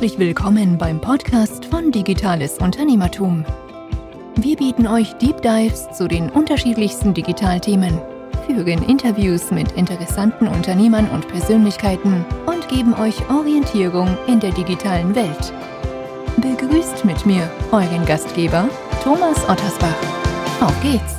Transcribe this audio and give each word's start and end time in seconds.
Herzlich 0.00 0.18
willkommen 0.18 0.78
beim 0.78 0.98
Podcast 0.98 1.66
von 1.66 1.92
Digitales 1.92 2.56
Unternehmertum. 2.56 3.44
Wir 4.36 4.56
bieten 4.56 4.86
euch 4.86 5.12
Deep 5.18 5.42
Dives 5.42 5.92
zu 5.92 6.08
den 6.08 6.30
unterschiedlichsten 6.30 7.12
Digitalthemen, 7.12 8.00
führen 8.46 8.82
Interviews 8.88 9.50
mit 9.50 9.72
interessanten 9.72 10.48
Unternehmern 10.48 11.06
und 11.10 11.28
Persönlichkeiten 11.28 12.24
und 12.46 12.66
geben 12.70 12.94
euch 12.94 13.28
Orientierung 13.28 14.16
in 14.26 14.40
der 14.40 14.52
digitalen 14.52 15.14
Welt. 15.14 15.52
Begrüßt 16.38 17.04
mit 17.04 17.26
mir 17.26 17.46
euren 17.70 18.06
Gastgeber 18.06 18.70
Thomas 19.04 19.46
Ottersbach. 19.50 20.00
Auf 20.62 20.82
geht's! 20.82 21.18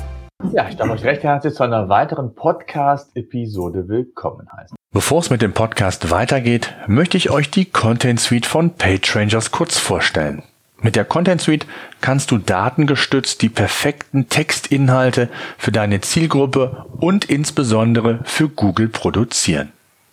Ja, 0.52 0.68
ich 0.68 0.74
darf 0.74 0.90
euch 0.90 1.04
recht 1.04 1.22
herzlich 1.22 1.54
zu 1.54 1.62
einer 1.62 1.88
weiteren 1.88 2.34
Podcast-Episode 2.34 3.86
willkommen 3.86 4.48
heißen. 4.50 4.76
Bevor 4.94 5.20
es 5.20 5.30
mit 5.30 5.40
dem 5.40 5.54
Podcast 5.54 6.10
weitergeht, 6.10 6.74
möchte 6.86 7.16
ich 7.16 7.30
euch 7.30 7.48
die 7.48 7.64
Content 7.64 8.20
Suite 8.20 8.44
von 8.44 8.74
PageRangers 8.74 9.50
kurz 9.50 9.78
vorstellen. 9.78 10.42
Mit 10.82 10.96
der 10.96 11.06
Content 11.06 11.40
Suite 11.40 11.66
kannst 12.02 12.30
du 12.30 12.36
datengestützt 12.36 13.40
die 13.40 13.48
perfekten 13.48 14.28
Textinhalte 14.28 15.30
für 15.56 15.72
deine 15.72 16.02
Zielgruppe 16.02 16.84
und 16.98 17.24
insbesondere 17.24 18.20
für 18.24 18.50
Google 18.50 18.88
produzieren. 18.88 19.72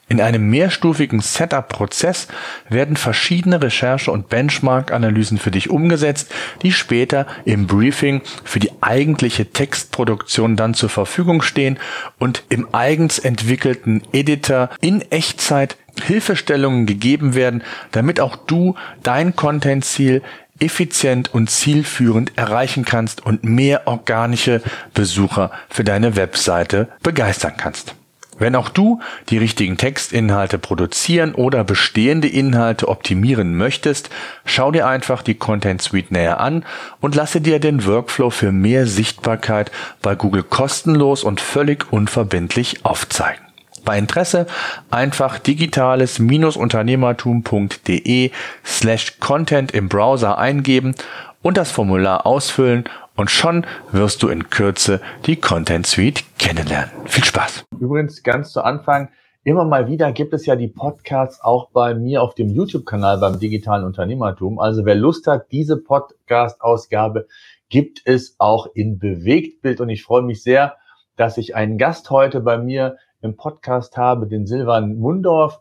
In 0.10 0.20
einem 0.22 0.50
mehrstufigen 0.50 1.22
Setup-Prozess 1.22 2.28
werden 2.68 2.98
verschiedene 2.98 3.62
Recherche- 3.62 4.12
und 4.12 4.28
Benchmark-Analysen 4.28 5.38
für 5.38 5.52
dich 5.52 5.70
umgesetzt, 5.70 6.32
die 6.64 6.72
später 6.72 7.28
im 7.46 7.68
Briefing 7.68 8.22
für 8.44 8.60
die 8.60 8.72
eigentliche 8.82 9.52
Textproduktion 9.52 10.56
dann 10.56 10.74
zur 10.74 10.90
Verfügung 10.90 11.44
stehen 11.44 11.78
und 12.18 12.44
im 12.50 12.74
eigens 12.74 13.20
entwickelten 13.20 14.02
Editor 14.12 14.72
in 14.82 15.02
Echtzeit 15.12 15.78
Hilfestellungen 16.02 16.88
gegeben 16.88 17.36
werden, 17.36 17.62
damit 17.92 18.20
auch 18.20 18.36
du 18.36 18.74
dein 19.04 19.36
Content-Ziel 19.36 20.24
effizient 20.60 21.34
und 21.34 21.52
zielführend 21.52 22.36
erreichen 22.36 22.84
kannst 22.84 23.26
und 23.26 23.44
mehr 23.44 23.88
organische 23.88 24.64
Besucher 24.96 25.52
für 25.70 25.84
deine 25.84 26.16
Webseite 26.16 26.90
begeistern 27.04 27.54
kannst. 27.58 27.94
Wenn 28.40 28.56
auch 28.56 28.70
du 28.70 29.02
die 29.30 29.38
richtigen 29.38 29.78
Textinhalte 29.78 30.58
produzieren 30.58 31.36
oder 31.36 31.66
bestehende 31.66 32.28
Inhalte 32.28 32.88
optimieren 32.88 33.56
möchtest, 33.56 34.10
schau 34.46 34.72
dir 34.72 34.88
einfach 34.88 35.22
die 35.22 35.36
Content 35.36 35.80
Suite 35.82 36.12
näher 36.12 36.40
an 36.40 36.64
und 37.02 37.16
lasse 37.16 37.42
dir 37.42 37.60
den 37.60 37.86
Workflow 37.86 38.30
für 38.30 38.54
mehr 38.54 38.88
Sichtbarkeit 38.88 39.72
bei 40.02 40.16
Google 40.16 40.44
kostenlos 40.44 41.24
und 41.24 41.42
völlig 41.42 41.92
unverbindlich 41.92 42.86
aufzeigen. 42.86 43.42
Bei 43.86 43.98
Interesse 43.98 44.46
einfach 44.90 45.40
digitales-unternehmertum.de 45.40 48.32
slash 48.66 49.20
content 49.20 49.72
im 49.72 49.88
Browser 49.90 50.38
eingeben 50.38 50.96
und 51.42 51.58
das 51.58 51.72
Formular 51.72 52.26
ausfüllen 52.26 52.86
und 53.20 53.30
schon 53.30 53.66
wirst 53.92 54.24
du 54.24 54.30
in 54.30 54.50
Kürze 54.50 55.02
die 55.26 55.36
Content 55.36 55.86
Suite 55.86 56.24
kennenlernen. 56.38 56.90
Viel 57.06 57.26
Spaß! 57.26 57.66
Übrigens 57.78 58.24
ganz 58.24 58.54
zu 58.54 58.62
Anfang, 58.64 59.10
immer 59.44 59.66
mal 59.66 59.88
wieder 59.88 60.14
gibt 60.14 60.34
es 60.34 60.46
ja 60.46 60.56
die 60.56 60.70
Podcasts 60.70 61.42
auch 61.42 61.70
bei 61.72 61.94
mir 61.94 62.24
auf 62.24 62.34
dem 62.34 62.48
YouTube-Kanal 62.48 63.18
beim 63.18 63.38
digitalen 63.38 63.84
Unternehmertum. 63.84 64.58
Also 64.58 64.86
wer 64.86 64.96
Lust 64.96 65.28
hat, 65.28 65.52
diese 65.52 65.76
Podcast-Ausgabe 65.76 67.28
gibt 67.68 68.02
es 68.06 68.36
auch 68.38 68.68
in 68.74 69.00
Bewegtbild 69.00 69.82
und 69.82 69.90
ich 69.90 70.04
freue 70.04 70.22
mich 70.22 70.42
sehr, 70.42 70.78
dass 71.18 71.38
ich 71.38 71.58
einen 71.58 71.78
Gast 71.78 72.10
heute 72.12 72.40
bei 72.40 72.58
mir 72.58 72.96
im 73.22 73.36
Podcast 73.36 73.98
habe, 73.98 74.28
den 74.28 74.48
Silvan 74.48 74.98
Mundorf 74.98 75.60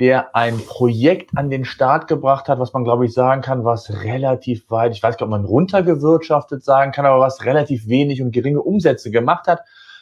der 0.00 0.34
ein 0.34 0.58
Projekt 0.58 1.36
an 1.36 1.50
den 1.50 1.66
Start 1.66 2.08
gebracht 2.08 2.48
hat, 2.48 2.58
was 2.58 2.72
man, 2.72 2.84
glaube 2.84 3.04
ich, 3.04 3.12
sagen 3.12 3.42
kann, 3.42 3.66
was 3.66 4.02
relativ 4.02 4.70
weit, 4.70 4.92
ich 4.92 5.02
weiß 5.02 5.14
nicht, 5.14 5.22
ob 5.22 5.28
man 5.28 5.44
runtergewirtschaftet 5.44 6.64
sagen 6.64 6.90
kann, 6.90 7.04
aber 7.04 7.20
was 7.20 7.44
relativ 7.44 7.86
wenig 7.86 8.22
und 8.22 8.32
geringe 8.32 8.62
Umsätze 8.62 9.10
gemacht 9.10 9.46
hat 9.46 9.60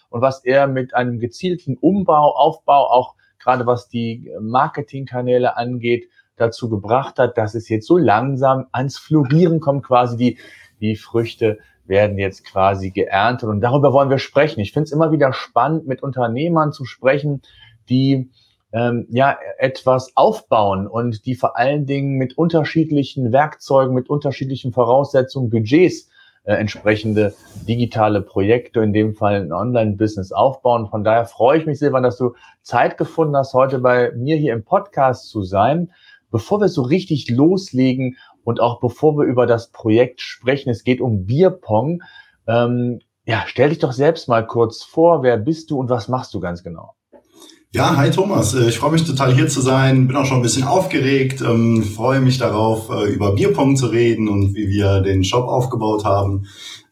und 0.08 0.22
was 0.22 0.44
er 0.44 0.68
mit 0.68 0.94
einem 0.94 1.18
gezielten 1.18 1.76
Umbau, 1.76 2.32
Aufbau, 2.36 2.86
auch 2.86 3.16
gerade 3.40 3.66
was 3.66 3.88
die 3.88 4.30
Marketingkanäle 4.40 5.56
angeht, 5.56 6.08
dazu 6.36 6.70
gebracht 6.70 7.18
hat, 7.18 7.36
dass 7.36 7.56
es 7.56 7.68
jetzt 7.68 7.88
so 7.88 7.98
langsam 7.98 8.66
ans 8.70 8.98
Florieren 8.98 9.58
kommt, 9.58 9.84
quasi 9.84 10.16
die, 10.16 10.38
die 10.80 10.94
Früchte 10.94 11.58
werden 11.86 12.18
jetzt 12.18 12.44
quasi 12.44 12.90
geerntet. 12.90 13.48
Und 13.48 13.60
darüber 13.62 13.92
wollen 13.92 14.10
wir 14.10 14.18
sprechen. 14.18 14.60
Ich 14.60 14.72
finde 14.72 14.84
es 14.84 14.92
immer 14.92 15.10
wieder 15.10 15.32
spannend, 15.32 15.88
mit 15.88 16.04
Unternehmern 16.04 16.72
zu 16.72 16.84
sprechen, 16.84 17.42
die 17.88 18.30
ähm, 18.72 19.06
ja 19.10 19.38
etwas 19.58 20.12
aufbauen 20.14 20.86
und 20.86 21.26
die 21.26 21.34
vor 21.34 21.56
allen 21.56 21.86
Dingen 21.86 22.16
mit 22.16 22.36
unterschiedlichen 22.36 23.32
Werkzeugen, 23.32 23.94
mit 23.94 24.10
unterschiedlichen 24.10 24.72
Voraussetzungen, 24.72 25.50
Budgets 25.50 26.08
äh, 26.48 26.54
entsprechende 26.54 27.34
digitale 27.68 28.22
Projekte, 28.22 28.80
in 28.80 28.94
dem 28.94 29.14
Fall 29.14 29.42
ein 29.42 29.52
Online-Business 29.52 30.32
aufbauen. 30.32 30.88
Von 30.88 31.04
daher 31.04 31.26
freue 31.26 31.58
ich 31.58 31.66
mich, 31.66 31.78
Silvan, 31.78 32.02
dass 32.02 32.16
du 32.16 32.34
Zeit 32.62 32.96
gefunden 32.96 33.36
hast, 33.36 33.52
heute 33.52 33.78
bei 33.80 34.12
mir 34.12 34.36
hier 34.36 34.54
im 34.54 34.64
Podcast 34.64 35.28
zu 35.28 35.42
sein. 35.42 35.92
Bevor 36.30 36.60
wir 36.60 36.68
so 36.68 36.82
richtig 36.82 37.30
loslegen 37.30 38.16
und 38.44 38.60
auch 38.60 38.80
bevor 38.80 39.18
wir 39.18 39.24
über 39.24 39.46
das 39.46 39.72
Projekt 39.72 40.22
sprechen, 40.22 40.70
es 40.70 40.84
geht 40.84 41.02
um 41.02 41.26
Bierpong. 41.26 42.02
Ähm, 42.46 43.00
ja, 43.26 43.44
stell 43.46 43.68
dich 43.68 43.78
doch 43.78 43.92
selbst 43.92 44.26
mal 44.26 44.46
kurz 44.46 44.82
vor, 44.82 45.22
wer 45.22 45.36
bist 45.36 45.70
du 45.70 45.78
und 45.78 45.90
was 45.90 46.08
machst 46.08 46.32
du 46.32 46.40
ganz 46.40 46.62
genau? 46.62 46.94
Ja, 47.74 47.98
hi 47.98 48.10
Thomas. 48.10 48.54
Äh, 48.54 48.70
ich 48.70 48.78
freue 48.78 48.92
mich 48.92 49.04
total 49.04 49.34
hier 49.34 49.46
zu 49.46 49.60
sein. 49.60 50.06
Bin 50.06 50.16
auch 50.16 50.24
schon 50.24 50.38
ein 50.38 50.42
bisschen 50.42 50.64
aufgeregt. 50.64 51.42
Ähm, 51.42 51.84
freue 51.84 52.18
mich 52.18 52.38
darauf, 52.38 52.88
äh, 52.88 53.12
über 53.12 53.34
Bierpong 53.34 53.76
zu 53.76 53.88
reden 53.88 54.28
und 54.28 54.54
wie 54.54 54.70
wir 54.70 55.02
den 55.02 55.22
Shop 55.22 55.46
aufgebaut 55.46 56.06
haben. 56.06 56.46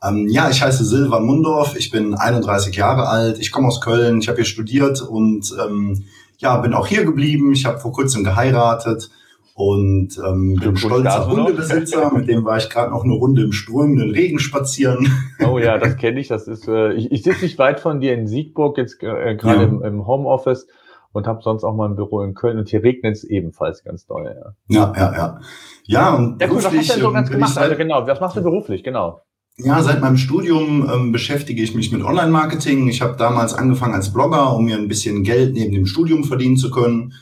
Ähm, 0.07 0.29
ja, 0.29 0.51
ich 0.51 0.61
heiße 0.61 0.85
Silvan 0.85 1.25
Mundorf. 1.25 1.77
Ich 1.79 1.91
bin 1.91 2.15
31 2.15 2.77
Jahre 2.77 3.09
alt. 3.09 3.39
Ich 3.39 3.53
komme 3.53 3.69
aus 3.69 3.81
Köln. 3.81 4.21
Ich 4.21 4.29
habe 4.29 4.37
hier 4.37 4.45
studiert 4.45 5.01
und 5.01 5.51
ähm, 5.67 6.05
ja, 6.37 6.59
bin 6.59 6.75
auch 6.75 6.87
hier 6.87 7.07
geblieben. 7.07 7.55
Ich 7.55 7.65
habe 7.65 7.79
vor 7.79 7.93
kurzem 7.93 8.23
geheiratet 8.23 9.09
und 9.57 10.19
ähm, 10.19 10.55
bin 10.57 10.77
stolzer 10.77 11.31
Hundebesitzer. 11.31 12.13
Mit 12.15 12.29
dem 12.29 12.45
war 12.45 12.59
ich 12.59 12.69
gerade 12.69 12.91
noch 12.91 13.05
eine 13.05 13.15
Runde 13.15 13.43
im 13.43 13.53
strömenden 13.53 14.11
Regen 14.11 14.39
spazieren. 14.39 15.09
Oh 15.49 15.59
ja, 15.59 15.79
das 15.79 15.97
kenne 15.97 16.21
ich. 16.21 16.29
Das 16.29 16.47
ist, 16.47 16.69
äh, 16.69 16.93
ich, 16.93 17.11
ich 17.11 17.23
sitze 17.23 17.43
nicht 17.43 17.59
weit 17.59 17.81
von 17.81 18.01
dir 18.01 18.13
in 18.13 18.27
Siegburg, 18.27 18.77
jetzt 18.77 19.03
äh, 19.03 19.35
gerade 19.35 19.63
ja. 19.63 19.63
im, 19.63 19.83
im 19.83 20.07
Homeoffice 20.07 20.67
und 21.13 21.27
habe 21.27 21.41
sonst 21.43 21.65
auch 21.65 21.75
mal 21.75 21.89
ein 21.89 21.97
Büro 21.97 22.21
in 22.21 22.35
Köln 22.35 22.59
und 22.59 22.69
hier 22.69 22.83
regnet 22.83 23.17
es 23.17 23.25
ebenfalls 23.25 23.83
ganz 23.83 24.05
doll. 24.05 24.37
Ja, 24.69 24.93
ja, 24.95 24.95
ja. 24.95 25.13
Ja, 25.15 25.41
ja 25.85 26.15
und 26.17 26.43
ja, 26.43 26.49
cool, 26.51 26.57
was 26.57 26.67
hast 26.67 26.75
du 26.75 26.93
denn 26.93 27.03
so 27.03 27.13
ganz 27.13 27.31
gemacht? 27.31 27.57
Also 27.57 27.77
genau, 27.77 28.07
was 28.07 28.21
machst 28.21 28.37
du 28.37 28.43
beruflich? 28.43 28.85
Genau. 28.85 29.23
Ja, 29.57 29.83
seit 29.83 30.03
meinem 30.03 30.19
Studium 30.19 30.87
ähm, 30.93 31.13
beschäftige 31.13 31.63
ich 31.63 31.75
mich 31.75 31.91
mit 31.91 32.03
Online-Marketing. 32.03 32.89
Ich 32.89 33.01
habe 33.01 33.17
damals 33.17 33.55
angefangen 33.55 33.95
als 33.95 34.13
Blogger, 34.13 34.55
um 34.55 34.67
mir 34.67 34.77
ein 34.77 34.89
bisschen 34.89 35.23
Geld 35.23 35.55
neben 35.55 35.73
dem 35.73 35.87
Studium 35.87 36.25
verdienen 36.25 36.59
zu 36.59 36.71
können. 36.71 37.15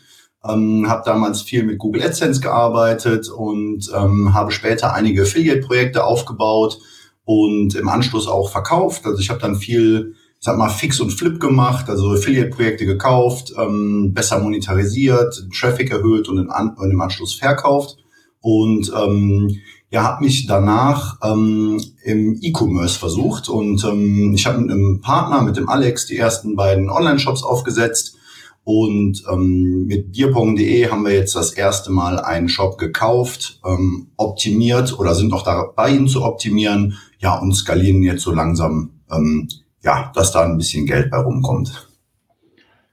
Ähm, 0.46 0.86
habe 0.88 1.02
damals 1.04 1.42
viel 1.42 1.64
mit 1.64 1.78
Google 1.78 2.02
AdSense 2.02 2.40
gearbeitet 2.40 3.28
und 3.28 3.90
ähm, 3.94 4.34
habe 4.34 4.50
später 4.50 4.92
einige 4.94 5.22
Affiliate-Projekte 5.22 6.04
aufgebaut 6.04 6.78
und 7.24 7.74
im 7.74 7.88
Anschluss 7.88 8.28
auch 8.28 8.50
verkauft. 8.50 9.06
Also 9.06 9.20
ich 9.20 9.30
habe 9.30 9.40
dann 9.40 9.56
viel, 9.56 10.14
ich 10.38 10.44
sag 10.44 10.58
mal, 10.58 10.68
Fix 10.68 11.00
und 11.00 11.10
Flip 11.10 11.40
gemacht, 11.40 11.88
also 11.88 12.12
Affiliate-Projekte 12.12 12.84
gekauft, 12.84 13.54
ähm, 13.58 14.12
besser 14.12 14.38
monetarisiert, 14.38 15.48
Traffic 15.58 15.90
erhöht 15.90 16.28
und, 16.28 16.50
An 16.50 16.74
und 16.76 16.90
im 16.90 17.00
Anschluss 17.00 17.34
verkauft. 17.34 17.96
Und 18.40 18.92
ähm, 18.94 19.56
ja, 19.90 20.02
habe 20.02 20.24
mich 20.24 20.46
danach 20.46 21.16
ähm, 21.22 21.80
im 22.02 22.38
E-Commerce 22.42 22.98
versucht 22.98 23.48
und 23.48 23.82
ähm, 23.84 24.34
ich 24.34 24.44
habe 24.44 24.58
mit 24.58 24.70
einem 24.70 25.00
Partner, 25.00 25.40
mit 25.40 25.56
dem 25.56 25.68
Alex, 25.68 26.06
die 26.06 26.18
ersten 26.18 26.56
beiden 26.56 26.90
Online-Shops 26.90 27.42
aufgesetzt 27.42 28.16
und 28.64 29.22
ähm, 29.30 29.84
mit 29.86 30.12
bierpong.de 30.12 30.90
haben 30.90 31.04
wir 31.04 31.12
jetzt 31.12 31.36
das 31.36 31.52
erste 31.52 31.92
Mal 31.92 32.18
einen 32.18 32.48
Shop 32.48 32.78
gekauft, 32.78 33.60
ähm, 33.64 34.08
optimiert 34.16 34.98
oder 34.98 35.14
sind 35.14 35.30
noch 35.30 35.42
dabei, 35.42 35.90
ihn 35.90 36.08
zu 36.08 36.24
optimieren. 36.24 36.98
Ja, 37.18 37.38
und 37.38 37.52
skalieren 37.52 38.02
jetzt 38.02 38.22
so 38.22 38.32
langsam, 38.32 38.90
ähm, 39.12 39.48
ja, 39.82 40.10
dass 40.14 40.32
da 40.32 40.44
ein 40.44 40.56
bisschen 40.56 40.86
Geld 40.86 41.10
bei 41.10 41.18
rumkommt. 41.18 41.90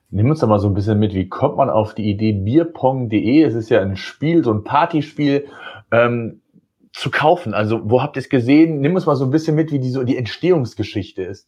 Nimm 0.09 0.29
uns 0.29 0.39
da 0.39 0.47
mal 0.47 0.59
so 0.59 0.67
ein 0.67 0.73
bisschen 0.73 0.99
mit, 0.99 1.13
wie 1.13 1.29
kommt 1.29 1.55
man 1.55 1.69
auf 1.69 1.95
die 1.95 2.09
Idee 2.09 2.33
bierpong.de? 2.33 3.43
Es 3.43 3.53
ist 3.53 3.69
ja 3.69 3.81
ein 3.81 3.95
Spiel, 3.95 4.43
so 4.43 4.51
ein 4.51 4.65
Partyspiel, 4.65 5.47
ähm, 5.89 6.41
zu 6.91 7.09
kaufen. 7.09 7.53
Also 7.53 7.89
wo 7.89 8.01
habt 8.01 8.17
ihr 8.17 8.21
es 8.21 8.27
gesehen? 8.27 8.81
Nimm 8.81 8.95
uns 8.95 9.05
mal 9.05 9.15
so 9.15 9.23
ein 9.23 9.31
bisschen 9.31 9.55
mit, 9.55 9.71
wie 9.71 9.79
die, 9.79 9.89
so 9.89 10.03
die 10.03 10.17
Entstehungsgeschichte 10.17 11.23
ist. 11.23 11.47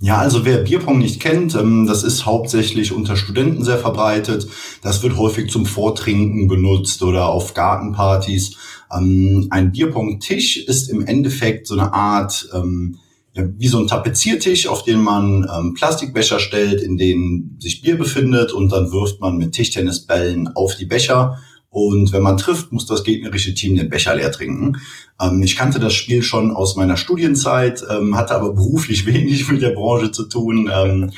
Ja, 0.00 0.18
also 0.18 0.44
wer 0.44 0.58
Bierpong 0.58 0.98
nicht 0.98 1.20
kennt, 1.20 1.54
ähm, 1.54 1.86
das 1.86 2.02
ist 2.02 2.26
hauptsächlich 2.26 2.92
unter 2.92 3.16
Studenten 3.16 3.64
sehr 3.64 3.78
verbreitet. 3.78 4.46
Das 4.82 5.02
wird 5.02 5.16
häufig 5.16 5.50
zum 5.50 5.64
Vortrinken 5.64 6.48
benutzt 6.48 7.02
oder 7.02 7.28
auf 7.28 7.54
Gartenpartys. 7.54 8.56
Ähm, 8.94 9.46
ein 9.50 9.72
Bierpong-Tisch 9.72 10.58
ist 10.58 10.90
im 10.90 11.06
Endeffekt 11.06 11.66
so 11.66 11.74
eine 11.74 11.94
Art, 11.94 12.48
ähm, 12.52 12.98
wie 13.34 13.68
so 13.68 13.78
ein 13.78 13.86
Tapeziertisch, 13.86 14.66
auf 14.66 14.82
den 14.82 15.02
man 15.02 15.74
Plastikbecher 15.74 16.38
stellt, 16.38 16.80
in 16.80 16.96
denen 16.96 17.58
sich 17.60 17.82
Bier 17.82 17.98
befindet 17.98 18.50
und 18.50 18.72
dann 18.72 18.92
wirft 18.92 19.20
man 19.20 19.36
mit 19.36 19.52
Tischtennisbällen 19.52 20.56
auf 20.56 20.74
die 20.76 20.86
Becher 20.86 21.36
Und 21.76 22.10
wenn 22.10 22.22
man 22.22 22.38
trifft, 22.38 22.72
muss 22.72 22.86
das 22.86 23.04
gegnerische 23.04 23.52
Team 23.52 23.76
den 23.76 23.90
Becher 23.90 24.14
leer 24.14 24.32
trinken. 24.32 24.80
Ähm, 25.20 25.42
ich 25.42 25.56
kannte 25.56 25.78
das 25.78 25.92
Spiel 25.92 26.22
schon 26.22 26.50
aus 26.50 26.74
meiner 26.74 26.96
Studienzeit, 26.96 27.84
ähm, 27.90 28.16
hatte 28.16 28.34
aber 28.34 28.54
beruflich 28.54 29.04
wenig 29.12 29.46
mit 29.50 29.60
der 29.60 29.72
Branche 29.72 30.10
zu 30.10 30.24
tun. 30.24 30.70
Ähm, 30.74 31.10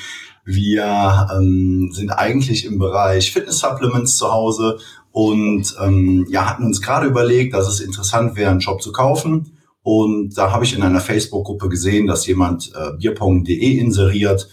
wir 0.45 1.29
ähm, 1.33 1.91
sind 1.93 2.11
eigentlich 2.11 2.65
im 2.65 2.81
Bereich 2.81 3.31
Fitness-Supplements 3.31 4.17
zu 4.17 4.33
Hause 4.33 4.81
und 5.13 5.77
ähm, 5.81 6.27
ja, 6.29 6.47
hatten 6.47 6.65
uns 6.65 6.83
gerade 6.83 7.07
überlegt, 7.07 7.55
dass 7.55 7.69
es 7.69 7.79
interessant 7.79 8.35
wäre, 8.35 8.51
einen 8.51 8.61
Shop 8.61 8.83
zu 8.83 8.91
kaufen. 8.91 9.53
Und 9.83 10.37
da 10.37 10.51
habe 10.51 10.65
ich 10.65 10.75
in 10.75 10.83
einer 10.83 11.01
Facebook-Gruppe 11.01 11.69
gesehen, 11.69 12.09
dass 12.09 12.27
jemand 12.27 12.73
äh, 12.75 12.97
bierpong.de 12.99 13.79
inseriert. 13.79 14.49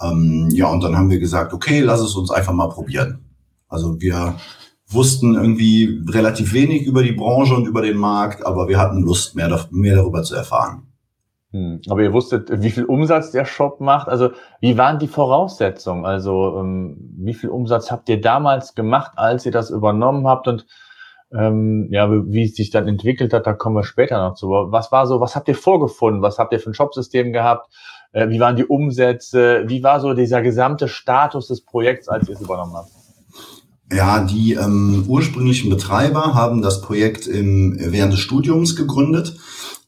Ähm, 0.00 0.48
ja, 0.52 0.68
und 0.68 0.82
dann 0.82 0.96
haben 0.96 1.10
wir 1.10 1.18
gesagt, 1.18 1.52
okay, 1.52 1.80
lass 1.80 2.00
es 2.00 2.14
uns 2.14 2.30
einfach 2.30 2.54
mal 2.54 2.70
probieren. 2.70 3.18
Also 3.68 4.00
wir 4.00 4.36
wussten 4.92 5.34
irgendwie 5.34 6.02
relativ 6.08 6.52
wenig 6.52 6.86
über 6.86 7.02
die 7.02 7.12
Branche 7.12 7.54
und 7.54 7.66
über 7.66 7.82
den 7.82 7.96
Markt, 7.96 8.44
aber 8.44 8.68
wir 8.68 8.78
hatten 8.78 9.02
Lust, 9.02 9.36
mehr, 9.36 9.48
mehr 9.70 9.96
darüber 9.96 10.22
zu 10.22 10.34
erfahren. 10.34 10.90
Hm. 11.52 11.80
Aber 11.88 12.02
ihr 12.02 12.12
wusstet, 12.12 12.62
wie 12.62 12.70
viel 12.70 12.84
Umsatz 12.84 13.32
der 13.32 13.44
Shop 13.44 13.80
macht. 13.80 14.08
Also 14.08 14.30
wie 14.60 14.78
waren 14.78 14.98
die 14.98 15.08
Voraussetzungen? 15.08 16.04
Also 16.04 16.58
ähm, 16.58 16.96
wie 17.18 17.34
viel 17.34 17.50
Umsatz 17.50 17.90
habt 17.90 18.08
ihr 18.08 18.20
damals 18.20 18.74
gemacht, 18.74 19.12
als 19.16 19.46
ihr 19.46 19.52
das 19.52 19.70
übernommen 19.70 20.26
habt? 20.26 20.46
Und 20.46 20.66
ähm, 21.32 21.88
ja, 21.90 22.10
wie 22.10 22.44
es 22.44 22.54
sich 22.54 22.70
dann 22.70 22.86
entwickelt 22.86 23.32
hat, 23.32 23.46
da 23.46 23.52
kommen 23.52 23.76
wir 23.76 23.84
später 23.84 24.20
noch 24.20 24.34
zu. 24.34 24.48
Was 24.48 24.92
war 24.92 25.06
so, 25.06 25.20
was 25.20 25.34
habt 25.34 25.48
ihr 25.48 25.56
vorgefunden? 25.56 26.22
Was 26.22 26.38
habt 26.38 26.52
ihr 26.52 26.60
für 26.60 26.70
ein 26.70 26.74
Shopsystem 26.74 27.32
gehabt? 27.32 27.72
Äh, 28.12 28.28
wie 28.28 28.38
waren 28.38 28.56
die 28.56 28.66
Umsätze? 28.66 29.64
Wie 29.66 29.82
war 29.82 29.98
so 30.00 30.14
dieser 30.14 30.42
gesamte 30.42 30.86
Status 30.86 31.48
des 31.48 31.64
Projekts, 31.64 32.08
als 32.08 32.28
ihr 32.28 32.34
es 32.34 32.40
übernommen 32.40 32.74
habt? 32.74 32.99
Ja, 33.92 34.22
die 34.22 34.54
ähm, 34.54 35.04
ursprünglichen 35.08 35.68
Betreiber 35.68 36.34
haben 36.34 36.62
das 36.62 36.80
Projekt 36.80 37.26
im, 37.26 37.76
während 37.78 38.12
des 38.12 38.20
Studiums 38.20 38.76
gegründet 38.76 39.36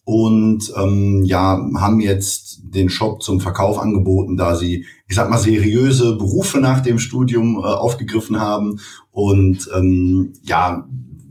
und 0.04 0.72
ähm, 0.76 1.22
ja, 1.25 1.64
haben 1.76 2.00
jetzt 2.00 2.60
den 2.64 2.88
Shop 2.88 3.22
zum 3.22 3.40
Verkauf 3.40 3.78
angeboten, 3.78 4.37
da 4.37 4.56
sie, 4.56 4.87
ich 5.06 5.14
sag 5.14 5.31
mal, 5.31 5.38
seriöse 5.38 6.16
Berufe 6.16 6.58
nach 6.58 6.81
dem 6.81 6.99
Studium 6.99 7.58
äh, 7.58 7.66
aufgegriffen 7.66 8.40
haben. 8.40 8.81
Und 9.12 9.70
ähm, 9.75 10.32
ja, 10.43 10.88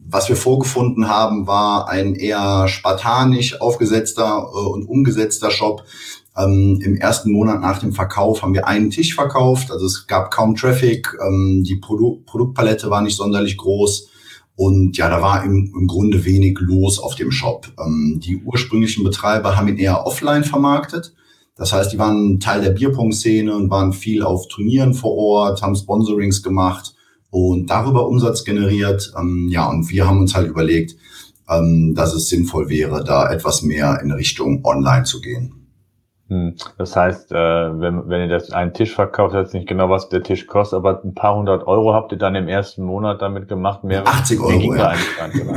was 0.07 0.29
wir 0.29 0.35
vorgefunden 0.37 1.09
haben, 1.09 1.47
war 1.47 1.89
ein 1.89 2.15
eher 2.15 2.67
spartanisch 2.67 3.59
aufgesetzter 3.59 4.49
äh, 4.53 4.57
und 4.57 4.85
umgesetzter 4.85 5.51
Shop. 5.51 5.83
Ähm, 6.37 6.79
Im 6.81 6.95
ersten 6.95 7.31
Monat 7.31 7.61
nach 7.61 7.79
dem 7.79 7.91
Verkauf 7.91 8.41
haben 8.41 8.53
wir 8.53 8.67
einen 8.67 8.89
Tisch 8.89 9.15
verkauft, 9.15 9.69
also 9.71 9.85
es 9.85 10.07
gab 10.07 10.31
kaum 10.31 10.55
Traffic, 10.55 11.13
ähm, 11.25 11.63
die 11.67 11.75
Produ 11.75 12.21
Produktpalette 12.25 12.89
war 12.89 13.01
nicht 13.01 13.17
sonderlich 13.17 13.57
groß. 13.57 14.07
Und 14.55 14.97
ja, 14.97 15.09
da 15.09 15.21
war 15.21 15.43
im, 15.43 15.73
im 15.75 15.87
Grunde 15.87 16.23
wenig 16.23 16.59
los 16.59 16.99
auf 16.99 17.15
dem 17.15 17.31
Shop. 17.31 17.67
Ähm, 17.79 18.19
die 18.23 18.37
ursprünglichen 18.37 19.03
Betreiber 19.03 19.55
haben 19.55 19.67
ihn 19.67 19.77
eher 19.77 20.05
offline 20.05 20.43
vermarktet. 20.43 21.13
Das 21.55 21.73
heißt, 21.73 21.91
die 21.91 21.97
waren 21.97 22.39
Teil 22.39 22.61
der 22.61 22.71
Bierpong-Szene 22.71 23.55
und 23.55 23.69
waren 23.69 23.93
viel 23.93 24.23
auf 24.23 24.47
Turnieren 24.47 24.93
vor 24.93 25.15
Ort, 25.15 25.61
haben 25.61 25.75
Sponsorings 25.75 26.43
gemacht 26.43 26.93
und 27.29 27.69
darüber 27.69 28.07
Umsatz 28.07 28.43
generiert. 28.43 29.13
Ähm, 29.19 29.47
ja, 29.49 29.69
und 29.69 29.89
wir 29.89 30.07
haben 30.07 30.19
uns 30.19 30.35
halt 30.35 30.47
überlegt, 30.47 30.95
ähm, 31.49 31.93
dass 31.95 32.13
es 32.13 32.27
sinnvoll 32.27 32.69
wäre, 32.69 33.03
da 33.03 33.31
etwas 33.31 33.63
mehr 33.63 33.99
in 34.01 34.11
Richtung 34.11 34.63
Online 34.63 35.03
zu 35.03 35.21
gehen. 35.21 35.60
Hm. 36.31 36.55
Das 36.77 36.95
heißt, 36.95 37.33
äh, 37.33 37.35
wenn, 37.35 38.07
wenn 38.07 38.21
ihr 38.21 38.29
das 38.29 38.51
einen 38.51 38.73
Tisch 38.73 38.95
verkauft, 38.95 39.35
jetzt 39.35 39.53
nicht 39.53 39.67
genau, 39.67 39.89
was 39.89 40.07
der 40.07 40.23
Tisch 40.23 40.47
kostet, 40.47 40.77
aber 40.77 41.03
ein 41.03 41.13
paar 41.13 41.35
hundert 41.35 41.67
Euro 41.67 41.93
habt 41.93 42.13
ihr 42.13 42.17
dann 42.17 42.35
im 42.35 42.47
ersten 42.47 42.83
Monat 42.83 43.21
damit 43.21 43.49
gemacht. 43.49 43.83
Mehr 43.83 44.07
80 44.07 44.39
Euro, 44.39 44.73
ja. 44.73 44.93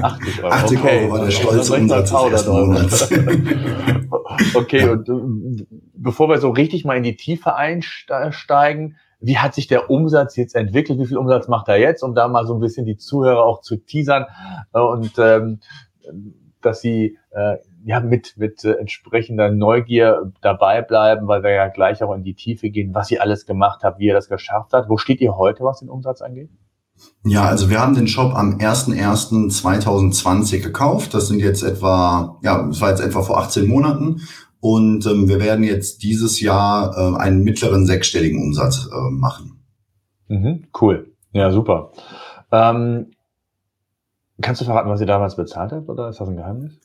80 0.03 0.43
Euro. 0.43 0.53
80 0.53 0.79
okay. 0.81 1.05
Euro 1.05 1.13
war 1.13 1.25
der 1.27 1.31
stolze 1.31 1.75
Umsatz 1.75 2.11
des 2.11 2.33
ersten 2.33 2.51
Monats. 2.51 3.13
okay, 4.55 4.89
und 4.89 5.09
äh, 5.09 5.65
bevor 5.95 6.29
wir 6.29 6.39
so 6.39 6.51
richtig 6.51 6.85
mal 6.85 6.97
in 6.97 7.05
die 7.05 7.15
Tiefe 7.15 7.55
einsteigen, 7.55 8.97
wie 9.21 9.39
hat 9.39 9.55
sich 9.55 9.69
der 9.69 9.91
Umsatz 9.91 10.35
jetzt 10.35 10.57
entwickelt? 10.57 10.99
Wie 10.99 11.07
viel 11.07 11.19
Umsatz 11.19 11.47
macht 11.47 11.69
er 11.69 11.79
jetzt? 11.79 12.03
Um 12.03 12.17
da 12.17 12.27
mal 12.27 12.49
so 12.49 12.55
ein 12.55 12.61
bisschen 12.61 12.85
die 12.85 12.97
Zuhörer 12.97 13.45
auch 13.45 13.61
zu 13.61 13.77
teasern 13.77 14.27
äh, 14.73 14.81
und 14.81 15.13
ähm, 15.19 15.61
dass 16.61 16.81
sie 16.81 17.17
äh, 17.31 17.59
ja, 17.85 18.01
mit, 18.01 18.35
mit 18.37 18.65
äh, 18.65 18.73
entsprechender 18.73 19.51
Neugier 19.51 20.33
dabei 20.41 20.83
bleiben, 20.83 21.29
weil 21.29 21.43
wir 21.43 21.51
ja 21.51 21.69
gleich 21.69 22.03
auch 22.03 22.15
in 22.15 22.23
die 22.23 22.35
Tiefe 22.35 22.71
gehen, 22.71 22.95
was 22.95 23.11
ihr 23.11 23.21
alles 23.21 23.45
gemacht 23.47 23.85
habt, 23.85 23.99
wie 23.99 24.07
ihr 24.07 24.15
das 24.15 24.29
geschafft 24.29 24.73
habt. 24.73 24.89
Wo 24.89 24.97
steht 24.97 25.21
ihr 25.21 25.37
heute, 25.37 25.65
was 25.65 25.81
den 25.81 25.91
Umsatz 25.91 26.23
angeht? 26.23 26.49
Ja, 27.25 27.45
also 27.45 27.69
wir 27.71 27.81
haben 27.81 27.95
den 27.95 28.09
Shop 28.09 28.35
am 28.35 28.59
01.01.2020 28.59 30.63
gekauft. 30.63 31.13
Das 31.13 31.29
sind 31.29 31.41
jetzt 31.41 31.63
etwa, 31.63 32.39
ja, 32.43 32.67
das 32.67 32.81
war 32.81 32.89
jetzt 32.91 33.01
etwa 33.01 33.23
vor 33.23 33.39
18 33.39 33.67
Monaten. 33.67 34.23
Und 34.61 35.05
ähm, 35.07 35.29
wir 35.29 35.41
werden 35.41 35.63
jetzt 35.63 36.03
dieses 36.03 36.41
Jahr 36.41 36.97
äh, 36.97 37.19
einen 37.19 37.45
mittleren 37.45 37.85
sechsstelligen 37.85 38.43
Umsatz 38.43 38.89
äh, 38.91 39.11
machen. 39.11 39.61
Mhm, 40.29 40.69
cool. 40.81 41.13
Ja, 41.33 41.51
super. 41.51 41.93
Ähm, 42.51 43.11
kannst 44.41 44.63
du 44.63 44.65
verraten, 44.65 44.89
was 44.89 45.03
ihr 45.03 45.07
damals 45.07 45.37
bezahlt 45.37 45.73
habt 45.73 45.91
oder 45.91 46.09
ist 46.09 46.21
das 46.21 46.29
ein 46.29 46.37
Geheimnis? 46.37 46.81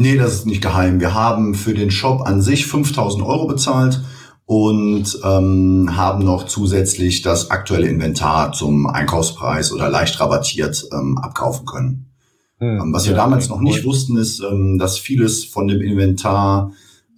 Nee, 0.00 0.16
das 0.16 0.32
ist 0.32 0.46
nicht 0.46 0.62
geheim. 0.62 1.00
Wir 1.00 1.12
haben 1.12 1.56
für 1.56 1.74
den 1.74 1.90
Shop 1.90 2.22
an 2.24 2.40
sich 2.40 2.66
5000 2.66 3.20
Euro 3.24 3.48
bezahlt 3.48 4.00
und 4.44 5.18
ähm, 5.24 5.96
haben 5.96 6.24
noch 6.24 6.46
zusätzlich 6.46 7.22
das 7.22 7.50
aktuelle 7.50 7.88
Inventar 7.88 8.52
zum 8.52 8.86
Einkaufspreis 8.86 9.72
oder 9.72 9.90
leicht 9.90 10.20
rabattiert 10.20 10.86
ähm, 10.92 11.18
abkaufen 11.18 11.66
können. 11.66 12.12
Hm, 12.58 12.92
Was 12.92 13.06
wir 13.06 13.10
ja, 13.10 13.18
damals 13.18 13.48
noch 13.48 13.60
nicht 13.60 13.84
wussten, 13.84 14.16
ist, 14.16 14.40
ähm, 14.40 14.78
dass 14.78 14.98
vieles 14.98 15.44
von 15.44 15.66
dem 15.66 15.80
Inventar 15.80 16.70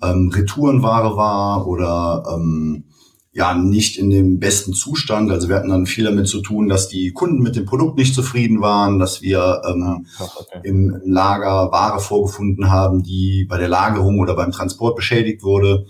ähm, 0.03 0.31
Retourenware 0.35 1.19
war 1.19 1.67
oder 1.67 2.25
ähm, 2.35 2.85
ja 3.32 3.55
nicht 3.55 3.97
in 3.97 4.11
dem 4.11 4.41
besten 4.41 4.73
Zustand. 4.73 5.31
Also 5.31 5.49
wir 5.49 5.56
hatten 5.56 5.69
dann 5.69 5.87
viel 5.87 6.05
damit 6.05 6.29
zu 6.29 6.41
tun, 6.43 6.69
dass 6.69 6.88
die 6.88 7.12
Kunden 7.12 7.43
mit 7.43 7.56
dem 7.56 7.65
Produkt 7.65 7.97
nicht 7.97 8.15
zufrieden 8.15 8.61
waren, 8.61 8.99
dass 8.99 9.23
wir 9.23 9.62
ähm, 9.69 10.06
okay. 10.19 10.61
im 10.65 11.00
Lager 11.05 11.71
Ware 11.71 12.00
vorgefunden 12.00 12.71
haben, 12.71 13.03
die 13.03 13.47
bei 13.49 13.59
der 13.59 13.69
Lagerung 13.69 14.19
oder 14.19 14.35
beim 14.35 14.50
Transport 14.50 14.97
beschädigt 14.97 15.43
wurde. 15.43 15.87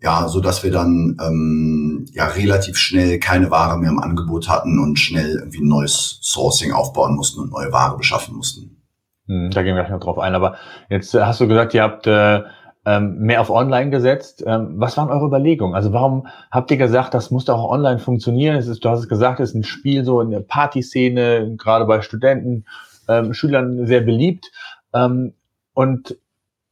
Ja, 0.00 0.28
so 0.28 0.40
dass 0.40 0.62
wir 0.62 0.70
dann 0.70 1.16
ähm, 1.20 2.04
ja 2.12 2.26
relativ 2.26 2.76
schnell 2.76 3.18
keine 3.18 3.50
Ware 3.50 3.78
mehr 3.78 3.90
im 3.90 3.98
Angebot 3.98 4.48
hatten 4.48 4.78
und 4.78 4.98
schnell 4.98 5.36
irgendwie 5.38 5.62
ein 5.62 5.68
neues 5.68 6.18
Sourcing 6.22 6.72
aufbauen 6.72 7.16
mussten 7.16 7.40
und 7.40 7.50
neue 7.50 7.72
Ware 7.72 7.96
beschaffen 7.96 8.36
mussten. 8.36 8.82
Hm, 9.26 9.50
da 9.50 9.62
gehen 9.62 9.74
wir 9.74 9.82
gleich 9.82 9.92
noch 9.92 10.04
drauf 10.04 10.18
ein. 10.18 10.34
Aber 10.34 10.56
jetzt 10.90 11.14
hast 11.14 11.40
du 11.40 11.48
gesagt, 11.48 11.74
ihr 11.74 11.82
habt 11.82 12.06
äh, 12.06 12.42
ähm, 12.86 13.18
mehr 13.18 13.40
auf 13.40 13.50
Online 13.50 13.90
gesetzt. 13.90 14.44
Ähm, 14.46 14.74
was 14.76 14.96
waren 14.96 15.10
eure 15.10 15.26
Überlegungen? 15.26 15.74
Also 15.74 15.92
warum 15.92 16.26
habt 16.50 16.70
ihr 16.70 16.76
gesagt, 16.76 17.14
das 17.14 17.30
muss 17.30 17.46
doch 17.46 17.58
auch 17.58 17.70
online 17.70 17.98
funktionieren? 17.98 18.56
Es 18.56 18.66
ist, 18.66 18.84
du 18.84 18.88
hast 18.88 19.00
es 19.00 19.08
gesagt, 19.08 19.40
es 19.40 19.50
ist 19.50 19.54
ein 19.54 19.64
Spiel 19.64 20.04
so 20.04 20.20
in 20.20 20.30
der 20.30 20.40
Partyszene, 20.40 21.54
gerade 21.56 21.86
bei 21.86 22.02
Studenten, 22.02 22.64
ähm, 23.08 23.34
Schülern 23.34 23.86
sehr 23.86 24.00
beliebt. 24.00 24.50
Ähm, 24.92 25.34
und 25.72 26.16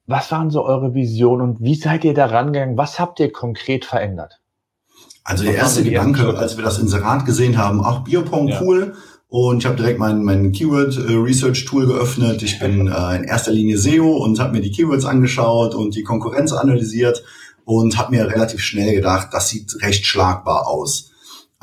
was 0.07 0.31
waren 0.33 0.51
so 0.51 0.65
eure 0.65 0.95
Visionen 0.95 1.49
und 1.49 1.61
wie 1.61 1.75
seid 1.75 2.05
ihr 2.05 2.15
da 2.15 2.27
rangegangen? 2.27 2.77
Was 2.77 2.99
habt 2.99 3.21
ihr 3.21 3.33
konkret 3.33 3.85
verändert? 3.85 4.41
Also 5.25 5.45
der 5.45 5.55
erste 5.55 5.85
Gedanke, 5.85 6.37
als 6.37 6.57
wir 6.57 6.65
das 6.65 6.79
Inserat 6.79 7.25
gesehen 7.25 7.57
haben, 7.57 7.81
ach, 7.85 8.01
Biopong, 8.01 8.49
ja. 8.49 8.61
cool, 8.61 8.95
und 9.33 9.61
ich 9.61 9.65
habe 9.65 9.77
direkt 9.77 9.99
mein, 9.99 10.25
mein 10.25 10.53
Keyword 10.53 10.95
äh, 11.09 11.15
Research 11.15 11.65
Tool 11.65 11.87
geöffnet. 11.87 12.43
Ich 12.43 12.59
bin 12.59 12.87
äh, 12.87 13.17
in 13.17 13.25
erster 13.25 13.51
Linie 13.51 13.79
SEO 13.79 14.19
und 14.19 14.39
habe 14.39 14.53
mir 14.53 14.61
die 14.61 14.71
Keywords 14.71 15.07
angeschaut 15.07 15.75
und 15.75 15.95
die 15.95 16.03
Konkurrenz 16.03 16.53
analysiert 16.53 17.25
und 17.65 17.97
habe 17.97 18.15
mir 18.15 18.29
relativ 18.29 18.61
schnell 18.61 18.95
gedacht, 18.95 19.29
das 19.33 19.49
sieht 19.49 19.75
recht 19.81 20.05
schlagbar 20.05 20.67
aus. 20.67 21.13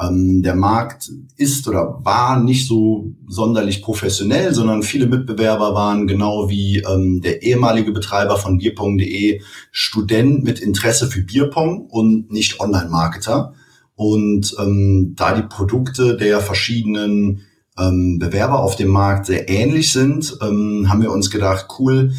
Ähm, 0.02 0.42
der 0.42 0.56
Markt 0.56 1.12
ist 1.38 1.68
oder 1.68 2.00
war 2.04 2.42
nicht 2.42 2.68
so 2.68 3.14
sonderlich 3.28 3.84
professionell, 3.84 4.52
sondern 4.52 4.82
viele 4.82 5.06
Mitbewerber 5.06 5.76
waren 5.76 6.08
genau 6.08 6.50
wie 6.50 6.80
ähm, 6.80 7.22
der 7.22 7.44
ehemalige 7.44 7.92
Betreiber 7.92 8.38
von 8.38 8.58
Bierpong.de 8.58 9.42
Student 9.72 10.44
mit 10.44 10.60
Interesse 10.60 11.06
für 11.06 11.22
Bierpong 11.22 11.82
und 11.82 12.32
nicht 12.32 12.60
Online-Marketer. 12.60 13.54
Und 13.94 14.56
ähm, 14.58 15.14
da 15.16 15.36
die 15.36 15.48
Produkte 15.48 16.18
der 16.18 16.40
verschiedenen 16.40 17.42
ähm, 17.80 18.20
Bewerber 18.20 18.60
auf 18.60 18.76
dem 18.76 18.90
Markt 18.90 19.26
sehr 19.26 19.50
ähnlich 19.50 19.92
sind, 19.92 20.38
ähm, 20.42 20.88
haben 20.90 21.02
wir 21.02 21.12
uns 21.12 21.30
gedacht, 21.30 21.68
cool, 21.80 22.14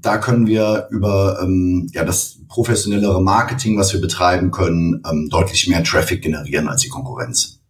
da 0.00 0.18
können 0.18 0.46
wir 0.46 0.88
über 0.90 1.40
ähm, 1.42 1.88
ja, 1.92 2.04
das 2.04 2.38
professionellere 2.48 3.20
Marketing, 3.20 3.78
was 3.78 3.92
wir 3.92 4.00
betreiben 4.00 4.50
können, 4.50 5.02
ähm, 5.10 5.28
deutlich 5.30 5.68
mehr 5.68 5.82
Traffic 5.82 6.22
generieren 6.22 6.68
als 6.68 6.82
die 6.82 6.88
Konkurrenz. 6.88 7.60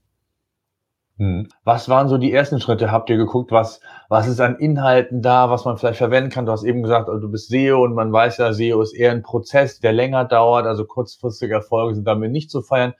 Hm. 1.19 1.49
Was 1.65 1.89
waren 1.89 2.09
so 2.09 2.19
die 2.19 2.33
ersten 2.33 2.61
Schritte? 2.61 2.93
Habt 2.93 3.09
ihr 3.09 3.17
geguckt, 3.17 3.51
was, 3.51 3.81
was 4.11 4.29
ist 4.29 4.41
an 4.41 4.57
Inhalten 4.57 5.23
da, 5.23 5.49
was 5.49 5.65
man 5.65 5.79
vielleicht 5.79 5.97
verwenden 5.99 6.29
kann? 6.29 6.45
Du 6.45 6.53
hast 6.53 6.63
eben 6.63 6.83
gesagt, 6.83 7.09
also 7.09 7.21
du 7.21 7.31
bist 7.31 7.49
SEO 7.49 7.83
und 7.83 7.95
man 7.95 8.13
weiß 8.13 8.37
ja, 8.37 8.53
SEO 8.53 8.83
ist 8.83 8.93
eher 8.93 9.13
ein 9.13 9.23
Prozess, 9.23 9.81
der 9.81 9.95
länger 9.95 10.27
dauert, 10.27 10.67
also 10.67 10.85
kurzfristige 10.85 11.55
Erfolge 11.55 11.95
sind 11.95 12.05
damit 12.07 12.33
nicht 12.33 12.51
zu 12.51 12.61
feiern. 12.61 12.93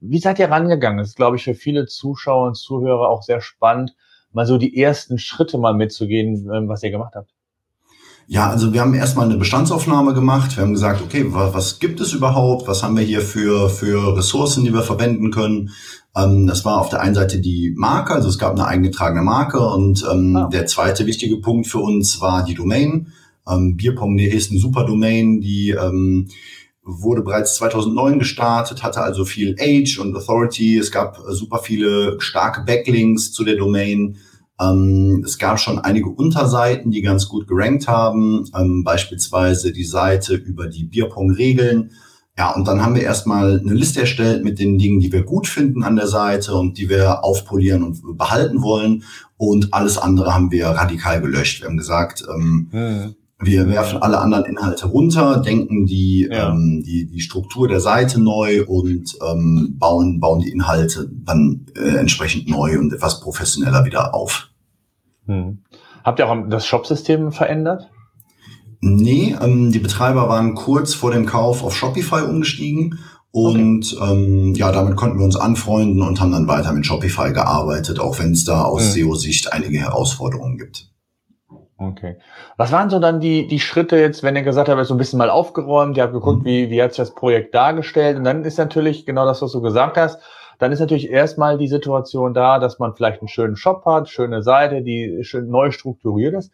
Wie 0.00 0.18
seid 0.18 0.38
ihr 0.38 0.50
rangegangen? 0.50 0.98
Das 0.98 1.08
ist, 1.08 1.16
glaube 1.16 1.36
ich, 1.36 1.44
für 1.44 1.54
viele 1.54 1.86
Zuschauer 1.86 2.48
und 2.48 2.56
Zuhörer 2.56 3.08
auch 3.08 3.22
sehr 3.22 3.40
spannend, 3.40 3.94
mal 4.32 4.46
so 4.46 4.58
die 4.58 4.76
ersten 4.76 5.18
Schritte 5.18 5.58
mal 5.58 5.74
mitzugehen, 5.74 6.50
ähm, 6.52 6.68
was 6.68 6.82
ihr 6.82 6.90
gemacht 6.90 7.14
habt. 7.14 7.30
Ja, 8.28 8.50
also 8.50 8.72
wir 8.72 8.80
haben 8.80 8.94
erstmal 8.94 9.26
eine 9.26 9.36
Bestandsaufnahme 9.36 10.12
gemacht. 10.12 10.56
Wir 10.56 10.64
haben 10.64 10.72
gesagt, 10.72 11.00
okay, 11.00 11.26
was, 11.28 11.54
was 11.54 11.78
gibt 11.78 12.00
es 12.00 12.12
überhaupt? 12.12 12.66
Was 12.66 12.82
haben 12.82 12.96
wir 12.96 13.04
hier 13.04 13.20
für, 13.20 13.70
für 13.70 14.16
Ressourcen, 14.16 14.64
die 14.64 14.74
wir 14.74 14.82
verwenden 14.82 15.30
können? 15.30 15.70
Ähm, 16.16 16.46
das 16.46 16.64
war 16.64 16.80
auf 16.80 16.88
der 16.88 17.00
einen 17.00 17.14
Seite 17.14 17.40
die 17.40 17.72
Marke, 17.76 18.14
also 18.14 18.28
es 18.28 18.38
gab 18.38 18.52
eine 18.52 18.66
eingetragene 18.66 19.22
Marke 19.22 19.60
und 19.60 20.04
ähm, 20.10 20.36
ah. 20.36 20.48
der 20.48 20.66
zweite 20.66 21.06
wichtige 21.06 21.36
Punkt 21.36 21.68
für 21.68 21.78
uns 21.78 22.20
war 22.20 22.44
die 22.44 22.54
Domain. 22.54 23.12
Ähm, 23.48 23.76
Bierpong.de 23.76 24.26
ist 24.26 24.50
eine 24.50 24.58
super 24.58 24.84
Domain, 24.84 25.40
die 25.40 25.70
ähm, 25.70 26.28
wurde 26.86 27.22
bereits 27.22 27.56
2009 27.56 28.20
gestartet, 28.20 28.82
hatte 28.82 29.02
also 29.02 29.24
viel 29.24 29.56
Age 29.58 29.98
und 29.98 30.16
Authority. 30.16 30.78
Es 30.78 30.92
gab 30.92 31.18
super 31.28 31.58
viele 31.58 32.20
starke 32.20 32.62
Backlinks 32.62 33.32
zu 33.32 33.44
der 33.44 33.56
Domain. 33.56 34.16
Ähm, 34.60 35.22
es 35.26 35.36
gab 35.36 35.58
schon 35.58 35.80
einige 35.80 36.08
Unterseiten, 36.08 36.92
die 36.92 37.02
ganz 37.02 37.28
gut 37.28 37.48
gerankt 37.48 37.88
haben, 37.88 38.48
ähm, 38.56 38.84
beispielsweise 38.84 39.72
die 39.72 39.84
Seite 39.84 40.34
über 40.34 40.68
die 40.68 40.84
Bierpong-Regeln. 40.84 41.90
Ja, 42.38 42.52
und 42.52 42.68
dann 42.68 42.82
haben 42.82 42.94
wir 42.94 43.02
erstmal 43.02 43.58
eine 43.60 43.74
Liste 43.74 44.00
erstellt 44.00 44.44
mit 44.44 44.58
den 44.58 44.78
Dingen, 44.78 45.00
die 45.00 45.10
wir 45.10 45.24
gut 45.24 45.48
finden 45.48 45.82
an 45.82 45.96
der 45.96 46.06
Seite 46.06 46.54
und 46.54 46.78
die 46.78 46.88
wir 46.88 47.24
aufpolieren 47.24 47.82
und 47.82 48.16
behalten 48.16 48.62
wollen. 48.62 49.04
Und 49.38 49.74
alles 49.74 49.98
andere 49.98 50.34
haben 50.34 50.52
wir 50.52 50.68
radikal 50.68 51.20
gelöscht. 51.20 51.62
Wir 51.62 51.68
haben 51.68 51.78
gesagt, 51.78 52.24
ähm, 52.32 52.68
mhm. 52.70 53.14
Wir 53.38 53.68
werfen 53.68 54.00
alle 54.00 54.18
anderen 54.18 54.46
Inhalte 54.46 54.86
runter, 54.86 55.42
denken 55.42 55.84
die, 55.84 56.26
ja. 56.30 56.50
ähm, 56.50 56.82
die, 56.82 57.06
die 57.06 57.20
Struktur 57.20 57.68
der 57.68 57.80
Seite 57.80 58.20
neu 58.20 58.64
und 58.64 59.16
ähm, 59.28 59.76
bauen, 59.78 60.20
bauen 60.20 60.40
die 60.40 60.50
Inhalte 60.50 61.10
dann 61.12 61.66
äh, 61.76 61.96
entsprechend 61.96 62.48
neu 62.48 62.78
und 62.78 62.94
etwas 62.94 63.20
professioneller 63.20 63.84
wieder 63.84 64.14
auf. 64.14 64.48
Hm. 65.26 65.58
Habt 66.02 66.18
ihr 66.18 66.28
auch 66.28 66.48
das 66.48 66.66
Shopsystem 66.66 67.30
verändert? 67.30 67.90
Nee, 68.80 69.36
ähm, 69.40 69.70
die 69.70 69.80
Betreiber 69.80 70.28
waren 70.28 70.54
kurz 70.54 70.94
vor 70.94 71.10
dem 71.10 71.26
Kauf 71.26 71.62
auf 71.62 71.76
Shopify 71.76 72.22
umgestiegen 72.22 72.98
und 73.32 73.94
okay. 74.00 74.12
ähm, 74.12 74.54
ja, 74.54 74.72
damit 74.72 74.96
konnten 74.96 75.18
wir 75.18 75.24
uns 75.26 75.36
anfreunden 75.36 76.00
und 76.00 76.20
haben 76.20 76.32
dann 76.32 76.48
weiter 76.48 76.72
mit 76.72 76.86
Shopify 76.86 77.32
gearbeitet, 77.34 78.00
auch 78.00 78.18
wenn 78.18 78.32
es 78.32 78.44
da 78.44 78.62
aus 78.62 78.82
mhm. 78.82 78.90
SEO-Sicht 78.92 79.52
einige 79.52 79.78
Herausforderungen 79.78 80.56
gibt. 80.56 80.90
Okay. 81.78 82.16
Was 82.56 82.72
waren 82.72 82.88
so 82.88 82.98
dann 82.98 83.20
die, 83.20 83.46
die 83.46 83.60
Schritte 83.60 83.98
jetzt, 83.98 84.22
wenn 84.22 84.34
ihr 84.34 84.42
gesagt 84.42 84.68
habt, 84.68 84.84
so 84.86 84.94
ein 84.94 84.98
bisschen 84.98 85.18
mal 85.18 85.28
aufgeräumt, 85.28 85.96
ihr 85.96 86.04
habt 86.04 86.14
geguckt, 86.14 86.42
mhm. 86.42 86.46
wie, 86.46 86.70
wie 86.70 86.82
hat 86.82 86.92
sich 86.92 86.98
das 86.98 87.14
Projekt 87.14 87.54
dargestellt 87.54 88.16
und 88.16 88.24
dann 88.24 88.44
ist 88.44 88.56
natürlich 88.56 89.04
genau 89.04 89.26
das, 89.26 89.42
was 89.42 89.52
du 89.52 89.60
gesagt 89.60 89.98
hast, 89.98 90.22
dann 90.58 90.72
ist 90.72 90.80
natürlich 90.80 91.10
erstmal 91.10 91.58
die 91.58 91.68
Situation 91.68 92.32
da, 92.32 92.58
dass 92.58 92.78
man 92.78 92.94
vielleicht 92.94 93.20
einen 93.20 93.28
schönen 93.28 93.56
Shop 93.56 93.84
hat, 93.84 94.08
schöne 94.08 94.42
Seite, 94.42 94.80
die 94.80 95.18
schön 95.22 95.50
neu 95.50 95.70
strukturiert 95.70 96.34
ist. 96.34 96.50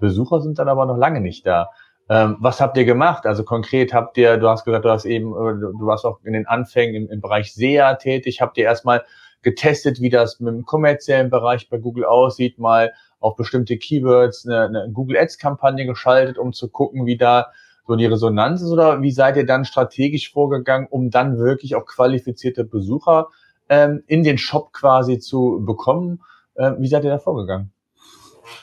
Besucher 0.00 0.40
sind 0.40 0.58
dann 0.58 0.68
aber 0.68 0.86
noch 0.86 0.96
lange 0.96 1.20
nicht 1.20 1.46
da. 1.46 1.70
Ähm, 2.08 2.36
was 2.40 2.60
habt 2.60 2.76
ihr 2.76 2.84
gemacht? 2.84 3.26
Also 3.26 3.44
konkret 3.44 3.94
habt 3.94 4.18
ihr, 4.18 4.36
du 4.38 4.48
hast 4.48 4.64
gesagt, 4.64 4.84
du 4.84 4.90
hast 4.90 5.04
eben, 5.04 5.32
äh, 5.32 5.54
du 5.54 5.86
warst 5.86 6.04
auch 6.04 6.18
in 6.24 6.32
den 6.32 6.46
Anfängen 6.46 6.94
im, 6.94 7.08
im 7.08 7.20
Bereich 7.20 7.54
SEA 7.54 7.94
tätig. 7.94 8.40
Habt 8.40 8.58
ihr 8.58 8.64
erstmal 8.64 9.04
getestet, 9.42 10.00
wie 10.00 10.10
das 10.10 10.40
mit 10.40 10.52
dem 10.52 10.64
kommerziellen 10.64 11.30
Bereich 11.30 11.68
bei 11.70 11.78
Google 11.78 12.04
aussieht, 12.04 12.58
mal 12.58 12.92
auf 13.24 13.36
bestimmte 13.36 13.78
Keywords 13.78 14.46
eine, 14.46 14.66
eine 14.66 14.90
Google 14.92 15.16
Ads 15.16 15.38
Kampagne 15.38 15.86
geschaltet, 15.86 16.36
um 16.36 16.52
zu 16.52 16.68
gucken, 16.68 17.06
wie 17.06 17.16
da 17.16 17.52
so 17.86 17.96
die 17.96 18.06
Resonanz 18.06 18.60
ist 18.60 18.70
oder 18.70 19.00
wie 19.00 19.10
seid 19.10 19.36
ihr 19.36 19.46
dann 19.46 19.64
strategisch 19.64 20.30
vorgegangen, 20.30 20.86
um 20.90 21.10
dann 21.10 21.38
wirklich 21.38 21.74
auch 21.74 21.86
qualifizierte 21.86 22.64
Besucher 22.64 23.28
ähm, 23.68 24.02
in 24.06 24.22
den 24.24 24.36
Shop 24.36 24.72
quasi 24.72 25.18
zu 25.18 25.62
bekommen? 25.64 26.22
Äh, 26.54 26.72
wie 26.78 26.88
seid 26.88 27.04
ihr 27.04 27.10
da 27.10 27.18
vorgegangen? 27.18 27.73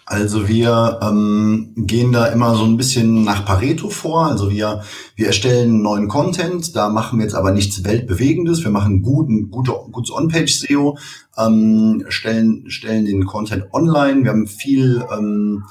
Also 0.05 0.47
wir 0.47 0.99
ähm, 1.01 1.73
gehen 1.75 2.11
da 2.11 2.27
immer 2.27 2.55
so 2.55 2.63
ein 2.63 2.77
bisschen 2.77 3.23
nach 3.23 3.45
Pareto 3.45 3.89
vor. 3.89 4.25
Also 4.25 4.51
wir, 4.51 4.83
wir 5.15 5.27
erstellen 5.27 5.81
neuen 5.81 6.07
Content, 6.07 6.75
da 6.75 6.89
machen 6.89 7.19
wir 7.19 7.25
jetzt 7.25 7.35
aber 7.35 7.51
nichts 7.51 7.83
Weltbewegendes. 7.83 8.63
Wir 8.63 8.71
machen 8.71 9.03
guten, 9.03 9.49
gute, 9.49 9.71
gutes 9.91 10.11
On-Page-SEO, 10.11 10.97
ähm, 11.37 12.05
stellen, 12.09 12.69
stellen 12.69 13.05
den 13.05 13.25
Content 13.25 13.65
online. 13.73 14.23
Wir 14.23 14.31
haben 14.31 14.47
viel, 14.47 15.03
ähm, 15.15 15.63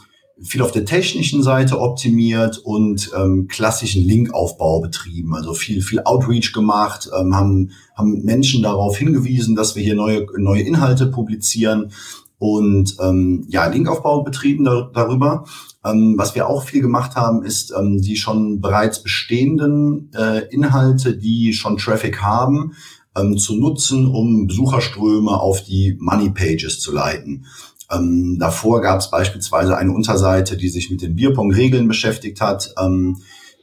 viel 0.42 0.62
auf 0.62 0.72
der 0.72 0.86
technischen 0.86 1.42
Seite 1.42 1.78
optimiert 1.78 2.58
und 2.58 3.10
ähm, 3.14 3.46
klassischen 3.46 4.02
Linkaufbau 4.02 4.80
betrieben. 4.80 5.34
Also 5.34 5.52
viel, 5.52 5.82
viel 5.82 6.00
Outreach 6.04 6.52
gemacht, 6.52 7.10
ähm, 7.18 7.34
haben, 7.36 7.72
haben 7.94 8.24
Menschen 8.24 8.62
darauf 8.62 8.96
hingewiesen, 8.96 9.54
dass 9.54 9.76
wir 9.76 9.82
hier 9.82 9.96
neue, 9.96 10.26
neue 10.38 10.62
Inhalte 10.62 11.08
publizieren 11.08 11.92
und 12.40 12.96
ähm, 13.02 13.44
ja, 13.50 13.66
Linkaufbau 13.66 14.22
betrieben 14.22 14.64
da, 14.64 14.90
darüber. 14.94 15.44
Ähm, 15.84 16.14
was 16.16 16.34
wir 16.34 16.48
auch 16.48 16.64
viel 16.64 16.80
gemacht 16.80 17.14
haben, 17.14 17.44
ist 17.44 17.70
ähm, 17.78 18.00
die 18.00 18.16
schon 18.16 18.62
bereits 18.62 19.02
bestehenden 19.02 20.10
äh, 20.14 20.46
Inhalte, 20.50 21.18
die 21.18 21.52
schon 21.52 21.76
Traffic 21.76 22.22
haben, 22.22 22.72
ähm, 23.14 23.36
zu 23.36 23.56
nutzen, 23.56 24.06
um 24.06 24.46
Besucherströme 24.46 25.38
auf 25.38 25.62
die 25.64 25.98
Money 26.00 26.30
Pages 26.30 26.80
zu 26.80 26.94
leiten. 26.94 27.44
Ähm, 27.92 28.38
davor 28.40 28.80
gab 28.80 29.00
es 29.00 29.10
beispielsweise 29.10 29.76
eine 29.76 29.92
Unterseite, 29.92 30.56
die 30.56 30.70
sich 30.70 30.90
mit 30.90 31.02
den 31.02 31.16
Bierpong-Regeln 31.16 31.88
beschäftigt 31.88 32.40
hat. 32.40 32.72
Ähm, 32.82 33.18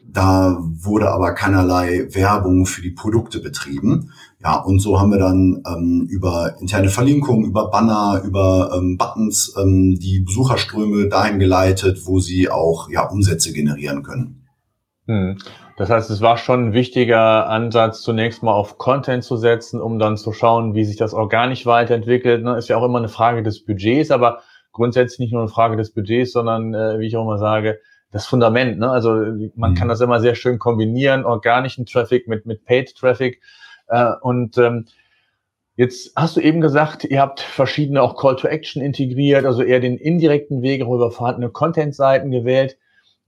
da 0.07 0.60
wurde 0.62 1.10
aber 1.10 1.34
keinerlei 1.34 2.07
Werbung 2.12 2.67
für 2.67 2.84
die 2.84 2.91
Produkte 2.91 3.39
betrieben. 3.39 4.12
Ja, 4.39 4.62
und 4.62 4.79
so 4.79 5.00
haben 5.00 5.12
wir 5.12 5.17
dann 5.17 5.63
ähm, 5.67 6.08
über 6.10 6.56
interne 6.60 6.89
Verlinkungen, 6.89 7.46
über 7.46 7.72
Banner, 7.72 8.22
über 8.24 8.72
ähm, 8.75 8.98
Buttons 8.98 9.56
ähm, 9.60 9.98
die 10.00 10.20
Besucherströme 10.20 11.10
dahin 11.10 11.39
geleitet, 11.39 12.01
wo 12.06 12.20
sie 12.20 12.50
auch 12.50 12.89
ja 12.89 13.10
Umsätze 13.10 13.51
generieren 13.51 14.03
können. 14.03 14.48
Hm. 15.08 15.38
Das 15.77 15.89
heißt, 15.89 16.10
es 16.10 16.22
war 16.22 16.38
schon 16.38 16.67
ein 16.67 16.74
wichtiger 16.74 17.48
Ansatz, 17.50 18.01
zunächst 18.01 18.44
mal 18.44 18.53
auf 18.53 18.77
Content 18.77 19.24
zu 19.24 19.38
setzen, 19.38 19.79
um 19.79 20.00
dann 20.00 20.17
zu 20.17 20.34
schauen, 20.34 20.74
wie 20.74 20.86
sich 20.86 20.98
das 20.98 21.13
organisch 21.13 21.65
weiterentwickelt. 21.65 22.44
Ne? 22.44 22.58
Ist 22.58 22.67
ja 22.67 22.77
auch 22.77 22.86
immer 22.86 22.98
eine 22.98 23.10
Frage 23.10 23.44
des 23.44 23.63
Budgets, 23.63 24.12
aber 24.12 24.41
grundsätzlich 24.72 25.20
nicht 25.20 25.34
nur 25.34 25.41
eine 25.41 25.50
Frage 25.50 25.77
des 25.77 25.94
Budgets, 25.94 26.32
sondern 26.32 26.74
äh, 26.74 27.00
wie 27.00 27.08
ich 27.08 27.15
auch 27.15 27.24
immer 27.24 27.38
sage, 27.38 27.79
das 28.12 28.25
Fundament. 28.25 28.79
Ne? 28.79 28.89
Also 28.89 29.12
man 29.56 29.72
mhm. 29.72 29.75
kann 29.75 29.88
das 29.88 30.01
immer 30.01 30.20
sehr 30.20 30.36
schön 30.36 30.60
kombinieren, 30.60 31.25
organischen 31.25 31.86
Traffic 31.86 32.27
mit, 32.27 32.46
mit 32.46 32.65
Paid 32.65 32.96
Traffic. 32.96 33.41
Äh, 33.88 34.13
und 34.22 34.58
ähm, 34.58 34.86
jetzt 35.75 36.12
hast 36.15 36.38
du 36.38 36.41
eben 36.41 36.62
gesagt, 36.62 37.03
ihr 37.03 37.22
habt 37.22 37.39
verschiedene 37.39 38.01
auch 38.01 38.15
Call 38.17 38.36
to 38.36 38.48
Action 38.48 38.82
integriert, 38.82 39.46
also 39.46 39.63
eher 39.63 39.79
den 39.79 39.98
indirekten 39.98 40.62
Weg 40.62 40.82
über 40.82 41.12
vorhandene 41.12 41.50
Content-Seiten 41.50 42.32
gewählt. 42.32 42.77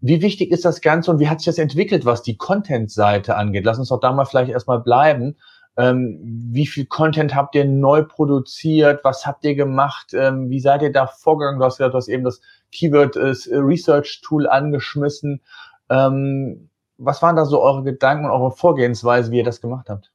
Wie 0.02 0.22
wichtig 0.22 0.52
ist 0.52 0.66
das 0.66 0.82
Ganze 0.82 1.12
und 1.12 1.20
wie 1.20 1.28
hat 1.28 1.40
sich 1.40 1.48
das 1.48 1.58
entwickelt, 1.58 2.06
was 2.06 2.24
die 2.24 2.38
Content-Seite 2.38 3.36
angeht? 3.36 3.66
Lass 3.66 3.80
uns 3.80 3.90
doch 3.90 4.00
da 4.00 4.14
mal 4.14 4.26
vielleicht 4.26 4.52
erstmal 4.52 4.80
bleiben. 4.80 5.36
Ähm, 5.78 6.20
wie 6.52 6.68
viel 6.68 6.86
Content 6.86 7.36
habt 7.36 7.56
ihr 7.56 7.66
neu 7.66 8.04
produziert? 8.04 9.04
Was 9.04 9.26
habt 9.26 9.46
ihr 9.46 9.56
gemacht? 9.56 10.14
Ähm, 10.14 10.50
wie 10.50 10.60
seid 10.60 10.82
ihr 10.82 10.92
da 10.92 11.08
vorgegangen? 11.08 11.60
Du 11.60 11.66
hast 11.66 11.78
gesagt, 11.78 11.94
du 11.94 11.98
hast 11.98 12.08
eben 12.08 12.24
das 12.24 12.42
Keyword 12.72 13.16
Research 13.18 14.22
Tool 14.22 14.48
angeschmissen. 14.48 15.42
Ähm, 15.90 16.70
was 16.98 17.22
waren 17.22 17.36
da 17.36 17.46
so 17.46 17.62
eure 17.62 17.84
Gedanken 17.84 18.26
und 18.26 18.32
eure 18.32 18.52
Vorgehensweise, 18.52 19.32
wie 19.32 19.38
ihr 19.38 19.44
das 19.46 19.62
gemacht 19.62 19.90
habt? 19.90 20.09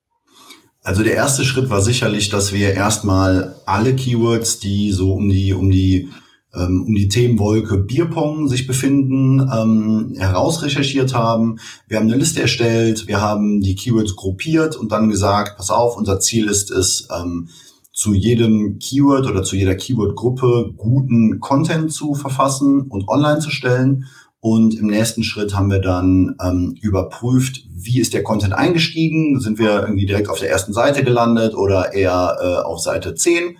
Also 0.84 1.02
der 1.02 1.14
erste 1.14 1.44
Schritt 1.44 1.70
war 1.70 1.80
sicherlich, 1.80 2.28
dass 2.28 2.52
wir 2.52 2.74
erstmal 2.74 3.56
alle 3.64 3.96
Keywords, 3.96 4.60
die 4.60 4.92
so 4.92 5.14
um 5.14 5.30
die 5.30 5.54
um 5.54 5.70
die 5.70 6.10
ähm, 6.54 6.84
um 6.86 6.94
die 6.94 7.08
Themenwolke 7.08 7.78
Bierpong 7.78 8.48
sich 8.48 8.66
befinden, 8.66 9.40
ähm, 9.40 10.14
herausrecherchiert 10.18 11.14
haben. 11.14 11.58
Wir 11.88 11.96
haben 11.96 12.06
eine 12.06 12.16
Liste 12.16 12.42
erstellt, 12.42 13.08
wir 13.08 13.22
haben 13.22 13.62
die 13.62 13.74
Keywords 13.74 14.14
gruppiert 14.14 14.76
und 14.76 14.92
dann 14.92 15.08
gesagt, 15.08 15.56
pass 15.56 15.70
auf, 15.70 15.96
unser 15.96 16.20
Ziel 16.20 16.48
ist 16.48 16.70
es, 16.70 17.08
ähm, 17.18 17.48
zu 17.94 18.12
jedem 18.12 18.78
Keyword 18.78 19.26
oder 19.26 19.42
zu 19.42 19.56
jeder 19.56 19.76
Keyword-Gruppe 19.76 20.74
guten 20.76 21.40
Content 21.40 21.92
zu 21.92 22.14
verfassen 22.14 22.82
und 22.88 23.08
online 23.08 23.38
zu 23.38 23.50
stellen. 23.50 24.06
Und 24.44 24.78
im 24.78 24.88
nächsten 24.88 25.24
Schritt 25.24 25.56
haben 25.56 25.70
wir 25.70 25.78
dann 25.78 26.36
ähm, 26.38 26.76
überprüft, 26.82 27.64
wie 27.74 27.98
ist 27.98 28.12
der 28.12 28.22
Content 28.22 28.52
eingestiegen? 28.52 29.40
Sind 29.40 29.58
wir 29.58 29.80
irgendwie 29.80 30.04
direkt 30.04 30.28
auf 30.28 30.38
der 30.38 30.50
ersten 30.50 30.74
Seite 30.74 31.02
gelandet 31.02 31.54
oder 31.54 31.94
eher 31.94 32.36
äh, 32.42 32.62
auf 32.62 32.78
Seite 32.80 33.14
10? 33.14 33.56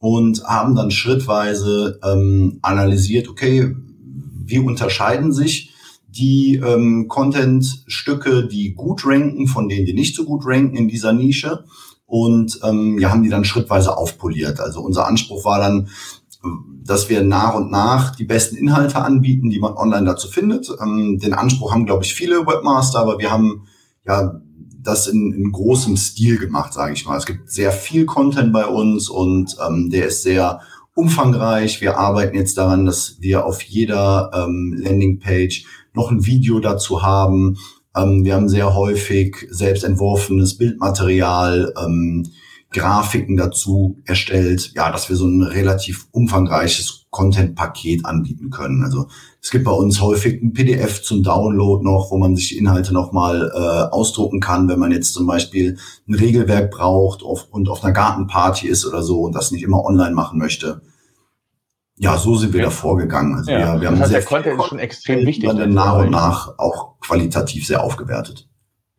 Und 0.00 0.44
haben 0.44 0.74
dann 0.74 0.90
schrittweise 0.90 1.98
ähm, 2.04 2.58
analysiert, 2.60 3.26
okay, 3.26 3.74
wie 4.44 4.58
unterscheiden 4.58 5.32
sich 5.32 5.72
die 6.08 6.56
ähm, 6.56 7.08
Content-Stücke, 7.08 8.46
die 8.48 8.74
gut 8.74 9.06
ranken, 9.06 9.46
von 9.46 9.66
denen, 9.70 9.86
die 9.86 9.94
nicht 9.94 10.14
so 10.14 10.26
gut 10.26 10.42
ranken 10.44 10.76
in 10.76 10.88
dieser 10.88 11.14
Nische? 11.14 11.64
und 12.04 12.60
ähm, 12.64 12.98
ja, 12.98 13.10
haben 13.10 13.22
die 13.22 13.28
dann 13.28 13.44
schrittweise 13.44 13.94
aufpoliert. 13.94 14.60
Also 14.60 14.80
unser 14.80 15.06
Anspruch 15.06 15.44
war 15.44 15.58
dann, 15.58 15.90
dass 16.88 17.10
wir 17.10 17.22
nach 17.22 17.54
und 17.54 17.70
nach 17.70 18.16
die 18.16 18.24
besten 18.24 18.56
Inhalte 18.56 19.02
anbieten, 19.02 19.50
die 19.50 19.60
man 19.60 19.74
online 19.74 20.06
dazu 20.06 20.26
findet. 20.26 20.70
Ähm, 20.82 21.18
den 21.18 21.34
Anspruch 21.34 21.72
haben, 21.72 21.84
glaube 21.84 22.04
ich, 22.04 22.14
viele 22.14 22.46
Webmaster, 22.46 22.98
aber 22.98 23.18
wir 23.18 23.30
haben 23.30 23.66
ja 24.06 24.40
das 24.80 25.06
in, 25.06 25.34
in 25.34 25.52
großem 25.52 25.98
Stil 25.98 26.38
gemacht, 26.38 26.72
sage 26.72 26.94
ich 26.94 27.04
mal. 27.04 27.18
Es 27.18 27.26
gibt 27.26 27.50
sehr 27.50 27.72
viel 27.72 28.06
Content 28.06 28.54
bei 28.54 28.64
uns 28.64 29.10
und 29.10 29.54
ähm, 29.66 29.90
der 29.90 30.06
ist 30.06 30.22
sehr 30.22 30.60
umfangreich. 30.94 31.82
Wir 31.82 31.98
arbeiten 31.98 32.36
jetzt 32.36 32.56
daran, 32.56 32.86
dass 32.86 33.16
wir 33.20 33.44
auf 33.44 33.60
jeder 33.62 34.30
ähm, 34.34 34.74
Landingpage 34.78 35.66
noch 35.92 36.10
ein 36.10 36.24
Video 36.24 36.58
dazu 36.58 37.02
haben. 37.02 37.58
Ähm, 37.94 38.24
wir 38.24 38.34
haben 38.34 38.48
sehr 38.48 38.74
häufig 38.74 39.46
selbst 39.50 39.84
entworfenes 39.84 40.56
Bildmaterial. 40.56 41.74
Ähm, 41.84 42.26
Grafiken 42.70 43.38
dazu 43.38 43.98
erstellt, 44.04 44.72
ja, 44.74 44.92
dass 44.92 45.08
wir 45.08 45.16
so 45.16 45.26
ein 45.26 45.42
relativ 45.42 46.06
umfangreiches 46.12 47.06
Content-Paket 47.10 48.04
anbieten 48.04 48.50
können. 48.50 48.84
Also 48.84 49.08
es 49.40 49.50
gibt 49.50 49.64
bei 49.64 49.70
uns 49.72 50.02
häufig 50.02 50.42
ein 50.42 50.52
PDF 50.52 51.02
zum 51.02 51.22
Download 51.22 51.82
noch, 51.82 52.10
wo 52.10 52.18
man 52.18 52.36
sich 52.36 52.50
die 52.50 52.58
Inhalte 52.58 52.92
nochmal 52.92 53.50
äh, 53.54 53.94
ausdrucken 53.94 54.40
kann, 54.40 54.68
wenn 54.68 54.78
man 54.78 54.92
jetzt 54.92 55.14
zum 55.14 55.26
Beispiel 55.26 55.78
ein 56.06 56.14
Regelwerk 56.14 56.70
braucht 56.70 57.22
auf, 57.22 57.48
und 57.50 57.70
auf 57.70 57.82
einer 57.82 57.94
Gartenparty 57.94 58.68
ist 58.68 58.84
oder 58.84 59.02
so 59.02 59.22
und 59.22 59.34
das 59.34 59.50
nicht 59.50 59.62
immer 59.62 59.84
online 59.84 60.14
machen 60.14 60.38
möchte. 60.38 60.82
Ja, 61.96 62.18
so 62.18 62.36
sind 62.36 62.52
wir 62.52 62.60
ja. 62.60 62.66
da 62.66 62.70
vorgegangen. 62.70 63.34
Also 63.34 63.50
ja. 63.50 63.74
wir, 63.74 63.80
wir 63.80 63.88
haben 63.88 63.98
heißt, 63.98 64.10
sehr 64.10 64.20
der 64.20 64.28
Content 64.28 64.60
ist 64.60 64.68
schon 64.68 64.78
extrem 64.78 65.26
wichtig. 65.26 65.48
Dann 65.48 65.72
nach 65.72 65.96
und 65.96 66.10
nach 66.10 66.58
auch 66.58 67.00
qualitativ 67.00 67.66
sehr 67.66 67.82
aufgewertet. 67.82 68.46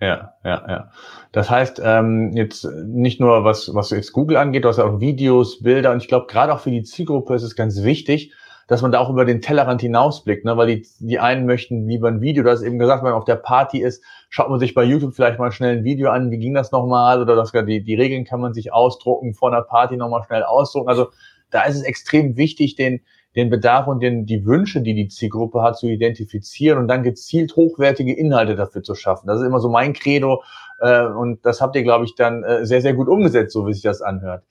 Ja, 0.01 0.33
ja, 0.43 0.65
ja. 0.67 0.91
Das 1.31 1.50
heißt, 1.50 1.81
ähm, 1.83 2.31
jetzt 2.33 2.65
nicht 2.65 3.19
nur 3.19 3.43
was, 3.43 3.74
was 3.75 3.91
jetzt 3.91 4.13
Google 4.13 4.38
angeht, 4.38 4.63
du 4.63 4.69
hast 4.69 4.79
auch 4.79 5.00
Videos, 5.00 5.62
Bilder 5.62 5.91
und 5.91 6.01
ich 6.01 6.07
glaube, 6.07 6.25
gerade 6.27 6.53
auch 6.53 6.59
für 6.59 6.71
die 6.71 6.83
Zielgruppe 6.83 7.36
ist 7.36 7.43
es 7.43 7.55
ganz 7.55 7.83
wichtig, 7.83 8.33
dass 8.67 8.81
man 8.81 8.91
da 8.91 9.00
auch 9.00 9.09
über 9.09 9.25
den 9.25 9.41
Tellerrand 9.41 9.81
hinausblickt, 9.81 10.45
ne? 10.45 10.57
weil 10.57 10.67
die, 10.67 10.88
die 11.00 11.19
einen 11.19 11.45
möchten 11.45 11.88
lieber 11.88 12.07
ein 12.07 12.21
Video, 12.21 12.43
du 12.43 12.50
hast 12.50 12.62
eben 12.62 12.79
gesagt, 12.79 13.03
wenn 13.03 13.12
man 13.12 13.19
auf 13.19 13.25
der 13.25 13.36
Party 13.36 13.81
ist, 13.81 14.03
schaut 14.29 14.50
man 14.50 14.59
sich 14.59 14.74
bei 14.74 14.83
YouTube 14.83 15.13
vielleicht 15.13 15.39
mal 15.39 15.51
schnell 15.51 15.77
ein 15.77 15.83
Video 15.83 16.09
an, 16.09 16.31
wie 16.31 16.38
ging 16.38 16.53
das 16.53 16.71
nochmal 16.71 17.21
oder 17.21 17.36
das, 17.36 17.51
die, 17.51 17.83
die 17.83 17.95
Regeln 17.95 18.25
kann 18.25 18.41
man 18.41 18.53
sich 18.53 18.71
ausdrucken, 18.74 19.33
vor 19.33 19.51
einer 19.51 19.63
Party 19.63 19.98
nochmal 19.98 20.24
schnell 20.24 20.43
ausdrucken. 20.43 20.89
Also 20.89 21.07
da 21.51 21.63
ist 21.63 21.77
es 21.77 21.83
extrem 21.83 22.38
wichtig, 22.38 22.75
den, 22.75 23.01
den 23.36 23.50
Bedarf 23.50 23.88
und 23.88 24.01
den, 24.01 24.25
die 24.25 24.45
Wünsche, 24.45 24.81
die 24.81 24.93
die 24.93 25.07
Zielgruppe 25.07 25.62
hat, 25.62 25.77
zu 25.77 25.88
identifizieren 25.88 26.77
und 26.77 26.88
dann 26.88 27.03
gezielt 27.03 27.55
hochwertige 27.55 28.13
Inhalte 28.13 28.55
dafür 28.55 28.83
zu 28.83 28.95
schaffen. 28.95 29.27
Das 29.27 29.39
ist 29.39 29.48
immer 29.48 29.59
so 29.59 29.69
mein 29.69 29.93
Credo 29.93 30.43
äh, 30.81 31.05
und 31.05 31.45
das 31.45 31.62
habt 31.62 31.75
ihr, 31.75 31.83
glaube 31.83 32.05
ich, 32.05 32.15
dann 32.15 32.43
äh, 32.43 32.65
sehr, 32.65 32.81
sehr 32.81 32.93
gut 32.93 33.07
umgesetzt, 33.07 33.53
so 33.53 33.67
wie 33.67 33.74
sich 33.74 33.83
das 33.83 34.01
anhört. 34.01 34.43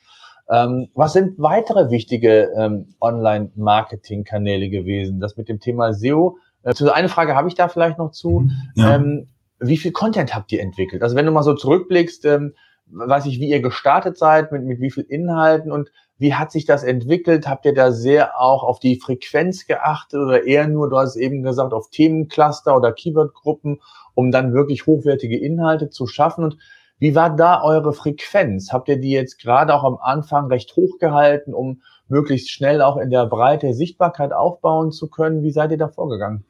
Ähm, 0.51 0.89
was 0.95 1.13
sind 1.13 1.39
weitere 1.39 1.91
wichtige 1.91 2.51
ähm, 2.57 2.95
Online-Marketing-Kanäle 3.01 4.71
gewesen? 4.71 5.21
Das 5.21 5.37
mit 5.37 5.49
dem 5.49 5.61
Thema 5.61 5.93
SEO. 5.93 6.39
Äh, 6.63 6.75
zu 6.75 6.93
eine 6.93 7.09
Frage 7.09 7.35
habe 7.35 7.49
ich 7.49 7.55
da 7.55 7.69
vielleicht 7.69 7.99
noch 7.99 8.13
zu. 8.13 8.41
Mhm. 8.41 8.51
Ja. 8.75 8.95
Ähm, 8.95 9.29
wie 9.61 9.77
viel 9.77 9.93
Content 9.93 10.35
habt 10.35 10.53
ihr 10.53 10.63
entwickelt? 10.63 11.03
Also 11.03 11.17
wenn 11.17 11.27
du 11.27 11.33
mal 11.33 11.43
so 11.43 11.55
zurückblickst, 11.55 12.25
ähm, 12.27 12.55
weiß 12.91 13.27
ich, 13.27 13.41
wie 13.41 13.51
ihr 13.51 13.61
gestartet 13.61 14.17
seid, 14.17 14.53
mit, 14.53 14.65
mit 14.65 14.81
wie 14.81 14.91
viel 14.91 15.05
Inhalten 15.05 15.71
und 15.73 15.91
wie 16.17 16.35
hat 16.35 16.51
sich 16.51 16.65
das 16.65 16.83
entwickelt? 16.83 17.47
Habt 17.47 17.65
ihr 17.65 17.75
da 17.75 17.93
sehr 17.93 18.41
auch 18.41 18.65
auf 18.65 18.81
die 18.81 18.99
Frequenz 18.99 19.67
geachtet 19.67 20.21
oder 20.21 20.45
eher 20.45 20.67
nur, 20.67 20.91
du 20.91 20.99
hast 20.99 21.17
eben 21.17 21.43
gesagt, 21.43 21.73
auf 21.73 21.91
Themencluster 21.91 22.77
oder 22.77 22.93
Keywordgruppen, 22.93 23.81
um 24.19 24.33
dann 24.33 24.53
wirklich 24.53 24.89
hochwertige 24.89 25.39
Inhalte 25.39 25.91
zu 25.91 26.09
schaffen? 26.09 26.43
Und 26.43 26.57
wie 26.99 27.15
war 27.15 27.37
da 27.37 27.63
eure 27.63 27.93
Frequenz? 27.93 28.73
Habt 28.73 28.89
ihr 28.89 29.01
die 29.01 29.13
jetzt 29.13 29.41
gerade 29.41 29.73
auch 29.73 29.85
am 29.85 29.97
Anfang 30.03 30.49
recht 30.49 30.75
hoch 30.75 30.99
gehalten, 30.99 31.55
um 31.55 31.83
möglichst 32.09 32.51
schnell 32.51 32.83
auch 32.83 32.97
in 32.97 33.11
der 33.11 33.27
Breite 33.27 33.73
Sichtbarkeit 33.75 34.33
aufbauen 34.33 34.91
zu 34.91 35.09
können? 35.09 35.45
Wie 35.45 35.53
seid 35.53 35.71
ihr 35.71 35.79
da 35.79 35.87
vorgegangen? 35.87 36.45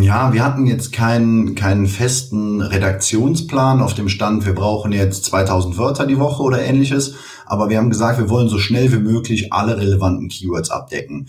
Ja, 0.00 0.32
wir 0.32 0.42
hatten 0.42 0.66
jetzt 0.66 0.94
keinen, 0.94 1.54
keinen 1.54 1.86
festen 1.86 2.62
Redaktionsplan 2.62 3.82
auf 3.82 3.92
dem 3.92 4.08
Stand, 4.08 4.46
wir 4.46 4.54
brauchen 4.54 4.92
jetzt 4.92 5.26
2000 5.26 5.76
Wörter 5.76 6.06
die 6.06 6.18
Woche 6.18 6.42
oder 6.42 6.62
ähnliches. 6.62 7.16
Aber 7.44 7.68
wir 7.68 7.76
haben 7.76 7.90
gesagt, 7.90 8.18
wir 8.18 8.30
wollen 8.30 8.48
so 8.48 8.58
schnell 8.58 8.92
wie 8.92 8.98
möglich 8.98 9.52
alle 9.52 9.76
relevanten 9.76 10.28
Keywords 10.28 10.70
abdecken. 10.70 11.28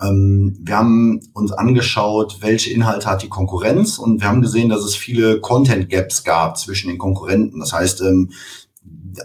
Ähm, 0.00 0.58
wir 0.62 0.76
haben 0.76 1.20
uns 1.32 1.52
angeschaut, 1.52 2.38
welche 2.40 2.72
Inhalte 2.72 3.08
hat 3.08 3.22
die 3.22 3.28
Konkurrenz 3.28 3.98
und 3.98 4.20
wir 4.20 4.28
haben 4.28 4.42
gesehen, 4.42 4.68
dass 4.68 4.84
es 4.84 4.96
viele 4.96 5.40
Content 5.40 5.88
Gaps 5.88 6.24
gab 6.24 6.58
zwischen 6.58 6.88
den 6.88 6.98
Konkurrenten. 6.98 7.60
Das 7.60 7.72
heißt, 7.72 8.00
ähm, 8.02 8.30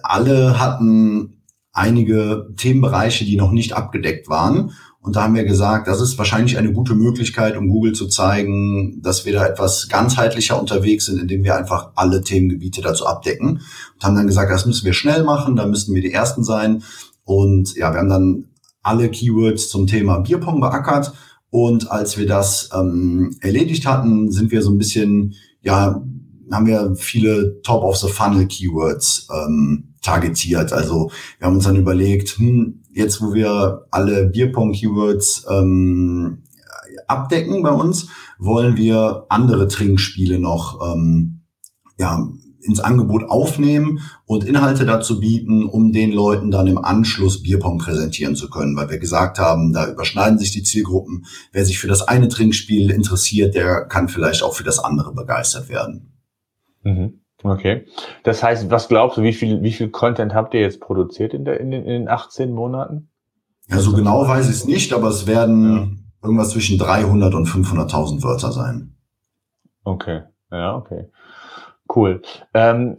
alle 0.03 0.59
hatten 0.59 1.41
einige 1.71 2.47
Themenbereiche, 2.57 3.25
die 3.25 3.35
noch 3.35 3.51
nicht 3.51 3.73
abgedeckt 3.73 4.29
waren. 4.29 4.71
Und 5.05 5.15
da 5.15 5.23
haben 5.23 5.35
wir 5.35 5.43
gesagt, 5.43 5.87
das 5.87 6.01
ist 6.01 6.17
wahrscheinlich 6.17 6.57
eine 6.57 6.73
gute 6.73 6.95
Möglichkeit, 6.95 7.55
um 7.57 7.69
Google 7.69 7.93
zu 7.93 8.07
zeigen, 8.07 9.03
dass 9.03 9.23
wir 9.23 9.33
da 9.33 9.45
etwas 9.45 9.87
ganzheitlicher 9.87 10.59
unterwegs 10.59 11.05
sind, 11.05 11.21
indem 11.21 11.43
wir 11.43 11.55
einfach 11.55 11.91
alle 11.95 12.21
Themengebiete 12.21 12.81
dazu 12.81 13.05
abdecken. 13.05 13.61
Und 13.93 14.03
haben 14.03 14.15
dann 14.15 14.25
gesagt, 14.25 14.51
das 14.51 14.65
müssen 14.65 14.83
wir 14.83 14.93
schnell 14.93 15.23
machen, 15.23 15.55
da 15.55 15.67
müssten 15.67 15.93
wir 15.93 16.01
die 16.01 16.11
Ersten 16.11 16.43
sein. 16.43 16.81
Und 17.23 17.75
ja, 17.75 17.93
wir 17.93 17.99
haben 17.99 18.09
dann 18.09 18.45
alle 18.85 19.09
Keywords 19.09 19.69
zum 19.69 19.87
Thema 19.87 20.19
Bierpong 20.19 20.59
beackert. 20.59 21.13
Und 21.49 21.89
als 21.89 22.17
wir 22.17 22.27
das 22.27 22.69
ähm, 22.73 23.35
erledigt 23.41 23.85
hatten, 23.85 24.31
sind 24.31 24.51
wir 24.51 24.61
so 24.61 24.71
ein 24.71 24.77
bisschen, 24.77 25.33
ja, 25.61 26.03
haben 26.51 26.67
wir 26.67 26.95
viele 26.95 27.61
Top-of-the-Funnel-Keywords 27.63 29.29
ähm, 29.33 29.95
targetiert. 30.01 30.71
Also 30.71 31.09
wir 31.39 31.47
haben 31.47 31.55
uns 31.55 31.63
dann 31.63 31.75
überlegt, 31.75 32.37
hm, 32.37 32.83
jetzt 32.91 33.21
wo 33.21 33.33
wir 33.33 33.87
alle 33.89 34.27
Bierpong-Keywords 34.27 35.45
ähm, 35.49 36.43
abdecken 37.07 37.63
bei 37.63 37.71
uns, 37.71 38.07
wollen 38.37 38.77
wir 38.77 39.25
andere 39.29 39.67
Trinkspiele 39.67 40.39
noch 40.39 40.93
ähm, 40.93 41.41
ja, 41.97 42.27
ins 42.65 42.79
Angebot 42.79 43.23
aufnehmen 43.29 43.99
und 44.25 44.43
Inhalte 44.43 44.85
dazu 44.85 45.19
bieten, 45.19 45.65
um 45.65 45.91
den 45.91 46.11
Leuten 46.11 46.51
dann 46.51 46.67
im 46.67 46.77
Anschluss 46.77 47.41
Bierpong 47.41 47.77
präsentieren 47.77 48.35
zu 48.35 48.49
können, 48.49 48.75
weil 48.75 48.89
wir 48.89 48.99
gesagt 48.99 49.39
haben, 49.39 49.73
da 49.73 49.89
überschneiden 49.89 50.39
sich 50.39 50.51
die 50.51 50.63
Zielgruppen. 50.63 51.25
Wer 51.51 51.65
sich 51.65 51.79
für 51.79 51.87
das 51.87 52.07
eine 52.07 52.27
Trinkspiel 52.27 52.91
interessiert, 52.91 53.55
der 53.55 53.85
kann 53.85 54.09
vielleicht 54.09 54.43
auch 54.43 54.53
für 54.53 54.63
das 54.63 54.79
andere 54.79 55.13
begeistert 55.13 55.69
werden. 55.69 56.13
Mhm. 56.83 57.21
Okay. 57.43 57.85
Das 58.23 58.41
heißt, 58.41 58.71
was 58.71 58.87
glaubst 58.87 59.17
du, 59.17 59.21
wie 59.21 59.33
viel, 59.33 59.61
wie 59.61 59.71
viel 59.71 59.89
Content 59.89 60.33
habt 60.33 60.53
ihr 60.53 60.61
jetzt 60.61 60.79
produziert 60.79 61.33
in, 61.33 61.45
der, 61.45 61.59
in, 61.59 61.69
den, 61.69 61.83
in 61.83 61.91
den 61.91 62.09
18 62.09 62.51
Monaten? 62.51 63.09
Ja, 63.69 63.79
so 63.79 63.93
genau 63.93 64.27
weiß 64.27 64.45
ich 64.45 64.55
es 64.55 64.65
nicht, 64.65 64.93
aber 64.93 65.09
es 65.09 65.27
werden 65.27 65.73
ja. 65.73 65.87
irgendwas 66.23 66.51
zwischen 66.51 66.77
300 66.77 67.33
und 67.33 67.47
500.000 67.47 68.23
Wörter 68.23 68.51
sein. 68.51 68.95
Okay. 69.83 70.21
Ja, 70.51 70.75
okay. 70.75 71.05
Cool. 71.87 72.21
Ähm, 72.53 72.97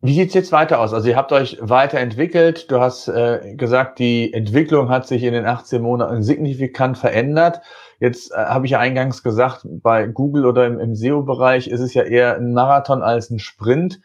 wie 0.00 0.14
sieht's 0.14 0.34
jetzt 0.34 0.52
weiter 0.52 0.78
aus? 0.78 0.94
Also 0.94 1.08
ihr 1.08 1.16
habt 1.16 1.32
euch 1.32 1.58
weiterentwickelt. 1.60 2.70
Du 2.70 2.78
hast 2.78 3.08
äh, 3.08 3.54
gesagt, 3.56 3.98
die 3.98 4.32
Entwicklung 4.32 4.90
hat 4.90 5.08
sich 5.08 5.24
in 5.24 5.32
den 5.32 5.44
18 5.44 5.82
Monaten 5.82 6.22
signifikant 6.22 6.98
verändert. 6.98 7.60
Jetzt 7.98 8.30
äh, 8.30 8.36
habe 8.36 8.66
ich 8.66 8.72
ja 8.72 8.78
eingangs 8.78 9.24
gesagt, 9.24 9.62
bei 9.64 10.06
Google 10.06 10.46
oder 10.46 10.66
im, 10.66 10.78
im 10.78 10.94
SEO-Bereich 10.94 11.66
ist 11.66 11.80
es 11.80 11.94
ja 11.94 12.04
eher 12.04 12.36
ein 12.36 12.52
Marathon 12.52 13.02
als 13.02 13.30
ein 13.30 13.40
Sprint. 13.40 14.00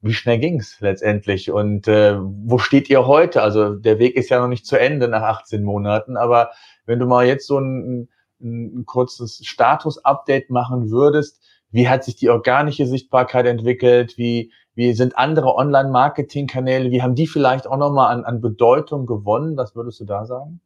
Wie 0.00 0.14
schnell 0.14 0.38
ging's 0.38 0.80
letztendlich? 0.80 1.50
Und 1.50 1.86
äh, 1.86 2.16
wo 2.18 2.56
steht 2.56 2.88
ihr 2.88 3.06
heute? 3.06 3.42
Also 3.42 3.74
der 3.74 3.98
Weg 3.98 4.16
ist 4.16 4.30
ja 4.30 4.40
noch 4.40 4.48
nicht 4.48 4.64
zu 4.64 4.80
Ende 4.80 5.08
nach 5.08 5.22
18 5.22 5.62
Monaten, 5.62 6.16
aber 6.16 6.52
wenn 6.86 6.98
du 6.98 7.04
mal 7.04 7.26
jetzt 7.26 7.46
so 7.46 7.58
ein, 7.58 8.08
ein, 8.40 8.80
ein 8.80 8.86
kurzes 8.86 9.40
Status-Update 9.44 10.48
machen 10.48 10.90
würdest, 10.90 11.42
wie 11.74 11.88
hat 11.88 12.04
sich 12.04 12.14
die 12.14 12.30
organische 12.30 12.86
Sichtbarkeit 12.86 13.46
entwickelt? 13.46 14.16
Wie, 14.16 14.52
wie 14.76 14.92
sind 14.92 15.18
andere 15.18 15.56
Online-Marketing-Kanäle? 15.56 16.92
Wie 16.92 17.02
haben 17.02 17.16
die 17.16 17.26
vielleicht 17.26 17.66
auch 17.66 17.76
nochmal 17.76 18.14
an, 18.14 18.24
an 18.24 18.40
Bedeutung 18.40 19.06
gewonnen? 19.06 19.56
Was 19.56 19.74
würdest 19.74 19.98
du 19.98 20.04
da 20.04 20.24
sagen? 20.24 20.60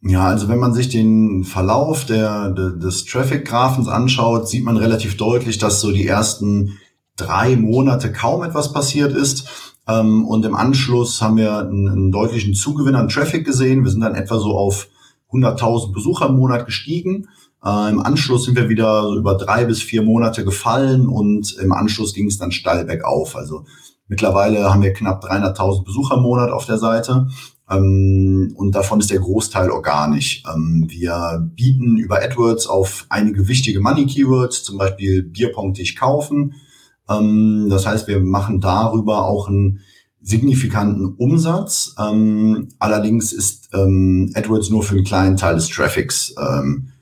Ja, 0.00 0.24
also 0.24 0.48
wenn 0.48 0.58
man 0.58 0.72
sich 0.72 0.88
den 0.88 1.44
Verlauf 1.44 2.06
der, 2.06 2.48
des 2.48 3.04
Traffic-Graphens 3.04 3.88
anschaut, 3.88 4.48
sieht 4.48 4.64
man 4.64 4.78
relativ 4.78 5.18
deutlich, 5.18 5.58
dass 5.58 5.82
so 5.82 5.92
die 5.92 6.06
ersten 6.06 6.78
drei 7.16 7.54
Monate 7.54 8.10
kaum 8.10 8.42
etwas 8.42 8.72
passiert 8.72 9.12
ist. 9.12 9.74
Ähm, 9.86 10.26
und 10.26 10.46
im 10.46 10.56
Anschluss 10.56 11.20
haben 11.20 11.36
wir 11.36 11.58
einen 11.58 12.10
deutlichen 12.10 12.54
Zugewinn 12.54 12.94
an 12.94 13.10
Traffic 13.10 13.44
gesehen. 13.44 13.84
Wir 13.84 13.90
sind 13.90 14.00
dann 14.00 14.14
etwa 14.14 14.38
so 14.38 14.56
auf 14.56 14.88
100.000 15.30 15.92
Besucher 15.92 16.28
im 16.28 16.36
Monat 16.36 16.64
gestiegen. 16.64 17.28
Äh, 17.64 17.90
Im 17.90 18.00
Anschluss 18.00 18.44
sind 18.44 18.56
wir 18.56 18.68
wieder 18.68 19.08
über 19.16 19.36
drei 19.36 19.64
bis 19.64 19.82
vier 19.82 20.02
Monate 20.02 20.44
gefallen 20.44 21.08
und 21.08 21.56
im 21.56 21.72
Anschluss 21.72 22.14
ging 22.14 22.26
es 22.26 22.38
dann 22.38 22.52
steil 22.52 22.84
bergauf. 22.84 23.36
Also 23.36 23.64
mittlerweile 24.06 24.72
haben 24.72 24.82
wir 24.82 24.92
knapp 24.92 25.24
300.000 25.24 25.84
Besucher 25.84 26.16
im 26.16 26.22
Monat 26.22 26.50
auf 26.50 26.66
der 26.66 26.78
Seite 26.78 27.28
ähm, 27.70 28.52
und 28.56 28.74
davon 28.74 29.00
ist 29.00 29.10
der 29.10 29.20
Großteil 29.20 29.70
organisch. 29.70 30.42
Ähm, 30.52 30.86
wir 30.88 31.50
bieten 31.54 31.96
über 31.96 32.22
AdWords 32.22 32.66
auf 32.66 33.06
einige 33.08 33.48
wichtige 33.48 33.80
Money-Keywords, 33.80 34.62
zum 34.62 34.78
Beispiel 34.78 35.22
Bierpong 35.22 35.74
dich 35.74 35.96
kaufen. 35.96 36.54
Ähm, 37.08 37.66
das 37.68 37.86
heißt, 37.86 38.08
wir 38.08 38.20
machen 38.20 38.60
darüber 38.60 39.26
auch 39.26 39.48
einen 39.48 39.80
signifikanten 40.20 41.14
Umsatz. 41.16 41.94
Ähm, 41.98 42.68
allerdings 42.78 43.32
ist 43.32 43.70
ähm, 43.74 44.30
AdWords 44.34 44.70
nur 44.70 44.82
für 44.82 44.94
einen 44.94 45.04
kleinen 45.04 45.36
Teil 45.36 45.54
des 45.54 45.68
Traffics 45.68 46.34
ähm, 46.38 46.92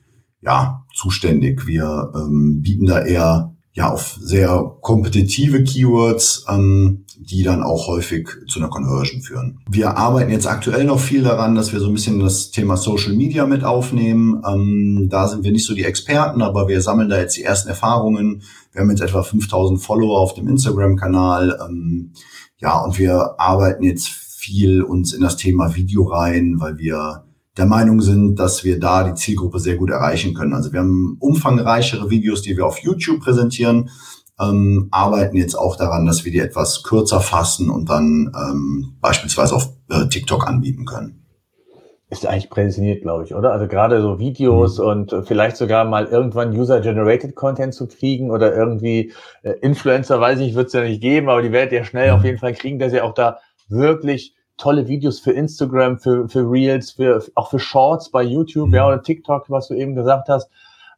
ja, 0.41 0.85
zuständig. 0.93 1.67
Wir 1.67 2.11
ähm, 2.15 2.61
bieten 2.61 2.85
da 2.85 3.03
eher 3.03 3.53
ja 3.73 3.91
auf 3.91 4.17
sehr 4.19 4.75
kompetitive 4.81 5.63
Keywords 5.63 6.45
ähm, 6.49 7.05
die 7.19 7.43
dann 7.43 7.63
auch 7.63 7.87
häufig 7.87 8.29
zu 8.47 8.59
einer 8.59 8.69
Conversion 8.69 9.21
führen. 9.21 9.59
Wir 9.69 9.97
arbeiten 9.97 10.31
jetzt 10.31 10.47
aktuell 10.47 10.83
noch 10.83 10.99
viel 10.99 11.23
daran, 11.23 11.55
dass 11.55 11.73
wir 11.73 11.79
so 11.79 11.87
ein 11.87 11.93
bisschen 11.93 12.19
das 12.19 12.51
Thema 12.51 12.77
Social 12.77 13.13
Media 13.13 13.45
mit 13.45 13.63
aufnehmen. 13.63 14.41
Ähm, 14.47 15.07
da 15.09 15.27
sind 15.27 15.43
wir 15.43 15.51
nicht 15.51 15.65
so 15.65 15.73
die 15.73 15.83
Experten, 15.83 16.41
aber 16.41 16.67
wir 16.67 16.81
sammeln 16.81 17.09
da 17.09 17.19
jetzt 17.19 17.35
die 17.35 17.43
ersten 17.43 17.69
Erfahrungen. 17.69 18.43
Wir 18.71 18.81
haben 18.81 18.89
jetzt 18.89 19.01
etwa 19.01 19.23
5000 19.23 19.81
Follower 19.81 20.19
auf 20.19 20.35
dem 20.35 20.47
Instagram-Kanal. 20.47 21.57
Ähm, 21.67 22.13
ja, 22.57 22.79
und 22.79 22.99
wir 22.99 23.39
arbeiten 23.39 23.83
jetzt 23.83 24.07
viel 24.07 24.83
uns 24.83 25.13
in 25.13 25.21
das 25.21 25.37
Thema 25.37 25.75
Video 25.75 26.03
rein, 26.03 26.55
weil 26.59 26.77
wir 26.77 27.23
der 27.57 27.65
Meinung 27.65 28.01
sind, 28.01 28.35
dass 28.35 28.63
wir 28.63 28.79
da 28.79 29.03
die 29.03 29.15
Zielgruppe 29.15 29.59
sehr 29.59 29.75
gut 29.75 29.89
erreichen 29.89 30.33
können. 30.33 30.53
Also 30.53 30.71
wir 30.71 30.79
haben 30.79 31.17
umfangreichere 31.19 32.09
Videos, 32.09 32.41
die 32.41 32.55
wir 32.55 32.65
auf 32.65 32.79
YouTube 32.79 33.19
präsentieren, 33.21 33.89
ähm, 34.39 34.87
arbeiten 34.91 35.35
jetzt 35.35 35.55
auch 35.55 35.75
daran, 35.75 36.05
dass 36.05 36.23
wir 36.23 36.31
die 36.31 36.39
etwas 36.39 36.83
kürzer 36.83 37.21
fassen 37.21 37.69
und 37.69 37.89
dann 37.89 38.31
ähm, 38.35 38.97
beispielsweise 39.01 39.55
auf 39.55 39.73
äh, 39.89 40.07
TikTok 40.07 40.47
anbieten 40.47 40.85
können. 40.85 41.23
Ist 42.09 42.25
eigentlich 42.25 42.49
prädestiniert, 42.49 43.01
glaube 43.01 43.25
ich, 43.25 43.35
oder? 43.35 43.51
Also 43.51 43.67
gerade 43.67 44.01
so 44.01 44.17
Videos 44.17 44.79
mhm. 44.79 44.85
und 44.85 45.15
vielleicht 45.25 45.57
sogar 45.57 45.83
mal 45.83 46.05
irgendwann 46.05 46.57
User-Generated 46.57 47.35
Content 47.35 47.73
zu 47.73 47.87
kriegen 47.87 48.31
oder 48.31 48.55
irgendwie 48.55 49.11
äh, 49.41 49.53
Influencer, 49.61 50.21
weiß 50.21 50.39
ich, 50.39 50.55
wird 50.55 50.67
es 50.67 50.73
ja 50.73 50.83
nicht 50.83 51.01
geben, 51.01 51.27
aber 51.27 51.41
die 51.41 51.51
werdet 51.51 51.73
ihr 51.73 51.83
schnell 51.83 52.11
mhm. 52.11 52.17
auf 52.17 52.23
jeden 52.23 52.37
Fall 52.37 52.53
kriegen, 52.53 52.79
dass 52.79 52.93
ihr 52.93 53.03
auch 53.03 53.13
da 53.13 53.39
wirklich 53.67 54.36
tolle 54.57 54.87
Videos 54.87 55.19
für 55.19 55.31
Instagram, 55.31 55.99
für, 55.99 56.27
für 56.27 56.49
Reels, 56.49 56.91
für, 56.91 57.23
auch 57.35 57.49
für 57.49 57.59
Shorts 57.59 58.09
bei 58.09 58.23
YouTube, 58.23 58.69
mhm. 58.69 58.75
ja, 58.75 58.87
oder 58.87 59.01
TikTok, 59.01 59.49
was 59.49 59.67
du 59.67 59.75
eben 59.75 59.95
gesagt 59.95 60.29
hast. 60.29 60.49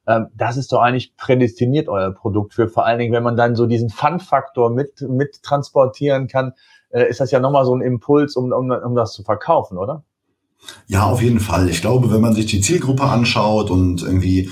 Ähm, 0.07 0.27
das 0.35 0.57
ist 0.57 0.71
doch 0.71 0.81
eigentlich 0.81 1.15
prädestiniert 1.17 1.87
euer 1.87 2.11
Produkt 2.11 2.53
für. 2.53 2.67
Vor 2.67 2.85
allen 2.85 2.99
Dingen, 2.99 3.13
wenn 3.13 3.23
man 3.23 3.37
dann 3.37 3.55
so 3.55 3.65
diesen 3.65 3.89
Fun-Faktor 3.89 4.71
mit, 4.71 5.01
mit 5.01 5.43
transportieren 5.43 6.27
kann, 6.27 6.53
äh, 6.89 7.09
ist 7.09 7.19
das 7.19 7.31
ja 7.31 7.39
nochmal 7.39 7.65
so 7.65 7.75
ein 7.75 7.81
Impuls, 7.81 8.35
um, 8.35 8.51
um, 8.51 8.71
um 8.71 8.95
das 8.95 9.13
zu 9.13 9.23
verkaufen, 9.23 9.77
oder? 9.77 10.03
Ja, 10.87 11.03
auf 11.03 11.21
jeden 11.21 11.39
Fall. 11.39 11.69
Ich 11.69 11.81
glaube, 11.81 12.11
wenn 12.11 12.21
man 12.21 12.33
sich 12.33 12.47
die 12.47 12.61
Zielgruppe 12.61 13.03
anschaut 13.03 13.69
und 13.69 14.01
irgendwie 14.01 14.49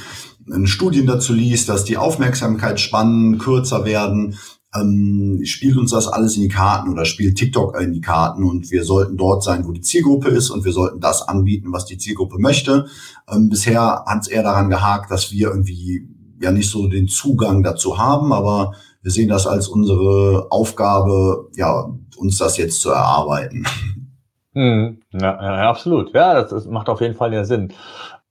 Studien 0.63 1.07
dazu 1.07 1.33
liest, 1.33 1.67
dass 1.67 1.83
die 1.83 1.97
Aufmerksamkeitsspannen 1.97 3.37
kürzer 3.37 3.83
werden, 3.83 4.37
ähm, 4.79 5.41
spielt 5.43 5.77
uns 5.77 5.91
das 5.91 6.07
alles 6.07 6.35
in 6.35 6.43
die 6.43 6.47
Karten 6.47 6.91
oder 6.91 7.05
spielt 7.05 7.37
TikTok 7.37 7.79
in 7.79 7.93
die 7.93 8.01
Karten 8.01 8.43
und 8.43 8.71
wir 8.71 8.83
sollten 8.83 9.17
dort 9.17 9.43
sein, 9.43 9.65
wo 9.67 9.71
die 9.71 9.81
Zielgruppe 9.81 10.29
ist 10.29 10.49
und 10.49 10.65
wir 10.65 10.71
sollten 10.71 10.99
das 10.99 11.27
anbieten, 11.27 11.71
was 11.71 11.85
die 11.85 11.97
Zielgruppe 11.97 12.37
möchte. 12.39 12.85
Ähm, 13.31 13.49
bisher 13.49 14.03
hat 14.05 14.21
es 14.21 14.27
eher 14.27 14.43
daran 14.43 14.69
gehakt, 14.69 15.11
dass 15.11 15.31
wir 15.31 15.49
irgendwie 15.49 16.07
ja 16.41 16.51
nicht 16.51 16.69
so 16.69 16.87
den 16.87 17.07
Zugang 17.07 17.63
dazu 17.63 17.97
haben, 17.97 18.31
aber 18.33 18.73
wir 19.01 19.11
sehen 19.11 19.29
das 19.29 19.47
als 19.47 19.67
unsere 19.67 20.47
Aufgabe, 20.49 21.49
ja, 21.55 21.89
uns 22.17 22.37
das 22.37 22.57
jetzt 22.57 22.81
zu 22.81 22.89
erarbeiten. 22.89 23.65
Hm, 24.53 25.01
ja, 25.13 25.41
ja, 25.41 25.69
absolut. 25.69 26.13
Ja, 26.13 26.33
das, 26.33 26.49
das 26.49 26.65
macht 26.65 26.89
auf 26.89 26.99
jeden 27.01 27.13
Fall 27.13 27.33
ja 27.33 27.43
Sinn. 27.45 27.71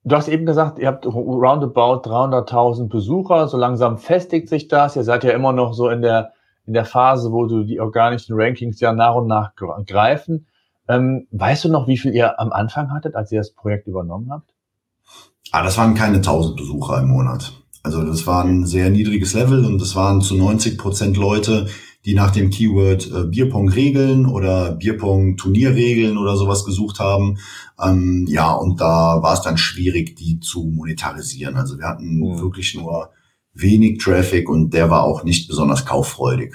Du 0.02 0.14
hast 0.14 0.28
eben 0.28 0.46
gesagt, 0.46 0.78
ihr 0.78 0.88
habt 0.88 1.06
roundabout 1.06 2.08
300.000 2.08 2.88
Besucher. 2.88 3.48
So 3.48 3.56
langsam 3.56 3.98
festigt 3.98 4.48
sich 4.48 4.68
das. 4.68 4.96
Ihr 4.96 5.04
seid 5.04 5.24
ja 5.24 5.32
immer 5.32 5.52
noch 5.52 5.72
so 5.72 5.88
in 5.88 6.02
der, 6.02 6.32
in 6.66 6.74
der 6.74 6.84
Phase, 6.84 7.32
wo 7.32 7.46
du 7.46 7.64
die 7.64 7.80
organischen 7.80 8.34
Rankings 8.36 8.80
ja 8.80 8.92
nach 8.92 9.14
und 9.14 9.28
nach 9.28 9.52
greifen. 9.54 10.46
Ähm, 10.88 11.26
weißt 11.30 11.64
du 11.64 11.68
noch, 11.68 11.88
wie 11.88 11.98
viel 11.98 12.14
ihr 12.14 12.38
am 12.38 12.52
Anfang 12.52 12.92
hattet, 12.92 13.14
als 13.14 13.32
ihr 13.32 13.40
das 13.40 13.52
Projekt 13.52 13.86
übernommen 13.86 14.30
habt? 14.30 14.52
Ah, 15.52 15.62
das 15.62 15.78
waren 15.78 15.94
keine 15.94 16.16
1000 16.16 16.56
Besucher 16.56 17.00
im 17.00 17.08
Monat. 17.08 17.52
Also 17.82 18.02
das 18.02 18.26
war 18.26 18.44
ein 18.44 18.66
sehr 18.66 18.90
niedriges 18.90 19.34
Level 19.34 19.64
und 19.64 19.80
das 19.80 19.94
waren 19.94 20.20
zu 20.20 20.34
90 20.34 20.76
Prozent 20.76 21.16
Leute, 21.16 21.68
die 22.04 22.14
nach 22.14 22.30
dem 22.30 22.50
Keyword 22.50 23.10
äh, 23.12 23.24
Bierpong-Regeln 23.24 24.26
oder 24.26 24.72
Bierpong-Turnierregeln 24.72 26.18
oder 26.18 26.36
sowas 26.36 26.64
gesucht 26.64 26.98
haben. 26.98 27.38
Ähm, 27.82 28.26
ja, 28.28 28.52
und 28.52 28.80
da 28.80 29.22
war 29.22 29.34
es 29.34 29.42
dann 29.42 29.56
schwierig, 29.56 30.16
die 30.16 30.40
zu 30.40 30.64
monetarisieren. 30.64 31.56
Also 31.56 31.78
wir 31.78 31.86
hatten 31.86 32.18
mhm. 32.18 32.40
wirklich 32.40 32.74
nur 32.74 33.10
wenig 33.60 33.98
Traffic 33.98 34.48
und 34.48 34.74
der 34.74 34.90
war 34.90 35.04
auch 35.04 35.24
nicht 35.24 35.48
besonders 35.48 35.84
kauffreudig. 35.86 36.54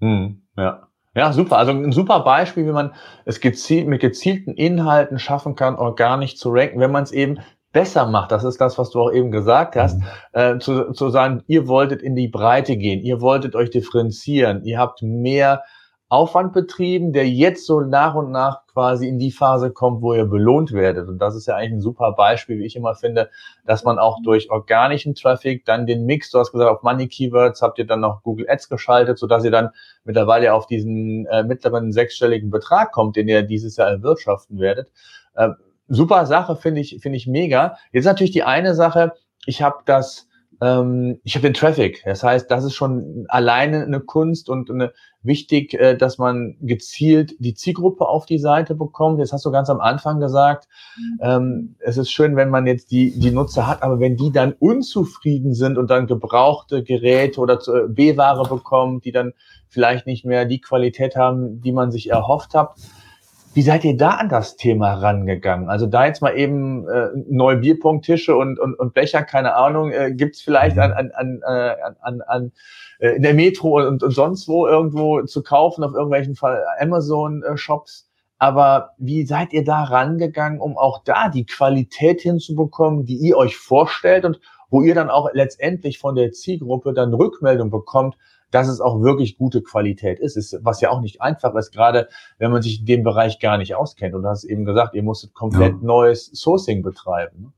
Mhm, 0.00 0.42
ja. 0.56 0.88
Ja, 1.16 1.32
super. 1.32 1.58
Also 1.58 1.70
ein 1.70 1.92
super 1.92 2.20
Beispiel, 2.20 2.66
wie 2.66 2.72
man 2.72 2.92
es 3.24 3.40
gezielt 3.40 3.86
mit 3.86 4.00
gezielten 4.00 4.52
Inhalten 4.54 5.20
schaffen 5.20 5.54
kann, 5.54 5.76
organisch 5.76 6.36
zu 6.36 6.50
ranken, 6.50 6.80
wenn 6.80 6.90
man 6.90 7.04
es 7.04 7.12
eben 7.12 7.38
besser 7.72 8.06
macht, 8.06 8.32
das 8.32 8.44
ist 8.44 8.60
das, 8.60 8.78
was 8.78 8.90
du 8.90 9.00
auch 9.00 9.12
eben 9.12 9.30
gesagt 9.30 9.76
hast, 9.76 9.98
mhm. 9.98 10.04
äh, 10.32 10.58
zu, 10.58 10.92
zu 10.92 11.10
sagen, 11.10 11.42
ihr 11.46 11.68
wolltet 11.68 12.02
in 12.02 12.16
die 12.16 12.28
Breite 12.28 12.76
gehen, 12.76 13.02
ihr 13.02 13.20
wolltet 13.20 13.54
euch 13.54 13.70
differenzieren, 13.70 14.64
ihr 14.64 14.78
habt 14.78 15.02
mehr 15.02 15.62
Aufwand 16.08 16.52
betrieben, 16.52 17.12
der 17.12 17.28
jetzt 17.28 17.66
so 17.66 17.80
nach 17.80 18.14
und 18.14 18.30
nach 18.30 18.63
quasi 18.74 19.08
in 19.08 19.18
die 19.18 19.30
Phase 19.30 19.70
kommt, 19.70 20.02
wo 20.02 20.12
ihr 20.14 20.26
belohnt 20.26 20.72
werdet. 20.72 21.08
Und 21.08 21.18
das 21.18 21.36
ist 21.36 21.46
ja 21.46 21.54
eigentlich 21.54 21.74
ein 21.74 21.80
super 21.80 22.12
Beispiel, 22.12 22.58
wie 22.58 22.66
ich 22.66 22.76
immer 22.76 22.96
finde, 22.96 23.30
dass 23.64 23.84
man 23.84 23.98
auch 23.98 24.18
durch 24.22 24.50
organischen 24.50 25.14
Traffic 25.14 25.64
dann 25.64 25.86
den 25.86 26.04
Mix, 26.04 26.30
du 26.30 26.40
hast 26.40 26.50
gesagt, 26.50 26.70
auf 26.70 26.82
Money 26.82 27.08
Keywords 27.08 27.62
habt 27.62 27.78
ihr 27.78 27.86
dann 27.86 28.00
noch 28.00 28.22
Google 28.22 28.46
Ads 28.50 28.68
geschaltet, 28.68 29.18
sodass 29.18 29.44
ihr 29.44 29.52
dann 29.52 29.70
mittlerweile 30.04 30.52
auf 30.52 30.66
diesen 30.66 31.24
äh, 31.26 31.44
mittleren 31.44 31.92
sechsstelligen 31.92 32.50
Betrag 32.50 32.92
kommt, 32.92 33.14
den 33.16 33.28
ihr 33.28 33.42
dieses 33.42 33.76
Jahr 33.76 33.88
erwirtschaften 33.88 34.58
werdet. 34.58 34.90
Äh, 35.34 35.50
super 35.88 36.26
Sache, 36.26 36.56
finde 36.56 36.80
ich, 36.80 36.98
finde 37.00 37.16
ich 37.16 37.28
mega. 37.28 37.76
Jetzt 37.92 38.06
natürlich 38.06 38.32
die 38.32 38.42
eine 38.42 38.74
Sache, 38.74 39.12
ich 39.46 39.62
habe 39.62 39.78
das, 39.84 40.26
ähm, 40.60 41.20
ich 41.24 41.34
habe 41.34 41.48
den 41.48 41.54
Traffic. 41.54 42.02
Das 42.04 42.22
heißt, 42.22 42.50
das 42.50 42.64
ist 42.64 42.74
schon 42.74 43.26
alleine 43.28 43.84
eine 43.84 44.00
Kunst 44.00 44.48
und 44.48 44.70
eine, 44.70 44.92
wichtig, 45.22 45.74
äh, 45.74 45.96
dass 45.96 46.18
man 46.18 46.56
gezielt 46.60 47.34
die 47.38 47.54
Zielgruppe 47.54 48.06
auf 48.06 48.26
die 48.26 48.38
Seite 48.38 48.74
bekommt. 48.74 49.18
Jetzt 49.18 49.32
hast 49.32 49.44
du 49.44 49.50
ganz 49.50 49.70
am 49.70 49.80
Anfang 49.80 50.20
gesagt, 50.20 50.68
mhm. 50.96 51.18
ähm, 51.22 51.76
es 51.80 51.96
ist 51.96 52.10
schön, 52.10 52.36
wenn 52.36 52.50
man 52.50 52.66
jetzt 52.66 52.90
die, 52.90 53.18
die 53.18 53.30
Nutzer 53.30 53.66
hat, 53.66 53.82
aber 53.82 54.00
wenn 54.00 54.16
die 54.16 54.30
dann 54.30 54.52
unzufrieden 54.52 55.54
sind 55.54 55.78
und 55.78 55.90
dann 55.90 56.06
gebrauchte 56.06 56.82
Geräte 56.82 57.40
oder 57.40 57.54
äh, 57.54 57.88
B-Ware 57.88 58.48
bekommen, 58.48 59.00
die 59.00 59.12
dann 59.12 59.32
vielleicht 59.68 60.06
nicht 60.06 60.24
mehr 60.24 60.44
die 60.44 60.60
Qualität 60.60 61.16
haben, 61.16 61.60
die 61.60 61.72
man 61.72 61.90
sich 61.90 62.10
erhofft 62.10 62.54
hat, 62.54 62.74
wie 63.54 63.62
seid 63.62 63.84
ihr 63.84 63.96
da 63.96 64.10
an 64.10 64.28
das 64.28 64.56
Thema 64.56 64.94
rangegangen? 64.94 65.68
Also 65.68 65.86
da 65.86 66.06
jetzt 66.06 66.20
mal 66.20 66.36
eben 66.36 66.88
äh, 66.88 67.08
neue 67.28 67.58
Bierpunkttische 67.58 68.36
und, 68.36 68.58
und, 68.58 68.74
und 68.74 68.94
Becher, 68.94 69.22
keine 69.22 69.54
Ahnung, 69.54 69.92
äh, 69.92 70.12
gibt 70.12 70.34
es 70.34 70.42
vielleicht 70.42 70.76
an, 70.76 70.92
an, 70.92 71.12
an, 71.14 71.40
äh, 71.46 71.74
an, 72.00 72.20
an 72.22 72.52
äh, 72.98 73.10
in 73.16 73.22
der 73.22 73.34
Metro 73.34 73.78
und, 73.86 74.02
und 74.02 74.10
sonst 74.10 74.48
wo 74.48 74.66
irgendwo 74.66 75.22
zu 75.22 75.42
kaufen, 75.44 75.84
auf 75.84 75.94
irgendwelchen 75.94 76.34
Fall 76.34 76.64
Amazon-Shops. 76.80 78.10
Aber 78.38 78.90
wie 78.98 79.24
seid 79.24 79.52
ihr 79.52 79.64
da 79.64 79.84
rangegangen, 79.84 80.60
um 80.60 80.76
auch 80.76 81.04
da 81.04 81.28
die 81.28 81.46
Qualität 81.46 82.20
hinzubekommen, 82.20 83.06
die 83.06 83.16
ihr 83.16 83.36
euch 83.36 83.56
vorstellt 83.56 84.24
und 84.24 84.40
wo 84.68 84.82
ihr 84.82 84.96
dann 84.96 85.10
auch 85.10 85.30
letztendlich 85.32 86.00
von 86.00 86.16
der 86.16 86.32
Zielgruppe 86.32 86.92
dann 86.92 87.14
Rückmeldung 87.14 87.70
bekommt, 87.70 88.16
dass 88.54 88.68
es 88.68 88.80
auch 88.80 89.02
wirklich 89.02 89.36
gute 89.36 89.62
Qualität 89.62 90.20
ist, 90.20 90.36
ist 90.36 90.58
was 90.62 90.80
ja 90.80 90.90
auch 90.90 91.00
nicht 91.00 91.20
einfach 91.20 91.54
ist, 91.56 91.72
gerade 91.72 92.08
wenn 92.38 92.52
man 92.52 92.62
sich 92.62 92.80
in 92.80 92.86
dem 92.86 93.02
Bereich 93.02 93.40
gar 93.40 93.58
nicht 93.58 93.74
auskennt. 93.74 94.14
Und 94.14 94.22
du 94.22 94.28
hast 94.28 94.44
eben 94.44 94.64
gesagt, 94.64 94.94
ihr 94.94 95.02
musstet 95.02 95.34
komplett 95.34 95.72
ja. 95.72 95.78
neues 95.82 96.30
Sourcing 96.32 96.82
betreiben. 96.82 97.42
Ne? 97.42 97.52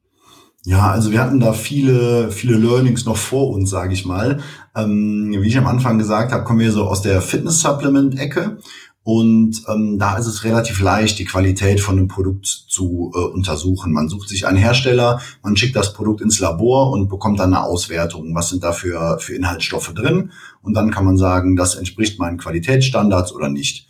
Ja, 0.64 0.90
also 0.90 1.12
wir 1.12 1.20
hatten 1.20 1.38
da 1.38 1.52
viele, 1.52 2.32
viele 2.32 2.56
Learnings 2.56 3.04
noch 3.04 3.16
vor 3.16 3.50
uns, 3.50 3.70
sage 3.70 3.92
ich 3.92 4.04
mal. 4.04 4.40
Ähm, 4.74 5.37
wie 5.38 5.46
ich 5.46 5.59
am 5.59 5.66
Anfang 5.66 5.98
gesagt 5.98 6.32
habe, 6.32 6.42
kommen 6.42 6.59
wir 6.59 6.72
so 6.72 6.85
aus 6.85 7.02
der 7.02 7.20
Fitness-Supplement-Ecke 7.20 8.59
und 9.07 9.62
ähm, 9.69 10.01
da 10.01 10.19
ist 10.19 10.27
es 10.27 10.42
relativ 10.42 10.81
leicht, 10.81 11.21
die 11.21 11.27
Qualität 11.27 11.81
von 11.81 11.97
einem 11.97 12.09
Produkt 12.09 12.45
zu 12.45 13.12
äh, 13.14 13.21
untersuchen. 13.21 13.92
Man 13.92 14.09
sucht 14.09 14.29
sich 14.29 14.49
einen 14.49 14.57
Hersteller, 14.59 15.21
man 15.45 15.57
schickt 15.57 15.77
das 15.77 15.92
Produkt 15.92 16.23
ins 16.23 16.40
Labor 16.40 16.90
und 16.90 17.09
bekommt 17.09 17.38
dann 17.38 17.55
eine 17.55 17.62
Auswertung. 17.62 18.35
Was 18.35 18.49
sind 18.49 18.64
da 18.64 18.73
für, 18.73 19.21
für 19.21 19.37
Inhaltsstoffe 19.37 19.95
drin? 19.95 20.33
Und 20.61 20.75
dann 20.75 20.90
kann 20.90 21.05
man 21.05 21.16
sagen, 21.16 21.55
das 21.55 21.77
entspricht 21.77 22.19
meinen 22.19 22.37
Qualitätsstandards 22.37 23.33
oder 23.33 23.49
nicht. 23.49 23.87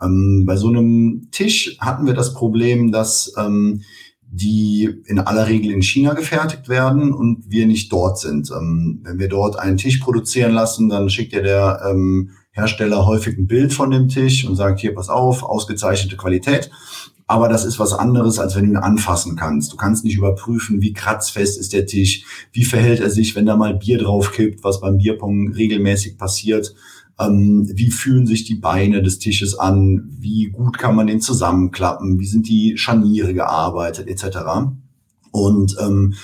Ähm, 0.00 0.44
bei 0.46 0.56
so 0.56 0.68
einem 0.68 1.28
Tisch 1.30 1.76
hatten 1.78 2.06
wir 2.06 2.14
das 2.14 2.32
Problem, 2.32 2.90
dass 2.90 3.34
ähm, 3.36 3.82
die 4.22 4.88
in 5.04 5.18
aller 5.18 5.46
Regel 5.46 5.72
in 5.72 5.82
China 5.82 6.14
gefertigt 6.14 6.70
werden 6.70 7.12
und 7.12 7.50
wir 7.50 7.66
nicht 7.66 7.92
dort 7.92 8.18
sind. 8.18 8.50
Ähm, 8.50 9.00
wenn 9.02 9.18
wir 9.18 9.28
dort 9.28 9.58
einen 9.58 9.76
Tisch 9.76 9.98
produzieren 9.98 10.52
lassen, 10.52 10.88
dann 10.88 11.10
schickt 11.10 11.34
ja 11.34 11.42
der 11.42 11.82
ähm, 11.90 12.30
Hersteller 12.54 13.04
häufig 13.04 13.36
ein 13.36 13.48
Bild 13.48 13.72
von 13.72 13.90
dem 13.90 14.08
Tisch 14.08 14.46
und 14.46 14.54
sagt, 14.54 14.80
hier, 14.80 14.94
pass 14.94 15.08
auf, 15.08 15.42
ausgezeichnete 15.42 16.16
Qualität. 16.16 16.70
Aber 17.26 17.48
das 17.48 17.64
ist 17.64 17.80
was 17.80 17.92
anderes, 17.92 18.38
als 18.38 18.54
wenn 18.54 18.64
du 18.64 18.70
ihn 18.70 18.76
anfassen 18.76 19.34
kannst. 19.34 19.72
Du 19.72 19.76
kannst 19.76 20.04
nicht 20.04 20.16
überprüfen, 20.16 20.80
wie 20.80 20.92
kratzfest 20.92 21.58
ist 21.58 21.72
der 21.72 21.86
Tisch, 21.86 22.24
wie 22.52 22.64
verhält 22.64 23.00
er 23.00 23.10
sich, 23.10 23.34
wenn 23.34 23.46
da 23.46 23.56
mal 23.56 23.74
Bier 23.74 23.98
drauf 23.98 24.30
kippt, 24.30 24.62
was 24.62 24.80
beim 24.80 24.98
Bierpong 24.98 25.52
regelmäßig 25.52 26.16
passiert. 26.16 26.74
Ähm, 27.18 27.68
wie 27.74 27.90
fühlen 27.90 28.26
sich 28.26 28.44
die 28.44 28.56
Beine 28.56 29.02
des 29.02 29.18
Tisches 29.18 29.58
an? 29.58 30.08
Wie 30.10 30.50
gut 30.50 30.78
kann 30.78 30.94
man 30.94 31.06
den 31.08 31.20
zusammenklappen? 31.20 32.20
Wie 32.20 32.26
sind 32.26 32.48
die 32.48 32.76
Scharniere 32.76 33.34
gearbeitet, 33.34 34.06
etc. 34.06 34.38
Und 35.32 35.76
ähm, 35.80 36.14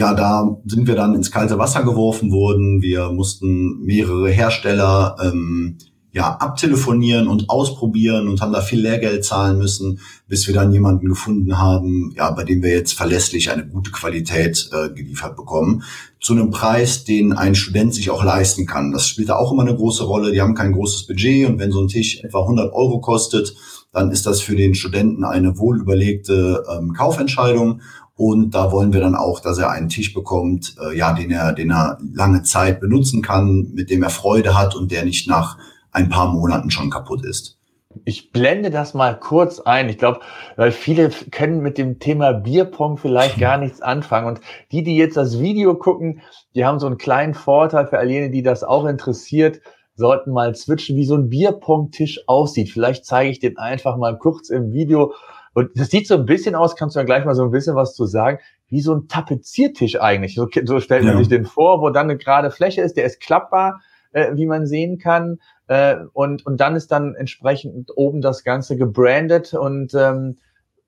ja, 0.00 0.14
da 0.14 0.56
sind 0.64 0.86
wir 0.88 0.94
dann 0.94 1.14
ins 1.14 1.30
kalte 1.30 1.58
Wasser 1.58 1.82
geworfen 1.82 2.32
worden. 2.32 2.80
Wir 2.80 3.10
mussten 3.10 3.82
mehrere 3.82 4.30
Hersteller 4.30 5.14
ähm, 5.22 5.76
ja 6.10 6.38
abtelefonieren 6.38 7.28
und 7.28 7.50
ausprobieren 7.50 8.26
und 8.26 8.40
haben 8.40 8.54
da 8.54 8.62
viel 8.62 8.80
Lehrgeld 8.80 9.26
zahlen 9.26 9.58
müssen, 9.58 10.00
bis 10.26 10.46
wir 10.46 10.54
dann 10.54 10.72
jemanden 10.72 11.06
gefunden 11.06 11.58
haben, 11.58 12.14
ja, 12.16 12.30
bei 12.30 12.44
dem 12.44 12.62
wir 12.62 12.70
jetzt 12.70 12.94
verlässlich 12.94 13.50
eine 13.50 13.68
gute 13.68 13.90
Qualität 13.90 14.70
äh, 14.72 14.88
geliefert 14.88 15.36
bekommen, 15.36 15.82
zu 16.18 16.32
einem 16.32 16.50
Preis, 16.50 17.04
den 17.04 17.34
ein 17.34 17.54
Student 17.54 17.94
sich 17.94 18.08
auch 18.08 18.24
leisten 18.24 18.64
kann. 18.64 18.92
Das 18.92 19.06
spielt 19.06 19.28
da 19.28 19.36
auch 19.36 19.52
immer 19.52 19.64
eine 19.64 19.76
große 19.76 20.04
Rolle. 20.04 20.32
Die 20.32 20.40
haben 20.40 20.54
kein 20.54 20.72
großes 20.72 21.08
Budget 21.08 21.46
und 21.46 21.58
wenn 21.58 21.72
so 21.72 21.82
ein 21.82 21.88
Tisch 21.88 22.24
etwa 22.24 22.40
100 22.40 22.72
Euro 22.72 23.00
kostet, 23.00 23.54
dann 23.92 24.10
ist 24.10 24.24
das 24.24 24.40
für 24.40 24.56
den 24.56 24.74
Studenten 24.74 25.24
eine 25.24 25.58
wohlüberlegte 25.58 26.64
ähm, 26.72 26.94
Kaufentscheidung. 26.94 27.82
Und 28.20 28.50
da 28.50 28.70
wollen 28.70 28.92
wir 28.92 29.00
dann 29.00 29.14
auch, 29.14 29.40
dass 29.40 29.56
er 29.56 29.70
einen 29.70 29.88
Tisch 29.88 30.12
bekommt, 30.12 30.76
äh, 30.78 30.94
ja, 30.94 31.14
den 31.14 31.30
er, 31.30 31.54
den 31.54 31.70
er 31.70 31.96
lange 32.12 32.42
Zeit 32.42 32.78
benutzen 32.78 33.22
kann, 33.22 33.70
mit 33.72 33.88
dem 33.88 34.02
er 34.02 34.10
Freude 34.10 34.58
hat 34.58 34.76
und 34.76 34.92
der 34.92 35.06
nicht 35.06 35.26
nach 35.26 35.56
ein 35.90 36.10
paar 36.10 36.30
Monaten 36.30 36.70
schon 36.70 36.90
kaputt 36.90 37.24
ist. 37.24 37.56
Ich 38.04 38.30
blende 38.30 38.68
das 38.68 38.92
mal 38.92 39.18
kurz 39.18 39.58
ein. 39.58 39.88
Ich 39.88 39.96
glaube, 39.96 40.20
weil 40.56 40.70
viele 40.70 41.08
können 41.30 41.62
mit 41.62 41.78
dem 41.78 41.98
Thema 41.98 42.34
Bierpong 42.34 42.98
vielleicht 42.98 43.38
gar 43.38 43.56
nichts 43.58 43.80
anfangen. 43.80 44.28
Und 44.28 44.42
die, 44.70 44.82
die 44.82 44.98
jetzt 44.98 45.16
das 45.16 45.40
Video 45.40 45.74
gucken, 45.74 46.20
die 46.54 46.66
haben 46.66 46.78
so 46.78 46.88
einen 46.88 46.98
kleinen 46.98 47.32
Vorteil 47.32 47.86
für 47.86 47.96
all 47.96 48.10
jene, 48.10 48.28
die 48.28 48.42
das 48.42 48.64
auch 48.64 48.84
interessiert, 48.84 49.62
sollten 49.94 50.32
mal 50.32 50.54
switchen, 50.54 50.94
wie 50.94 51.06
so 51.06 51.14
ein 51.14 51.30
Bierpong-Tisch 51.30 52.24
aussieht. 52.26 52.68
Vielleicht 52.68 53.06
zeige 53.06 53.30
ich 53.30 53.38
den 53.38 53.56
einfach 53.56 53.96
mal 53.96 54.18
kurz 54.18 54.50
im 54.50 54.74
Video 54.74 55.14
und 55.54 55.70
das 55.74 55.90
sieht 55.90 56.06
so 56.06 56.14
ein 56.14 56.26
bisschen 56.26 56.54
aus, 56.54 56.76
kannst 56.76 56.94
du 56.94 57.00
ja 57.00 57.04
gleich 57.04 57.24
mal 57.24 57.34
so 57.34 57.42
ein 57.42 57.50
bisschen 57.50 57.74
was 57.74 57.94
zu 57.94 58.06
sagen, 58.06 58.38
wie 58.68 58.80
so 58.80 58.94
ein 58.94 59.08
Tapeziertisch 59.08 60.00
eigentlich. 60.00 60.34
So, 60.34 60.48
so 60.64 60.80
stellt 60.80 61.04
man 61.04 61.14
ja. 61.14 61.18
sich 61.18 61.28
den 61.28 61.44
vor, 61.44 61.80
wo 61.80 61.90
dann 61.90 62.08
eine 62.08 62.18
gerade 62.18 62.50
Fläche 62.50 62.82
ist, 62.82 62.96
der 62.96 63.04
ist 63.04 63.20
klappbar, 63.20 63.80
äh, 64.12 64.34
wie 64.34 64.46
man 64.46 64.66
sehen 64.66 64.98
kann. 64.98 65.38
Äh, 65.66 65.96
und, 66.12 66.46
und 66.46 66.60
dann 66.60 66.76
ist 66.76 66.92
dann 66.92 67.14
entsprechend 67.14 67.90
oben 67.96 68.20
das 68.20 68.44
Ganze 68.44 68.76
gebrandet 68.76 69.54
und 69.54 69.92
ähm, 69.94 70.38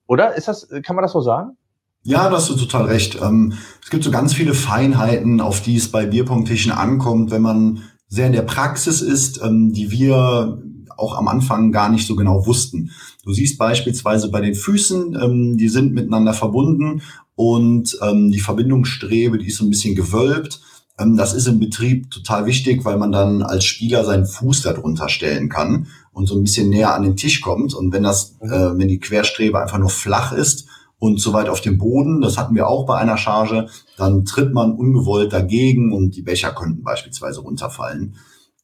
oder 0.06 0.34
ist 0.34 0.48
das, 0.48 0.68
kann 0.84 0.96
man 0.96 1.02
das 1.02 1.12
so 1.12 1.20
sagen? 1.20 1.56
Ja, 2.04 2.28
da 2.28 2.36
hast 2.36 2.50
du 2.50 2.56
total 2.56 2.86
recht. 2.86 3.20
Ähm, 3.22 3.54
es 3.82 3.90
gibt 3.90 4.02
so 4.02 4.10
ganz 4.10 4.34
viele 4.34 4.54
Feinheiten, 4.54 5.40
auf 5.40 5.60
die 5.60 5.76
es 5.76 5.90
bei 5.90 6.06
Bierpunktischen 6.06 6.72
ankommt, 6.72 7.30
wenn 7.30 7.42
man 7.42 7.84
sehr 8.08 8.26
in 8.26 8.32
der 8.32 8.42
Praxis 8.42 9.00
ist, 9.00 9.40
ähm, 9.42 9.72
die 9.72 9.90
wir 9.90 10.60
auch 10.96 11.16
am 11.16 11.28
Anfang 11.28 11.72
gar 11.72 11.88
nicht 11.88 12.06
so 12.06 12.16
genau 12.16 12.46
wussten. 12.46 12.90
Du 13.24 13.32
siehst 13.32 13.58
beispielsweise 13.58 14.30
bei 14.30 14.40
den 14.40 14.54
Füßen, 14.54 15.18
ähm, 15.20 15.56
die 15.56 15.68
sind 15.68 15.92
miteinander 15.92 16.34
verbunden 16.34 17.02
und 17.34 17.96
ähm, 18.02 18.30
die 18.30 18.40
Verbindungsstrebe, 18.40 19.38
die 19.38 19.46
ist 19.46 19.58
so 19.58 19.64
ein 19.64 19.70
bisschen 19.70 19.94
gewölbt. 19.94 20.60
Ähm, 20.98 21.16
das 21.16 21.34
ist 21.34 21.46
im 21.46 21.58
Betrieb 21.58 22.10
total 22.10 22.46
wichtig, 22.46 22.84
weil 22.84 22.98
man 22.98 23.12
dann 23.12 23.42
als 23.42 23.64
Spieler 23.64 24.04
seinen 24.04 24.26
Fuß 24.26 24.62
darunter 24.62 25.08
stellen 25.08 25.48
kann 25.48 25.86
und 26.12 26.26
so 26.26 26.36
ein 26.36 26.42
bisschen 26.42 26.68
näher 26.68 26.94
an 26.94 27.02
den 27.02 27.16
Tisch 27.16 27.40
kommt. 27.40 27.74
Und 27.74 27.92
wenn 27.92 28.02
das, 28.02 28.36
mhm. 28.40 28.52
äh, 28.52 28.78
wenn 28.78 28.88
die 28.88 29.00
Querstrebe 29.00 29.60
einfach 29.60 29.78
nur 29.78 29.90
flach 29.90 30.32
ist 30.32 30.66
und 30.98 31.20
so 31.20 31.32
weit 31.32 31.48
auf 31.48 31.60
dem 31.60 31.78
Boden, 31.78 32.20
das 32.20 32.38
hatten 32.38 32.54
wir 32.54 32.68
auch 32.68 32.86
bei 32.86 32.98
einer 32.98 33.16
Charge, 33.16 33.68
dann 33.96 34.24
tritt 34.24 34.52
man 34.52 34.72
ungewollt 34.72 35.32
dagegen 35.32 35.92
und 35.92 36.16
die 36.16 36.22
Becher 36.22 36.52
könnten 36.52 36.82
beispielsweise 36.82 37.40
runterfallen. 37.40 38.16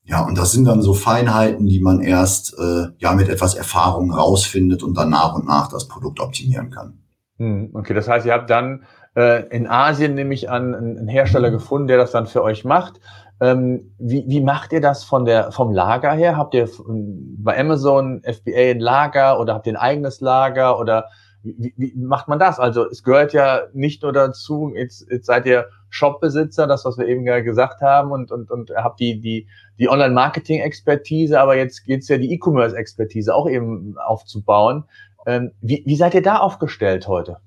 Ja, 0.08 0.24
und 0.24 0.38
das 0.38 0.52
sind 0.52 0.64
dann 0.64 0.80
so 0.80 0.94
Feinheiten, 0.94 1.66
die 1.66 1.80
man 1.80 2.00
erst 2.00 2.58
äh, 2.58 2.86
ja 2.98 3.12
mit 3.12 3.28
etwas 3.28 3.54
Erfahrung 3.54 4.10
rausfindet 4.10 4.82
und 4.82 4.96
dann 4.96 5.10
nach 5.10 5.34
und 5.34 5.46
nach 5.46 5.68
das 5.68 5.86
Produkt 5.86 6.18
optimieren 6.18 6.70
kann. 6.70 6.98
Hm, 7.36 7.72
okay, 7.74 7.92
das 7.92 8.08
heißt, 8.08 8.24
ihr 8.24 8.32
habt 8.32 8.48
dann 8.48 8.84
äh, 9.14 9.46
in 9.48 9.66
Asien 9.66 10.14
nämlich 10.14 10.48
einen 10.48 11.08
Hersteller 11.08 11.50
gefunden, 11.50 11.88
der 11.88 11.98
das 11.98 12.10
dann 12.10 12.26
für 12.26 12.42
euch 12.42 12.64
macht. 12.64 13.00
Ähm, 13.40 13.92
wie, 13.98 14.24
wie 14.26 14.40
macht 14.40 14.72
ihr 14.72 14.80
das 14.80 15.04
von 15.04 15.26
der 15.26 15.52
vom 15.52 15.72
Lager 15.72 16.12
her? 16.12 16.38
Habt 16.38 16.54
ihr 16.54 16.68
bei 16.86 17.58
Amazon 17.60 18.22
FBA 18.24 18.70
ein 18.70 18.80
Lager 18.80 19.38
oder 19.38 19.54
habt 19.54 19.66
ihr 19.66 19.74
ein 19.74 19.76
eigenes 19.76 20.22
Lager 20.22 20.80
oder 20.80 21.10
wie, 21.42 21.72
wie 21.76 21.92
macht 21.96 22.28
man 22.28 22.38
das? 22.38 22.58
Also 22.58 22.86
es 22.88 23.02
gehört 23.02 23.32
ja 23.32 23.62
nicht 23.72 24.02
nur 24.02 24.12
dazu, 24.12 24.72
jetzt, 24.74 25.06
jetzt 25.10 25.26
seid 25.26 25.46
ihr 25.46 25.66
Shopbesitzer, 25.90 26.66
das, 26.66 26.84
was 26.84 26.98
wir 26.98 27.06
eben 27.06 27.24
gesagt 27.24 27.80
haben, 27.80 28.10
und, 28.10 28.30
und, 28.30 28.50
und 28.50 28.70
habt 28.76 29.00
die, 29.00 29.20
die, 29.20 29.46
die 29.78 29.88
Online-Marketing-Expertise, 29.88 31.40
aber 31.40 31.56
jetzt 31.56 31.84
geht's 31.84 32.08
ja 32.08 32.18
die 32.18 32.32
E-Commerce-Expertise 32.32 33.34
auch 33.34 33.48
eben 33.48 33.96
aufzubauen. 33.98 34.84
Ähm, 35.26 35.52
wie, 35.60 35.82
wie 35.86 35.96
seid 35.96 36.14
ihr 36.14 36.22
da 36.22 36.38
aufgestellt 36.38 37.08
heute? 37.08 37.38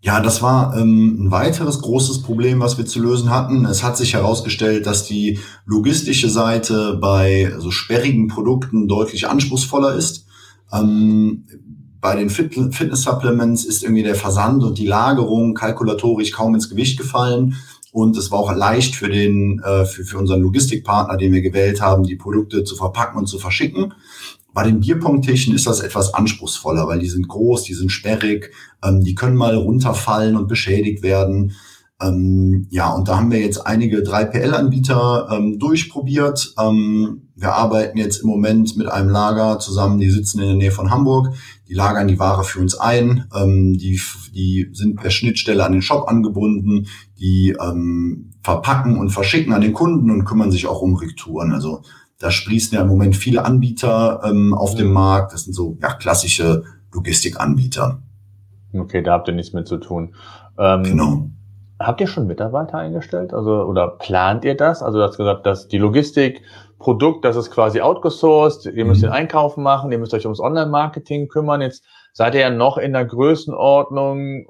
Ja, 0.00 0.20
das 0.20 0.42
war 0.42 0.76
ähm, 0.76 1.26
ein 1.26 1.30
weiteres 1.30 1.80
großes 1.80 2.22
Problem, 2.22 2.60
was 2.60 2.78
wir 2.78 2.86
zu 2.86 3.00
lösen 3.00 3.30
hatten. 3.30 3.64
Es 3.64 3.82
hat 3.82 3.96
sich 3.96 4.14
herausgestellt, 4.14 4.86
dass 4.86 5.04
die 5.04 5.40
logistische 5.64 6.28
Seite 6.28 6.98
bei 7.00 7.52
so 7.58 7.70
sperrigen 7.70 8.28
Produkten 8.28 8.88
deutlich 8.88 9.28
anspruchsvoller 9.28 9.94
ist. 9.94 10.26
Ähm, 10.72 11.46
bei 12.06 12.14
den 12.14 12.30
Fit 12.30 12.54
Fitness-Supplements 12.54 13.64
ist 13.64 13.82
irgendwie 13.82 14.04
der 14.04 14.14
Versand 14.14 14.62
und 14.62 14.78
die 14.78 14.86
Lagerung 14.86 15.54
kalkulatorisch 15.54 16.30
kaum 16.30 16.54
ins 16.54 16.70
Gewicht 16.70 16.96
gefallen. 16.96 17.56
Und 17.90 18.16
es 18.16 18.30
war 18.30 18.38
auch 18.38 18.54
leicht 18.54 18.94
für 18.94 19.08
den, 19.08 19.60
äh, 19.64 19.84
für, 19.86 20.04
für 20.04 20.16
unseren 20.16 20.40
Logistikpartner, 20.40 21.16
den 21.16 21.32
wir 21.32 21.42
gewählt 21.42 21.80
haben, 21.80 22.04
die 22.04 22.14
Produkte 22.14 22.62
zu 22.62 22.76
verpacken 22.76 23.18
und 23.18 23.26
zu 23.26 23.40
verschicken. 23.40 23.92
Bei 24.54 24.62
den 24.62 24.78
Bierpongtischen 24.78 25.52
ist 25.52 25.66
das 25.66 25.80
etwas 25.80 26.14
anspruchsvoller, 26.14 26.86
weil 26.86 27.00
die 27.00 27.08
sind 27.08 27.26
groß, 27.26 27.64
die 27.64 27.74
sind 27.74 27.90
sperrig, 27.90 28.52
ähm, 28.84 29.02
die 29.02 29.16
können 29.16 29.36
mal 29.36 29.56
runterfallen 29.56 30.36
und 30.36 30.46
beschädigt 30.46 31.02
werden. 31.02 31.54
Ähm, 32.00 32.68
ja, 32.70 32.92
und 32.92 33.08
da 33.08 33.16
haben 33.16 33.32
wir 33.32 33.40
jetzt 33.40 33.66
einige 33.66 34.02
3PL-Anbieter 34.02 35.28
ähm, 35.32 35.58
durchprobiert. 35.58 36.54
Ähm, 36.56 37.25
wir 37.36 37.52
arbeiten 37.52 37.98
jetzt 37.98 38.22
im 38.22 38.28
Moment 38.28 38.78
mit 38.78 38.88
einem 38.88 39.10
Lager 39.10 39.58
zusammen, 39.58 39.98
die 40.00 40.10
sitzen 40.10 40.40
in 40.40 40.46
der 40.46 40.56
Nähe 40.56 40.70
von 40.70 40.90
Hamburg. 40.90 41.34
Die 41.68 41.74
lagern 41.74 42.08
die 42.08 42.18
Ware 42.18 42.44
für 42.44 42.60
uns 42.60 42.74
ein. 42.78 43.26
Ähm, 43.34 43.76
die, 43.76 44.00
die 44.34 44.70
sind 44.72 44.96
per 44.96 45.10
Schnittstelle 45.10 45.64
an 45.64 45.72
den 45.72 45.82
Shop 45.82 46.08
angebunden. 46.08 46.86
Die 47.18 47.54
ähm, 47.60 48.32
verpacken 48.42 48.98
und 48.98 49.10
verschicken 49.10 49.52
an 49.52 49.60
den 49.60 49.74
Kunden 49.74 50.10
und 50.10 50.24
kümmern 50.24 50.50
sich 50.50 50.66
auch 50.66 50.80
um 50.80 50.96
Retouren. 50.96 51.52
Also 51.52 51.82
da 52.18 52.30
sprießen 52.30 52.74
ja 52.74 52.82
im 52.82 52.88
Moment 52.88 53.14
viele 53.16 53.44
Anbieter 53.44 54.22
ähm, 54.24 54.54
auf 54.54 54.74
dem 54.74 54.90
Markt. 54.90 55.34
Das 55.34 55.44
sind 55.44 55.52
so 55.52 55.76
ja, 55.82 55.92
klassische 55.92 56.64
Logistikanbieter. 56.92 58.00
Okay, 58.72 59.02
da 59.02 59.12
habt 59.12 59.28
ihr 59.28 59.34
nichts 59.34 59.52
mit 59.52 59.68
zu 59.68 59.76
tun. 59.76 60.14
Ähm, 60.58 60.82
genau. 60.84 61.30
Habt 61.78 62.00
ihr 62.00 62.06
schon 62.06 62.26
Mitarbeiter 62.26 62.78
eingestellt? 62.78 63.34
Also, 63.34 63.64
oder 63.64 63.88
plant 63.88 64.46
ihr 64.46 64.56
das? 64.56 64.82
Also, 64.82 64.98
du 64.98 65.04
hast 65.04 65.18
gesagt, 65.18 65.44
dass 65.44 65.68
die 65.68 65.76
Logistik, 65.76 66.40
Produkt, 66.78 67.24
das 67.24 67.36
ist 67.36 67.50
quasi 67.50 67.80
outgesourced, 67.80 68.66
ihr 68.66 68.84
müsst 68.84 69.02
mhm. 69.02 69.06
den 69.06 69.12
Einkaufen 69.12 69.62
machen, 69.62 69.90
ihr 69.92 69.98
müsst 69.98 70.14
euch 70.14 70.26
ums 70.26 70.40
Online-Marketing 70.40 71.28
kümmern. 71.28 71.62
Jetzt 71.62 71.84
seid 72.12 72.34
ihr 72.34 72.42
ja 72.42 72.50
noch 72.50 72.76
in 72.76 72.92
der 72.92 73.04
Größenordnung 73.04 74.46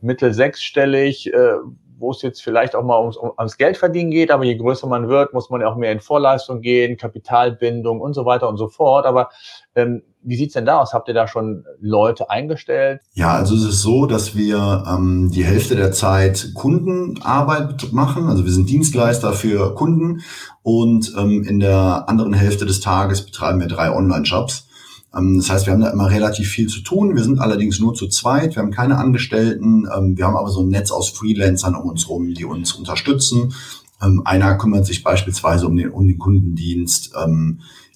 mittel 0.00 0.32
sechsstellig, 0.32 1.32
äh, 1.32 1.54
wo 1.98 2.12
es 2.12 2.22
jetzt 2.22 2.42
vielleicht 2.42 2.74
auch 2.74 2.84
mal 2.84 3.00
ums, 3.00 3.16
ums 3.16 3.56
Geld 3.56 3.76
verdienen 3.76 4.10
geht, 4.10 4.30
aber 4.30 4.44
je 4.44 4.56
größer 4.56 4.86
man 4.86 5.08
wird, 5.08 5.34
muss 5.34 5.50
man 5.50 5.62
auch 5.62 5.76
mehr 5.76 5.92
in 5.92 6.00
Vorleistung 6.00 6.60
gehen, 6.60 6.96
Kapitalbindung 6.96 8.00
und 8.00 8.14
so 8.14 8.24
weiter 8.24 8.48
und 8.48 8.56
so 8.56 8.68
fort. 8.68 9.04
Aber 9.04 9.30
ähm, 9.74 10.02
wie 10.22 10.36
sieht's 10.36 10.54
denn 10.54 10.66
da 10.66 10.80
aus? 10.80 10.92
Habt 10.92 11.08
ihr 11.08 11.14
da 11.14 11.26
schon 11.26 11.64
Leute 11.80 12.30
eingestellt? 12.30 13.00
Ja, 13.14 13.32
also 13.34 13.54
es 13.54 13.64
ist 13.64 13.82
so, 13.82 14.06
dass 14.06 14.36
wir 14.36 14.84
ähm, 14.88 15.30
die 15.32 15.44
Hälfte 15.44 15.76
der 15.76 15.92
Zeit 15.92 16.52
Kundenarbeit 16.54 17.92
machen. 17.92 18.28
Also 18.28 18.44
wir 18.44 18.52
sind 18.52 18.68
Dienstleister 18.68 19.32
für 19.32 19.74
Kunden 19.74 20.22
und 20.62 21.14
ähm, 21.18 21.44
in 21.44 21.60
der 21.60 22.04
anderen 22.08 22.34
Hälfte 22.34 22.66
des 22.66 22.80
Tages 22.80 23.24
betreiben 23.24 23.60
wir 23.60 23.68
drei 23.68 23.94
Online-Shops. 23.94 24.67
Ähm, 25.16 25.38
das 25.38 25.50
heißt, 25.50 25.66
wir 25.66 25.72
haben 25.72 25.80
da 25.80 25.90
immer 25.90 26.10
relativ 26.10 26.48
viel 26.48 26.68
zu 26.68 26.80
tun. 26.80 27.16
Wir 27.16 27.22
sind 27.22 27.40
allerdings 27.40 27.80
nur 27.80 27.94
zu 27.94 28.08
zweit. 28.08 28.56
Wir 28.56 28.62
haben 28.62 28.70
keine 28.70 28.98
Angestellten. 28.98 29.88
Ähm, 29.94 30.16
wir 30.16 30.26
haben 30.26 30.36
aber 30.36 30.50
so 30.50 30.62
ein 30.62 30.68
Netz 30.68 30.90
aus 30.90 31.10
Freelancern 31.10 31.74
um 31.74 31.88
uns 31.88 32.06
herum, 32.06 32.34
die 32.34 32.44
uns 32.44 32.72
unterstützen. 32.72 33.54
Ähm, 34.02 34.22
einer 34.24 34.56
kümmert 34.56 34.86
sich 34.86 35.02
beispielsweise 35.02 35.66
um 35.66 35.76
den, 35.76 35.90
um 35.90 36.06
den 36.06 36.18
Kundendienst. 36.18 37.12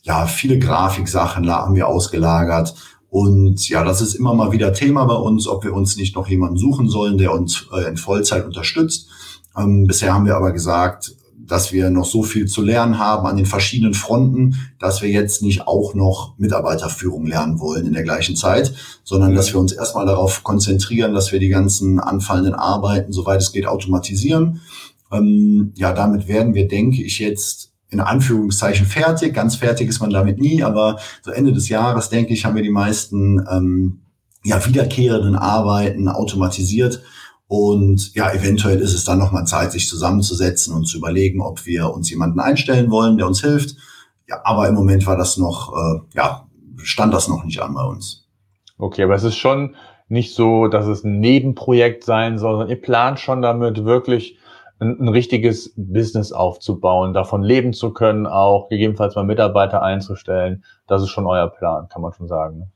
Ja, 0.05 0.27
viele 0.27 0.59
Grafiksachen 0.59 1.49
haben 1.49 1.77
wir 1.77 1.87
ausgelagert. 1.87 2.75
Und 3.09 3.69
ja, 3.69 3.85
das 3.85 4.01
ist 4.01 4.15
immer 4.15 4.35
mal 4.35 4.51
wieder 4.51 4.73
Thema 4.73 5.05
bei 5.05 5.15
uns, 5.15 5.47
ob 5.47 5.63
wir 5.63 5.75
uns 5.75 5.97
nicht 5.97 6.17
noch 6.17 6.27
jemanden 6.27 6.57
suchen 6.57 6.89
sollen, 6.89 7.19
der 7.19 7.33
uns 7.33 7.69
äh, 7.73 7.89
in 7.89 7.97
Vollzeit 7.97 8.45
unterstützt. 8.45 9.09
bisher 9.55 10.15
haben 10.15 10.25
wir 10.25 10.35
aber 10.35 10.51
gesagt, 10.51 11.15
dass 11.47 11.73
wir 11.73 11.91
noch 11.91 12.05
so 12.05 12.23
viel 12.23 12.47
zu 12.47 12.63
lernen 12.63 12.99
haben 12.99 13.27
an 13.27 13.37
den 13.37 13.47
verschiedenen 13.47 13.95
Fronten, 13.95 14.57
dass 14.79 15.03
wir 15.03 15.09
jetzt 15.09 15.43
nicht 15.43 15.67
auch 15.67 15.95
noch 15.95 16.35
Mitarbeiterführung 16.39 17.27
lernen 17.27 17.61
wollen 17.61 17.87
in 17.87 17.93
der 17.93 18.03
gleichen 18.03 18.37
Zeit, 18.37 18.73
sondern 19.05 19.35
dass 19.35 19.53
wir 19.53 19.61
uns 19.61 19.73
erstmal 19.73 20.07
darauf 20.07 20.45
konzentrieren, 20.45 21.15
dass 21.15 21.33
wir 21.33 21.41
die 21.41 21.49
ganzen 21.49 22.01
anfallenden 22.01 22.55
Arbeiten, 22.55 23.13
soweit 23.13 23.41
es 23.41 23.53
geht, 23.53 23.67
automatisieren. 23.67 24.61
Ähm, 25.11 25.73
ja, 25.77 25.93
damit 25.93 26.29
werden 26.29 26.55
wir, 26.55 26.69
denke 26.69 27.03
ich, 27.03 27.19
jetzt 27.19 27.73
in 27.89 28.01
Anführungszeichen 28.01 28.87
fertig. 28.87 29.35
Ganz 29.35 29.57
fertig 29.57 29.89
ist 29.89 30.01
man 30.01 30.11
damit 30.11 30.39
nie, 30.39 30.63
aber 30.63 30.99
so 31.23 31.31
Ende 31.31 31.53
des 31.53 31.69
Jahres, 31.69 32.09
denke 32.09 32.33
ich, 32.33 32.45
haben 32.45 32.57
wir 32.57 32.63
die 32.63 32.71
meisten 32.71 33.45
ähm, 33.51 34.01
ja, 34.45 34.65
wiederkehrenden 34.67 35.37
Arbeiten 35.37 36.09
automatisiert 36.09 37.03
und 37.55 38.15
ja, 38.15 38.33
eventuell 38.33 38.81
ist 38.81 38.95
es 38.95 39.05
dann 39.05 39.19
nochmal 39.19 39.45
Zeit, 39.45 39.73
sich 39.73 39.87
zusammenzusetzen 39.87 40.75
und 40.75 40.87
zu 40.87 40.97
überlegen, 40.97 41.43
ob 41.43 41.67
wir 41.67 41.93
uns 41.93 42.09
jemanden 42.09 42.41
einstellen 42.41 42.91
wollen, 42.91 43.19
der 43.19 43.27
uns 43.27 43.43
hilft. 43.43 43.77
ja, 44.27 44.41
aber 44.43 44.67
im 44.69 44.75
Moment 44.75 45.07
war 45.07 45.19
das 45.19 45.37
noch, 45.37 45.71
äh, 45.77 46.01
ja, 46.15 46.47
stand 46.79 47.13
das 47.13 47.29
noch 47.29 47.45
nicht 47.45 47.61
an 47.61 47.75
bei 47.75 47.85
uns. 47.85 48.27
Okay, 48.79 49.03
aber 49.03 49.17
es 49.17 49.25
ist 49.25 49.37
schon 49.37 49.77
nicht 50.09 50.35
so, 50.35 50.67
dass 50.67 50.87
es 50.87 51.05
ein 51.05 51.21
Nebenprojekt 51.21 52.05
sein 52.05 52.39
soll, 52.39 52.53
sondern 52.53 52.71
ihr 52.71 52.81
plant 52.81 53.21
schon 53.21 53.43
damit 53.43 53.85
wirklich 53.85 54.39
ein, 54.81 54.99
ein 54.99 55.09
richtiges 55.09 55.75
Business 55.77 56.33
aufzubauen, 56.33 57.13
davon 57.13 57.43
leben 57.43 57.75
zu 57.75 57.93
können, 57.93 58.27
auch 58.27 58.71
gegebenenfalls 58.71 59.15
mal 59.15 59.27
Mitarbeiter 59.27 59.83
einzustellen. 59.83 60.65
Das 60.87 61.03
ist 61.03 61.11
schon 61.11 61.27
euer 61.27 61.49
Plan, 61.49 61.87
kann 61.91 62.01
man 62.01 62.15
schon 62.15 62.29
sagen. 62.29 62.61
Ne? 62.61 62.71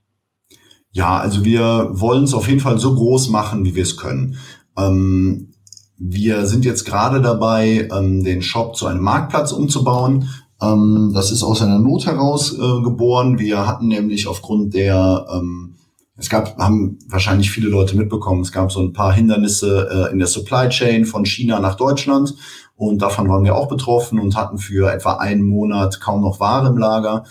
Ja, 0.97 1.19
also 1.19 1.45
wir 1.45 1.89
wollen 1.93 2.25
es 2.25 2.33
auf 2.33 2.49
jeden 2.49 2.61
Fall 2.61 2.79
so 2.79 2.95
groß 2.95 3.29
machen, 3.29 3.67
wie 3.67 3.75
wir 3.75 3.83
es 3.83 3.99
können. 3.99 4.39
Ähm, 4.77 5.53
wir 5.99 6.47
sind 6.47 6.65
jetzt 6.65 6.85
gerade 6.85 7.21
dabei, 7.21 7.89
ähm, 7.91 8.23
den 8.23 8.43
Shop 8.43 8.77
zu 8.77 8.87
einem 8.87 9.03
Marktplatz 9.03 9.53
umzubauen. 9.53 10.29
Ähm, 10.61 11.13
das 11.15 11.31
ist 11.33 11.43
aus 11.43 11.63
einer 11.63 11.79
Not 11.79 12.07
heraus 12.07 12.53
äh, 12.53 12.83
geboren. 12.83 13.39
Wir 13.39 13.67
hatten 13.67 13.89
nämlich 13.89 14.27
aufgrund 14.27 14.75
der 14.75 15.27
ähm, 15.33 15.77
es 16.19 16.31
gab, 16.31 16.57
haben 16.59 16.99
wahrscheinlich 17.09 17.51
viele 17.51 17.69
Leute 17.69 17.97
mitbekommen, 17.97 18.41
es 18.41 18.53
gab 18.53 18.73
so 18.73 18.81
ein 18.81 18.95
paar 18.95 19.13
Hindernisse 19.13 20.09
äh, 20.09 20.13
in 20.13 20.19
der 20.19 20.29
Supply 20.29 20.69
Chain 20.71 21.05
von 21.05 21.27
China 21.27 21.61
nach 21.61 21.75
Deutschland 21.75 22.35
und 22.75 23.03
davon 23.03 23.29
waren 23.29 23.45
wir 23.45 23.55
auch 23.55 23.69
betroffen 23.69 24.19
und 24.19 24.35
hatten 24.35 24.57
für 24.59 24.91
etwa 24.91 25.17
einen 25.17 25.47
Monat 25.47 26.01
kaum 26.01 26.23
noch 26.23 26.41
Ware 26.41 26.69
im 26.69 26.79
Lager 26.79 27.25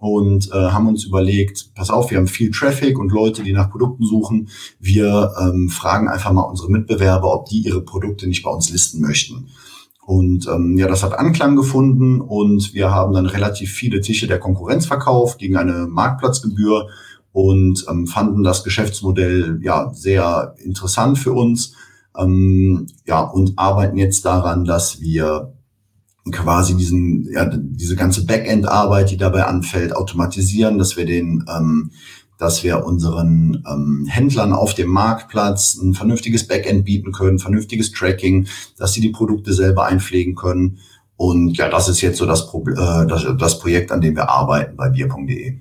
und 0.00 0.50
äh, 0.50 0.54
haben 0.54 0.88
uns 0.88 1.04
überlegt, 1.04 1.74
pass 1.74 1.90
auf, 1.90 2.10
wir 2.10 2.16
haben 2.16 2.26
viel 2.26 2.50
Traffic 2.50 2.98
und 2.98 3.12
Leute, 3.12 3.42
die 3.42 3.52
nach 3.52 3.70
Produkten 3.70 4.04
suchen. 4.04 4.48
Wir 4.78 5.30
ähm, 5.38 5.68
fragen 5.68 6.08
einfach 6.08 6.32
mal 6.32 6.42
unsere 6.42 6.70
Mitbewerber, 6.70 7.32
ob 7.32 7.50
die 7.50 7.60
ihre 7.60 7.82
Produkte 7.82 8.26
nicht 8.26 8.42
bei 8.42 8.50
uns 8.50 8.70
listen 8.70 9.02
möchten. 9.02 9.48
Und 10.06 10.48
ähm, 10.48 10.78
ja, 10.78 10.88
das 10.88 11.02
hat 11.02 11.12
Anklang 11.12 11.54
gefunden 11.54 12.22
und 12.22 12.72
wir 12.72 12.90
haben 12.90 13.12
dann 13.12 13.26
relativ 13.26 13.72
viele 13.72 14.00
Tische 14.00 14.26
der 14.26 14.40
Konkurrenz 14.40 14.86
verkauft 14.86 15.38
gegen 15.38 15.58
eine 15.58 15.86
Marktplatzgebühr 15.86 16.88
und 17.32 17.84
ähm, 17.88 18.06
fanden 18.06 18.42
das 18.42 18.64
Geschäftsmodell 18.64 19.60
ja 19.62 19.92
sehr 19.92 20.54
interessant 20.64 21.18
für 21.18 21.32
uns. 21.32 21.74
Ähm, 22.16 22.86
ja, 23.04 23.20
und 23.20 23.58
arbeiten 23.58 23.98
jetzt 23.98 24.24
daran, 24.24 24.64
dass 24.64 25.02
wir 25.02 25.52
quasi 26.30 26.76
diesen, 26.76 27.30
ja, 27.32 27.50
diese 27.50 27.96
ganze 27.96 28.26
Backend-Arbeit, 28.26 29.10
die 29.10 29.16
dabei 29.16 29.44
anfällt, 29.44 29.94
automatisieren, 29.94 30.78
dass 30.78 30.96
wir 30.96 31.06
den, 31.06 31.44
ähm, 31.54 31.90
dass 32.38 32.64
wir 32.64 32.84
unseren 32.84 33.64
ähm, 33.70 34.06
Händlern 34.08 34.52
auf 34.52 34.74
dem 34.74 34.88
Marktplatz 34.88 35.76
ein 35.80 35.94
vernünftiges 35.94 36.46
Backend 36.46 36.84
bieten 36.84 37.12
können, 37.12 37.38
vernünftiges 37.38 37.92
Tracking, 37.92 38.46
dass 38.78 38.92
sie 38.92 39.00
die 39.00 39.10
Produkte 39.10 39.52
selber 39.52 39.86
einpflegen 39.86 40.34
können. 40.34 40.78
Und 41.16 41.58
ja, 41.58 41.68
das 41.68 41.88
ist 41.88 42.00
jetzt 42.00 42.18
so 42.18 42.26
das, 42.26 42.46
Pro 42.48 42.64
äh, 42.66 43.06
das, 43.06 43.26
das 43.38 43.58
Projekt, 43.58 43.92
an 43.92 44.00
dem 44.00 44.16
wir 44.16 44.30
arbeiten 44.30 44.76
bei 44.76 44.88
bier.de. 44.88 45.58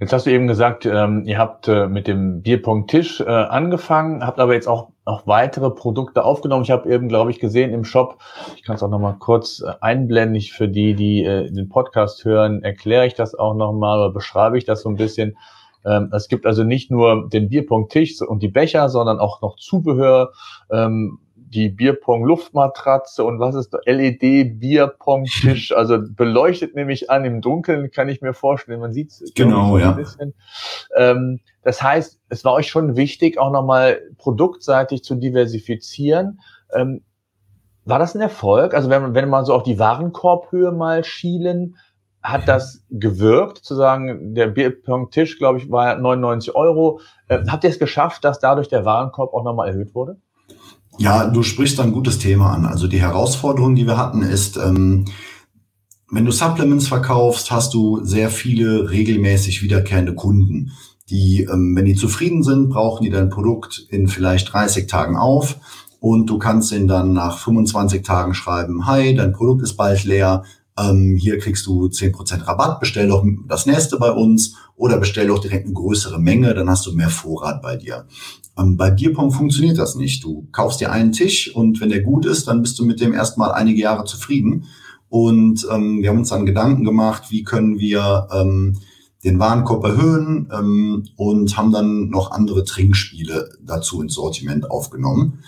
Jetzt 0.00 0.12
hast 0.12 0.26
du 0.26 0.32
eben 0.32 0.48
gesagt, 0.48 0.84
ähm, 0.84 1.22
ihr 1.26 1.38
habt 1.38 1.68
äh, 1.68 1.86
mit 1.86 2.08
dem 2.08 2.42
Bierpong-Tisch 2.42 3.20
äh, 3.20 3.24
angefangen, 3.24 4.26
habt 4.26 4.40
aber 4.40 4.54
jetzt 4.54 4.66
auch 4.66 4.91
noch 5.06 5.26
weitere 5.26 5.70
Produkte 5.70 6.24
aufgenommen. 6.24 6.62
Ich 6.62 6.70
habe 6.70 6.92
eben, 6.92 7.08
glaube 7.08 7.30
ich, 7.30 7.40
gesehen 7.40 7.72
im 7.72 7.84
Shop, 7.84 8.18
ich 8.56 8.62
kann 8.62 8.76
es 8.76 8.82
auch 8.82 8.90
noch 8.90 9.00
mal 9.00 9.16
kurz 9.18 9.60
äh, 9.60 9.72
einblenden, 9.80 10.36
ich 10.36 10.52
für 10.52 10.68
die, 10.68 10.94
die 10.94 11.24
äh, 11.24 11.50
den 11.50 11.68
Podcast 11.68 12.24
hören, 12.24 12.62
erkläre 12.62 13.06
ich 13.06 13.14
das 13.14 13.34
auch 13.34 13.54
noch 13.54 13.72
mal 13.72 13.98
oder 13.98 14.12
beschreibe 14.12 14.58
ich 14.58 14.64
das 14.64 14.82
so 14.82 14.88
ein 14.88 14.96
bisschen. 14.96 15.36
Ähm, 15.84 16.10
es 16.12 16.28
gibt 16.28 16.46
also 16.46 16.62
nicht 16.62 16.90
nur 16.90 17.28
den 17.28 17.48
Bierpong-Tisch 17.48 18.22
und 18.22 18.42
die 18.42 18.48
Becher, 18.48 18.88
sondern 18.88 19.18
auch 19.18 19.42
noch 19.42 19.56
Zubehör, 19.56 20.32
ähm, 20.70 21.18
die 21.52 21.68
Bierpong-Luftmatratze 21.68 23.22
und 23.24 23.38
was 23.38 23.54
ist 23.54 23.76
LED-Bierpong-Tisch, 23.84 25.72
also 25.76 25.98
beleuchtet 26.00 26.74
nämlich 26.74 27.10
an 27.10 27.24
im 27.24 27.40
Dunkeln, 27.40 27.90
kann 27.90 28.08
ich 28.08 28.22
mir 28.22 28.32
vorstellen. 28.32 28.80
Man 28.80 28.92
sieht 28.92 29.10
es 29.10 29.32
genau, 29.34 29.78
ja. 29.78 29.90
ein 29.90 29.96
bisschen. 29.96 30.34
Ähm, 30.96 31.40
das 31.62 31.82
heißt, 31.82 32.20
es 32.28 32.44
war 32.44 32.54
euch 32.54 32.68
schon 32.68 32.96
wichtig, 32.96 33.38
auch 33.38 33.52
nochmal 33.52 34.00
produktseitig 34.18 35.04
zu 35.04 35.14
diversifizieren. 35.14 36.40
Ähm, 36.72 37.02
war 37.84 37.98
das 37.98 38.14
ein 38.14 38.20
Erfolg? 38.20 38.74
Also 38.74 38.88
wenn, 38.90 39.02
man, 39.02 39.14
wenn 39.14 39.28
man 39.28 39.44
so 39.44 39.54
auf 39.54 39.62
die 39.62 39.78
Warenkorbhöhe 39.78 40.72
mal 40.72 41.04
schielen, 41.04 41.76
hat 42.22 42.46
das 42.46 42.84
gewirkt, 42.88 43.58
zu 43.58 43.74
sagen, 43.74 44.34
der 44.34 44.46
Bierpong-Tisch, 44.46 45.38
glaube 45.38 45.58
ich, 45.58 45.70
war 45.70 45.96
99 45.96 46.54
Euro. 46.54 47.00
Äh, 47.28 47.40
habt 47.48 47.64
ihr 47.64 47.70
es 47.70 47.80
geschafft, 47.80 48.24
dass 48.24 48.38
dadurch 48.38 48.68
der 48.68 48.84
Warenkorb 48.84 49.34
auch 49.34 49.42
nochmal 49.42 49.68
erhöht 49.68 49.94
wurde? 49.94 50.18
Ja, 50.98 51.26
du 51.26 51.42
sprichst 51.42 51.80
ein 51.80 51.92
gutes 51.92 52.18
Thema 52.18 52.52
an. 52.52 52.66
Also 52.66 52.86
die 52.86 53.00
Herausforderung, 53.00 53.74
die 53.74 53.86
wir 53.86 53.96
hatten, 53.96 54.22
ist, 54.22 54.56
ähm, 54.56 55.06
wenn 56.10 56.26
du 56.26 56.32
Supplements 56.32 56.88
verkaufst, 56.88 57.50
hast 57.50 57.72
du 57.72 58.04
sehr 58.04 58.28
viele 58.28 58.90
regelmäßig 58.90 59.62
wiederkehrende 59.62 60.14
Kunden, 60.14 60.72
die, 61.08 61.48
ähm, 61.50 61.74
wenn 61.74 61.86
die 61.86 61.94
zufrieden 61.94 62.42
sind, 62.42 62.68
brauchen 62.68 63.04
die 63.04 63.10
dein 63.10 63.30
Produkt 63.30 63.86
in 63.88 64.08
vielleicht 64.08 64.52
30 64.52 64.86
Tagen 64.86 65.16
auf 65.16 65.56
und 66.00 66.28
du 66.28 66.38
kannst 66.38 66.72
ihnen 66.72 66.88
dann 66.88 67.12
nach 67.12 67.38
25 67.38 68.02
Tagen 68.02 68.34
schreiben, 68.34 68.86
hi, 68.86 69.14
dein 69.14 69.32
Produkt 69.32 69.62
ist 69.62 69.76
bald 69.76 70.04
leer, 70.04 70.44
ähm, 70.78 71.16
hier 71.18 71.38
kriegst 71.38 71.66
du 71.66 71.88
10% 71.88 72.46
Rabatt, 72.46 72.80
bestell 72.80 73.08
doch 73.08 73.24
das 73.46 73.66
nächste 73.66 73.98
bei 73.98 74.10
uns 74.10 74.56
oder 74.76 74.98
bestell 74.98 75.28
doch 75.28 75.38
direkt 75.38 75.66
eine 75.66 75.74
größere 75.74 76.18
Menge, 76.18 76.54
dann 76.54 76.68
hast 76.68 76.86
du 76.86 76.92
mehr 76.92 77.10
Vorrat 77.10 77.62
bei 77.62 77.76
dir. 77.76 78.06
Ähm, 78.58 78.76
bei 78.76 78.90
Bierpong 78.90 79.32
funktioniert 79.32 79.78
das 79.78 79.94
nicht. 79.94 80.24
Du 80.24 80.48
kaufst 80.52 80.80
dir 80.80 80.92
einen 80.92 81.12
Tisch 81.12 81.54
und 81.54 81.80
wenn 81.80 81.88
der 81.88 82.02
gut 82.02 82.26
ist, 82.26 82.48
dann 82.48 82.62
bist 82.62 82.78
du 82.78 82.84
mit 82.84 83.00
dem 83.00 83.14
erstmal 83.14 83.52
einige 83.52 83.80
Jahre 83.80 84.04
zufrieden. 84.04 84.64
Und 85.08 85.66
ähm, 85.70 86.00
wir 86.00 86.08
haben 86.08 86.18
uns 86.18 86.30
dann 86.30 86.46
Gedanken 86.46 86.84
gemacht, 86.84 87.24
wie 87.30 87.44
können 87.44 87.78
wir 87.78 88.28
ähm, 88.32 88.78
den 89.24 89.38
Warenkorb 89.38 89.84
erhöhen 89.84 90.48
ähm, 90.52 91.04
und 91.16 91.56
haben 91.56 91.72
dann 91.72 92.08
noch 92.08 92.32
andere 92.32 92.64
Trinkspiele 92.64 93.50
dazu 93.62 94.02
ins 94.02 94.14
Sortiment 94.14 94.70
aufgenommen. 94.70 95.40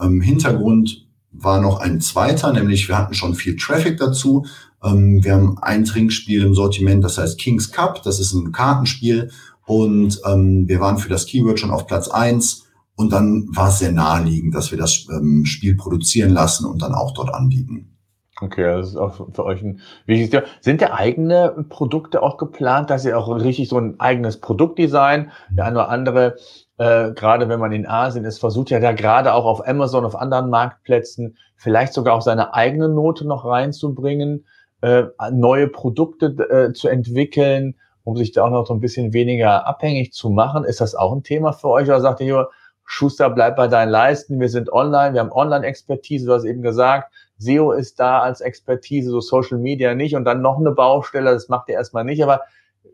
Ähm, 0.00 0.20
Hintergrund 0.20 1.06
war 1.30 1.60
noch 1.60 1.80
ein 1.80 2.00
zweiter, 2.00 2.52
nämlich 2.52 2.88
wir 2.88 2.98
hatten 2.98 3.14
schon 3.14 3.34
viel 3.34 3.56
Traffic 3.56 3.96
dazu. 3.98 4.44
Ähm, 4.82 5.24
wir 5.24 5.34
haben 5.34 5.56
ein 5.58 5.84
Trinkspiel 5.84 6.42
im 6.42 6.54
Sortiment, 6.54 7.02
das 7.02 7.18
heißt 7.18 7.38
Kings 7.38 7.70
Cup. 7.70 8.02
Das 8.02 8.20
ist 8.20 8.34
ein 8.34 8.52
Kartenspiel 8.52 9.30
und 9.72 10.20
ähm, 10.26 10.68
wir 10.68 10.80
waren 10.80 10.98
für 10.98 11.08
das 11.08 11.24
Keyword 11.24 11.58
schon 11.58 11.70
auf 11.70 11.86
Platz 11.86 12.08
eins 12.08 12.70
und 12.94 13.10
dann 13.10 13.48
war 13.54 13.68
es 13.68 13.78
sehr 13.78 13.90
naheliegend, 13.90 14.54
dass 14.54 14.70
wir 14.70 14.76
das 14.76 15.06
ähm, 15.10 15.46
Spiel 15.46 15.76
produzieren 15.76 16.30
lassen 16.30 16.66
und 16.66 16.82
dann 16.82 16.92
auch 16.94 17.14
dort 17.14 17.32
anbieten. 17.32 17.96
Okay, 18.42 18.64
das 18.64 18.88
ist 18.88 18.96
auch 18.96 19.28
für 19.32 19.44
euch 19.44 19.62
ein 19.62 19.80
wichtiges 20.04 20.30
Thema. 20.30 20.42
Sind 20.60 20.82
da 20.82 20.92
eigene 20.92 21.64
Produkte 21.70 22.22
auch 22.22 22.36
geplant, 22.36 22.90
dass 22.90 23.06
ihr 23.06 23.16
auch 23.16 23.28
richtig 23.28 23.70
so 23.70 23.78
ein 23.78 23.98
eigenes 23.98 24.40
Produktdesign, 24.40 25.30
der 25.50 25.64
eine 25.64 25.76
oder 25.76 25.88
andere, 25.88 26.36
äh, 26.76 27.12
gerade 27.12 27.48
wenn 27.48 27.60
man 27.60 27.72
in 27.72 27.86
Asien 27.86 28.26
ist, 28.26 28.40
versucht 28.40 28.68
ja 28.68 28.78
da 28.78 28.92
gerade 28.92 29.32
auch 29.32 29.46
auf 29.46 29.66
Amazon, 29.66 30.04
auf 30.04 30.16
anderen 30.16 30.50
Marktplätzen, 30.50 31.38
vielleicht 31.56 31.94
sogar 31.94 32.14
auch 32.14 32.22
seine 32.22 32.52
eigene 32.52 32.90
Note 32.90 33.26
noch 33.26 33.46
reinzubringen, 33.46 34.44
äh, 34.82 35.04
neue 35.30 35.68
Produkte 35.68 36.26
äh, 36.26 36.72
zu 36.74 36.88
entwickeln 36.88 37.76
um 38.04 38.16
sich 38.16 38.32
da 38.32 38.44
auch 38.44 38.50
noch 38.50 38.66
so 38.66 38.74
ein 38.74 38.80
bisschen 38.80 39.12
weniger 39.12 39.66
abhängig 39.66 40.12
zu 40.12 40.30
machen. 40.30 40.64
Ist 40.64 40.80
das 40.80 40.94
auch 40.94 41.12
ein 41.12 41.22
Thema 41.22 41.52
für 41.52 41.68
euch? 41.68 41.88
Oder 41.88 42.00
sagt 42.00 42.20
ihr, 42.20 42.48
Schuster, 42.84 43.30
bleib 43.30 43.56
bei 43.56 43.68
deinen 43.68 43.90
Leisten, 43.90 44.40
wir 44.40 44.48
sind 44.48 44.72
online, 44.72 45.14
wir 45.14 45.20
haben 45.20 45.32
Online-Expertise, 45.32 46.26
du 46.26 46.32
hast 46.32 46.44
eben 46.44 46.62
gesagt, 46.62 47.12
SEO 47.38 47.72
ist 47.72 47.98
da 47.98 48.20
als 48.20 48.40
Expertise, 48.40 49.10
so 49.10 49.20
Social 49.20 49.58
Media 49.58 49.94
nicht 49.94 50.14
und 50.14 50.24
dann 50.24 50.42
noch 50.42 50.58
eine 50.58 50.72
Baustelle, 50.72 51.32
das 51.32 51.48
macht 51.48 51.68
ihr 51.68 51.74
erstmal 51.74 52.04
nicht, 52.04 52.22
aber 52.22 52.42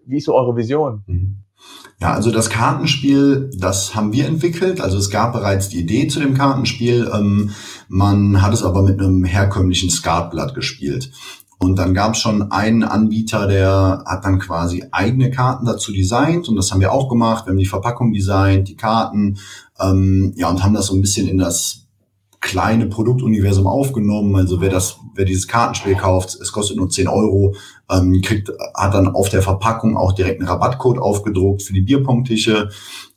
wie 0.06 0.18
ist 0.18 0.26
so 0.26 0.34
eure 0.34 0.56
Vision? 0.56 1.02
Mhm. 1.06 1.44
Ja, 2.00 2.14
also 2.14 2.30
das 2.30 2.48
Kartenspiel, 2.48 3.50
das 3.58 3.96
haben 3.96 4.12
wir 4.12 4.26
entwickelt. 4.26 4.80
Also 4.80 4.98
es 4.98 5.10
gab 5.10 5.32
bereits 5.32 5.68
die 5.68 5.80
Idee 5.80 6.06
zu 6.06 6.20
dem 6.20 6.34
Kartenspiel. 6.34 7.10
Ähm, 7.12 7.50
man 7.88 8.40
hat 8.40 8.54
es 8.54 8.62
aber 8.62 8.82
mit 8.82 9.00
einem 9.00 9.24
herkömmlichen 9.24 9.90
Skatblatt 9.90 10.54
gespielt. 10.54 11.10
Und 11.60 11.76
dann 11.76 11.92
gab 11.92 12.14
es 12.14 12.20
schon 12.20 12.52
einen 12.52 12.84
Anbieter, 12.84 13.48
der 13.48 14.04
hat 14.06 14.24
dann 14.24 14.38
quasi 14.38 14.84
eigene 14.92 15.30
Karten 15.30 15.66
dazu 15.66 15.92
designt 15.92 16.48
und 16.48 16.54
das 16.54 16.70
haben 16.70 16.80
wir 16.80 16.92
auch 16.92 17.08
gemacht. 17.08 17.46
Wir 17.46 17.50
haben 17.50 17.58
die 17.58 17.66
Verpackung 17.66 18.12
designt, 18.12 18.68
die 18.68 18.76
Karten, 18.76 19.38
ähm, 19.80 20.32
ja, 20.36 20.48
und 20.48 20.62
haben 20.62 20.74
das 20.74 20.86
so 20.86 20.94
ein 20.94 21.00
bisschen 21.00 21.26
in 21.26 21.38
das 21.38 21.88
kleine 22.40 22.86
Produktuniversum 22.86 23.66
aufgenommen. 23.66 24.36
Also 24.36 24.60
wer 24.60 24.70
das, 24.70 24.98
wer 25.16 25.24
dieses 25.24 25.48
Kartenspiel 25.48 25.96
kauft, 25.96 26.38
es 26.40 26.52
kostet 26.52 26.76
nur 26.76 26.88
10 26.88 27.08
Euro, 27.08 27.56
ähm, 27.90 28.20
kriegt, 28.22 28.52
hat 28.74 28.94
dann 28.94 29.08
auf 29.08 29.28
der 29.28 29.42
Verpackung 29.42 29.96
auch 29.96 30.12
direkt 30.12 30.40
einen 30.40 30.48
Rabattcode 30.48 30.98
aufgedruckt 30.98 31.62
für 31.62 31.72
die 31.72 31.80
Bierpunktische. 31.80 32.68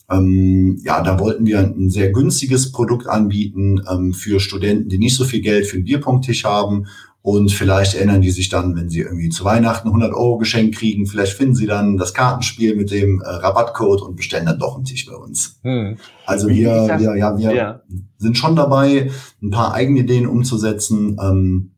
Ähm, 0.10 0.80
ja, 0.84 1.02
da 1.04 1.20
wollten 1.20 1.46
wir 1.46 1.60
ein 1.60 1.92
sehr 1.92 2.12
günstiges 2.12 2.72
Produkt 2.72 3.08
anbieten 3.08 3.82
ähm, 3.90 4.14
für 4.14 4.40
Studenten, 4.40 4.90
die 4.90 4.98
nicht 4.98 5.16
so 5.16 5.24
viel 5.24 5.42
Geld 5.42 5.68
für 5.68 5.76
einen 5.76 5.86
Bierpunkttisch 5.86 6.44
haben 6.44 6.88
und 7.24 7.52
vielleicht 7.52 7.94
erinnern 7.94 8.22
die 8.22 8.32
sich 8.32 8.50
dann, 8.50 8.76
wenn 8.76 8.90
sie 8.90 9.02
irgendwie 9.02 9.30
zu 9.30 9.46
Weihnachten 9.46 9.90
100 9.90 10.12
Euro 10.14 10.38
geschenkt 10.40 10.76
kriegen, 10.76 11.06
vielleicht 11.06 11.34
finden 11.34 11.54
sie 11.54 11.68
dann 11.68 11.98
das 11.98 12.16
Kartenspiel 12.16 12.76
mit 12.76 12.90
dem 12.90 13.22
äh, 13.22 13.30
Rabattcode 13.30 14.02
und 14.02 14.16
bestellen 14.16 14.48
dann 14.48 14.58
doch 14.58 14.76
einen 14.76 14.86
Tisch 14.86 15.06
bei 15.06 15.16
uns. 15.16 15.60
Hm. 15.62 15.98
Also 16.26 16.48
wir, 16.48 16.88
wir, 16.98 17.16
ja, 17.16 17.38
wir 17.38 17.54
ja. 17.54 17.82
sind 18.18 18.38
schon 18.38 18.56
dabei, 18.56 19.12
ein 19.42 19.52
paar 19.52 19.74
eigene 19.74 20.00
Ideen 20.00 20.26
umzusetzen. 20.26 21.18
Ähm, 21.22 21.76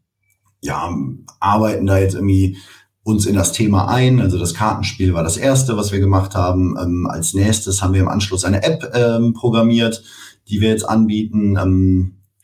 ja, 0.61 0.95
arbeiten 1.41 1.85
da 1.85 1.97
jetzt 1.97 2.15
irgendwie 2.15 2.57
uns 3.03 3.25
in 3.25 3.35
das 3.35 3.51
Thema 3.51 3.89
ein. 3.89 4.21
Also 4.21 4.39
das 4.39 4.53
Kartenspiel 4.53 5.13
war 5.13 5.23
das 5.23 5.35
erste, 5.35 5.75
was 5.75 5.91
wir 5.91 5.99
gemacht 5.99 6.35
haben. 6.35 6.77
Ähm, 6.81 7.05
als 7.09 7.33
nächstes 7.33 7.81
haben 7.81 7.93
wir 7.93 8.01
im 8.01 8.07
Anschluss 8.07 8.45
eine 8.45 8.63
App 8.63 8.93
ähm, 8.95 9.33
programmiert, 9.33 10.03
die 10.47 10.61
wir 10.61 10.69
jetzt 10.69 10.87
anbieten. 10.87 11.57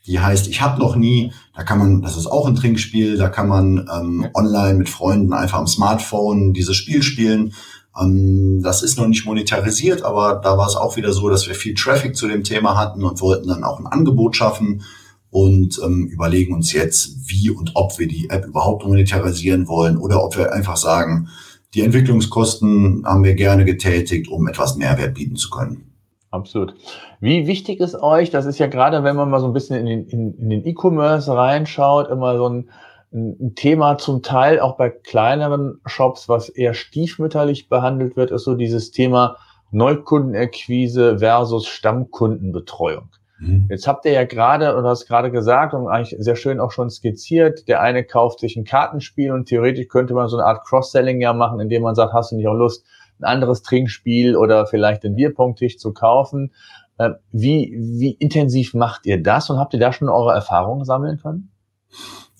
Die 0.06 0.18
heißt 0.18 0.48
Ich 0.48 0.62
hab 0.62 0.78
noch 0.78 0.96
nie. 0.96 1.32
Da 1.54 1.62
kann 1.62 1.78
man, 1.78 2.02
das 2.02 2.16
ist 2.16 2.26
auch 2.26 2.46
ein 2.46 2.56
Trinkspiel, 2.56 3.16
da 3.16 3.28
kann 3.28 3.48
man 3.48 3.88
ähm, 3.94 4.28
online 4.34 4.74
mit 4.74 4.88
Freunden 4.88 5.32
einfach 5.32 5.58
am 5.58 5.66
Smartphone 5.66 6.54
dieses 6.54 6.76
Spiel 6.76 7.02
spielen. 7.02 7.52
Ähm, 8.00 8.62
das 8.62 8.82
ist 8.82 8.96
noch 8.96 9.06
nicht 9.06 9.26
monetarisiert, 9.26 10.02
aber 10.02 10.40
da 10.42 10.56
war 10.56 10.66
es 10.66 10.76
auch 10.76 10.96
wieder 10.96 11.12
so, 11.12 11.28
dass 11.28 11.46
wir 11.46 11.54
viel 11.54 11.74
Traffic 11.74 12.16
zu 12.16 12.28
dem 12.28 12.44
Thema 12.44 12.76
hatten 12.76 13.04
und 13.04 13.20
wollten 13.20 13.48
dann 13.48 13.64
auch 13.64 13.78
ein 13.78 13.86
Angebot 13.86 14.36
schaffen 14.36 14.82
und 15.30 15.80
ähm, 15.84 16.06
überlegen 16.06 16.54
uns 16.54 16.72
jetzt, 16.72 17.28
wie 17.28 17.50
und 17.50 17.72
ob 17.74 17.98
wir 17.98 18.08
die 18.08 18.30
App 18.30 18.46
überhaupt 18.46 18.84
monetarisieren 18.84 19.68
wollen 19.68 19.96
oder 19.96 20.24
ob 20.24 20.36
wir 20.36 20.52
einfach 20.52 20.76
sagen, 20.76 21.28
die 21.74 21.82
Entwicklungskosten 21.82 23.04
haben 23.06 23.22
wir 23.22 23.34
gerne 23.34 23.64
getätigt, 23.64 24.28
um 24.28 24.48
etwas 24.48 24.76
Mehrwert 24.76 25.14
bieten 25.14 25.36
zu 25.36 25.50
können. 25.50 25.92
Absolut. 26.30 26.74
Wie 27.20 27.46
wichtig 27.46 27.80
ist 27.80 27.94
euch, 27.94 28.30
das 28.30 28.46
ist 28.46 28.58
ja 28.58 28.66
gerade, 28.66 29.04
wenn 29.04 29.14
man 29.14 29.28
mal 29.28 29.40
so 29.40 29.46
ein 29.46 29.52
bisschen 29.52 29.76
in 29.76 29.86
den, 29.86 30.06
in, 30.06 30.34
in 30.38 30.50
den 30.50 30.66
E-Commerce 30.66 31.34
reinschaut, 31.34 32.08
immer 32.08 32.36
so 32.38 32.48
ein, 32.48 32.70
ein 33.12 33.54
Thema 33.54 33.98
zum 33.98 34.22
Teil 34.22 34.58
auch 34.58 34.76
bei 34.76 34.88
kleineren 34.88 35.80
Shops, 35.84 36.28
was 36.28 36.48
eher 36.48 36.72
stiefmütterlich 36.74 37.68
behandelt 37.68 38.16
wird, 38.16 38.30
ist 38.30 38.44
so 38.44 38.54
dieses 38.54 38.90
Thema 38.90 39.36
Neukundenakquise 39.70 41.18
versus 41.18 41.66
Stammkundenbetreuung. 41.66 43.10
Mhm. 43.38 43.66
Jetzt 43.68 43.86
habt 43.86 44.04
ihr 44.04 44.12
ja 44.12 44.24
gerade, 44.24 44.76
oder 44.76 44.88
hast 44.88 45.06
gerade 45.06 45.30
gesagt 45.30 45.74
und 45.74 45.88
eigentlich 45.88 46.16
sehr 46.18 46.36
schön 46.36 46.60
auch 46.60 46.70
schon 46.70 46.88
skizziert, 46.88 47.68
der 47.68 47.80
eine 47.80 48.04
kauft 48.04 48.40
sich 48.40 48.56
ein 48.56 48.64
Kartenspiel 48.64 49.32
und 49.32 49.46
theoretisch 49.46 49.88
könnte 49.88 50.14
man 50.14 50.28
so 50.28 50.38
eine 50.38 50.46
Art 50.46 50.64
Cross-Selling 50.66 51.20
ja 51.20 51.32
machen, 51.32 51.60
indem 51.60 51.82
man 51.82 51.94
sagt, 51.94 52.12
hast 52.12 52.32
du 52.32 52.36
nicht 52.36 52.48
auch 52.48 52.54
Lust, 52.54 52.84
ein 53.20 53.24
anderes 53.24 53.62
Trinkspiel 53.62 54.36
oder 54.36 54.66
vielleicht 54.66 55.04
den 55.04 55.14
Bierpunkttisch 55.14 55.78
zu 55.78 55.92
kaufen. 55.92 56.52
Äh, 57.00 57.14
wie, 57.32 57.74
wie 57.78 58.10
intensiv 58.10 58.74
macht 58.74 59.06
ihr 59.06 59.22
das 59.22 59.48
und 59.48 59.56
habt 59.56 59.72
ihr 59.72 59.80
da 59.80 59.90
schon 59.90 60.10
eure 60.10 60.34
Erfahrungen 60.34 60.84
sammeln 60.84 61.16
können? 61.16 61.50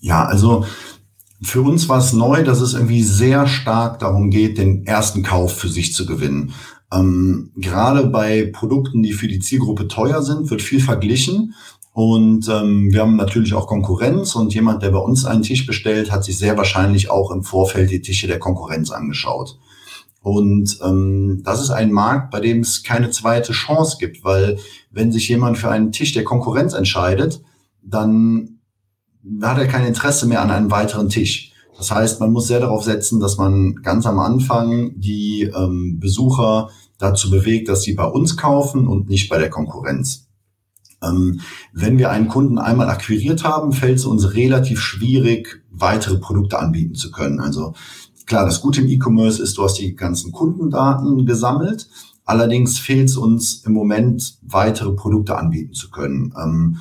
Ja, 0.01 0.27
also 0.27 0.67
für 1.41 1.63
uns 1.63 1.89
war 1.89 1.97
es 1.97 2.13
neu, 2.13 2.45
dass 2.45 2.61
es 2.61 2.75
irgendwie 2.75 3.03
sehr 3.03 3.47
stark 3.47 4.01
darum 4.01 4.29
geht, 4.29 4.59
den 4.59 4.87
ersten 4.87 5.23
Kauf 5.23 5.57
für 5.57 5.69
sich 5.69 5.95
zu 5.95 6.05
gewinnen. 6.05 6.53
Ähm, 6.93 7.53
gerade 7.57 8.07
bei 8.09 8.51
Produkten, 8.53 9.03
die 9.03 9.15
für 9.15 9.29
die 9.29 9.39
Zielgruppe 9.39 9.89
teuer 9.89 10.21
sind, 10.21 10.51
wird 10.51 10.61
viel 10.61 10.81
verglichen. 10.81 11.55
Und 11.95 12.47
ähm, 12.51 12.93
wir 12.93 13.01
haben 13.01 13.17
natürlich 13.17 13.55
auch 13.55 13.67
Konkurrenz 13.67 14.35
und 14.37 14.53
jemand, 14.53 14.83
der 14.83 14.91
bei 14.91 14.99
uns 14.99 15.25
einen 15.25 15.43
Tisch 15.43 15.65
bestellt, 15.65 16.13
hat 16.13 16.23
sich 16.23 16.37
sehr 16.37 16.59
wahrscheinlich 16.59 17.11
auch 17.11 17.31
im 17.31 17.45
Vorfeld 17.45 17.91
die 17.91 18.03
Tische 18.03 18.27
der 18.27 18.39
Konkurrenz 18.39 18.91
angeschaut. 18.91 19.59
Und 20.23 20.79
ähm, 20.85 21.43
das 21.45 21.63
ist 21.63 21.71
ein 21.71 21.93
Markt, 21.93 22.31
bei 22.31 22.41
dem 22.41 22.61
es 22.61 22.83
keine 22.83 23.11
zweite 23.11 23.53
Chance 23.53 23.97
gibt, 23.99 24.23
weil 24.23 24.59
wenn 24.91 25.13
sich 25.13 25.29
jemand 25.29 25.57
für 25.57 25.71
einen 25.71 25.93
Tisch 25.93 26.13
der 26.13 26.25
Konkurrenz 26.25 26.75
entscheidet, 26.75 27.43
dann 27.83 28.61
hat 29.43 29.59
er 29.59 29.67
kein 29.67 29.87
Interesse 29.87 30.27
mehr 30.27 30.43
an 30.43 30.51
einem 30.51 30.71
weiteren 30.71 31.09
Tisch. 31.09 31.53
Das 31.79 31.91
heißt, 31.91 32.21
man 32.21 32.33
muss 32.33 32.47
sehr 32.47 32.61
darauf 32.61 32.85
setzen, 32.85 33.21
dass 33.21 33.39
man 33.39 33.77
ganz 33.77 34.05
am 34.05 34.19
Anfang 34.19 34.93
die 35.01 35.45
ähm, 35.45 35.99
Besucher 35.99 36.69
dazu 36.99 37.31
bewegt, 37.31 37.71
dass 37.71 37.83
sie 37.83 37.95
bei 37.95 38.05
uns 38.05 38.37
kaufen 38.37 38.87
und 38.87 39.09
nicht 39.09 39.31
bei 39.31 39.39
der 39.39 39.49
Konkurrenz. 39.49 40.29
Ähm, 41.03 41.41
wenn 41.73 41.97
wir 41.97 42.11
einen 42.11 42.29
Kunden 42.29 42.59
einmal 42.59 42.91
akquiriert 42.91 43.45
haben, 43.45 43.73
fällt 43.73 43.97
es 43.97 44.05
uns 44.05 44.35
relativ 44.35 44.81
schwierig, 44.81 45.63
weitere 45.71 46.19
Produkte 46.19 46.59
anbieten 46.59 46.95
zu 46.95 47.11
können. 47.11 47.41
Also 47.41 47.73
Klar, 48.31 48.45
das 48.45 48.61
Gute 48.61 48.81
im 48.81 48.87
E-Commerce 48.87 49.43
ist, 49.43 49.59
du 49.59 49.65
hast 49.65 49.81
die 49.81 49.97
ganzen 49.97 50.31
Kundendaten 50.31 51.27
gesammelt. 51.27 51.89
Allerdings 52.25 52.79
fehlt 52.79 53.09
es 53.09 53.17
uns 53.17 53.65
im 53.67 53.73
Moment, 53.73 54.39
weitere 54.43 54.93
Produkte 54.93 55.37
anbieten 55.37 55.73
zu 55.73 55.91
können. 55.91 56.33
Ähm, 56.41 56.77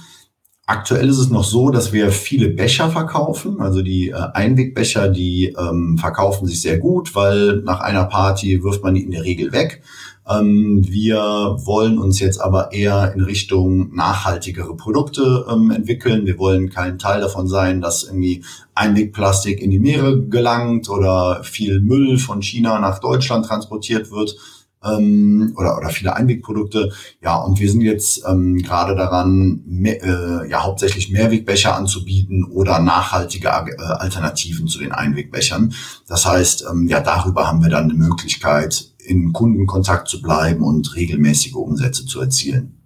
aktuell 0.68 1.10
ist 1.10 1.18
es 1.18 1.32
noch 1.32 1.44
so, 1.44 1.72
dass 1.72 1.92
wir 1.92 2.12
viele 2.12 2.50
Becher 2.50 2.92
verkaufen. 2.92 3.62
Also 3.62 3.82
die 3.82 4.10
äh, 4.10 4.28
Einwegbecher, 4.32 5.10
die 5.10 5.56
ähm, 5.58 5.98
verkaufen 5.98 6.46
sich 6.46 6.62
sehr 6.62 6.78
gut, 6.78 7.16
weil 7.16 7.64
nach 7.64 7.80
einer 7.80 8.06
Party 8.06 8.64
wirft 8.64 8.84
man 8.84 8.94
die 8.94 9.02
in 9.02 9.10
der 9.10 9.24
Regel 9.24 9.52
weg. 9.52 9.82
Ähm, 10.30 10.86
wir 10.88 11.18
wollen 11.18 11.98
uns 11.98 12.20
jetzt 12.20 12.40
aber 12.40 12.72
eher 12.72 13.14
in 13.14 13.22
Richtung 13.22 13.96
nachhaltigere 13.96 14.76
Produkte 14.76 15.46
ähm, 15.52 15.72
entwickeln. 15.72 16.26
Wir 16.26 16.38
wollen 16.38 16.70
kein 16.70 17.00
Teil 17.00 17.22
davon 17.22 17.48
sein, 17.48 17.82
dass 17.82 18.04
irgendwie 18.04 18.44
Einwegplastik 18.76 19.62
in 19.62 19.72
die 19.72 19.80
Meere 19.80 20.22
gelangt 20.22 20.90
oder 20.90 21.44
viel 21.44 21.82
Müll 21.82 22.18
von 22.18 22.42
China 22.42 22.80
nach 22.80 23.00
Deutschland 23.00 23.46
transportiert 23.46 24.12
wird 24.12 24.38
ähm, 24.84 25.54
oder, 25.58 25.78
oder 25.78 25.90
viele 25.90 26.16
Einwegprodukte. 26.16 26.92
Ja, 27.22 27.38
und 27.38 27.60
wir 27.60 27.70
sind 27.70 27.82
jetzt 27.82 28.24
ähm, 28.28 28.58
gerade 28.58 28.96
daran, 28.96 29.62
mehr, 29.66 30.04
äh, 30.04 30.50
ja 30.50 30.64
hauptsächlich 30.64 31.12
Mehrwegbecher 31.12 31.76
anzubieten 31.76 32.46
oder 32.46 32.80
nachhaltige 32.80 33.48
äh, 33.48 33.82
Alternativen 33.82 34.68
zu 34.68 34.80
den 34.80 34.92
Einwegbechern. 34.92 35.74
Das 36.08 36.26
heißt, 36.26 36.66
ähm, 36.72 36.88
ja, 36.88 37.00
darüber 37.00 37.48
haben 37.48 37.62
wir 37.62 37.70
dann 37.70 37.86
eine 37.86 37.94
Möglichkeit, 37.94 38.92
in 39.06 39.34
Kundenkontakt 39.34 40.08
zu 40.08 40.22
bleiben 40.22 40.64
und 40.64 40.96
regelmäßige 40.96 41.56
Umsätze 41.56 42.06
zu 42.06 42.20
erzielen. 42.20 42.80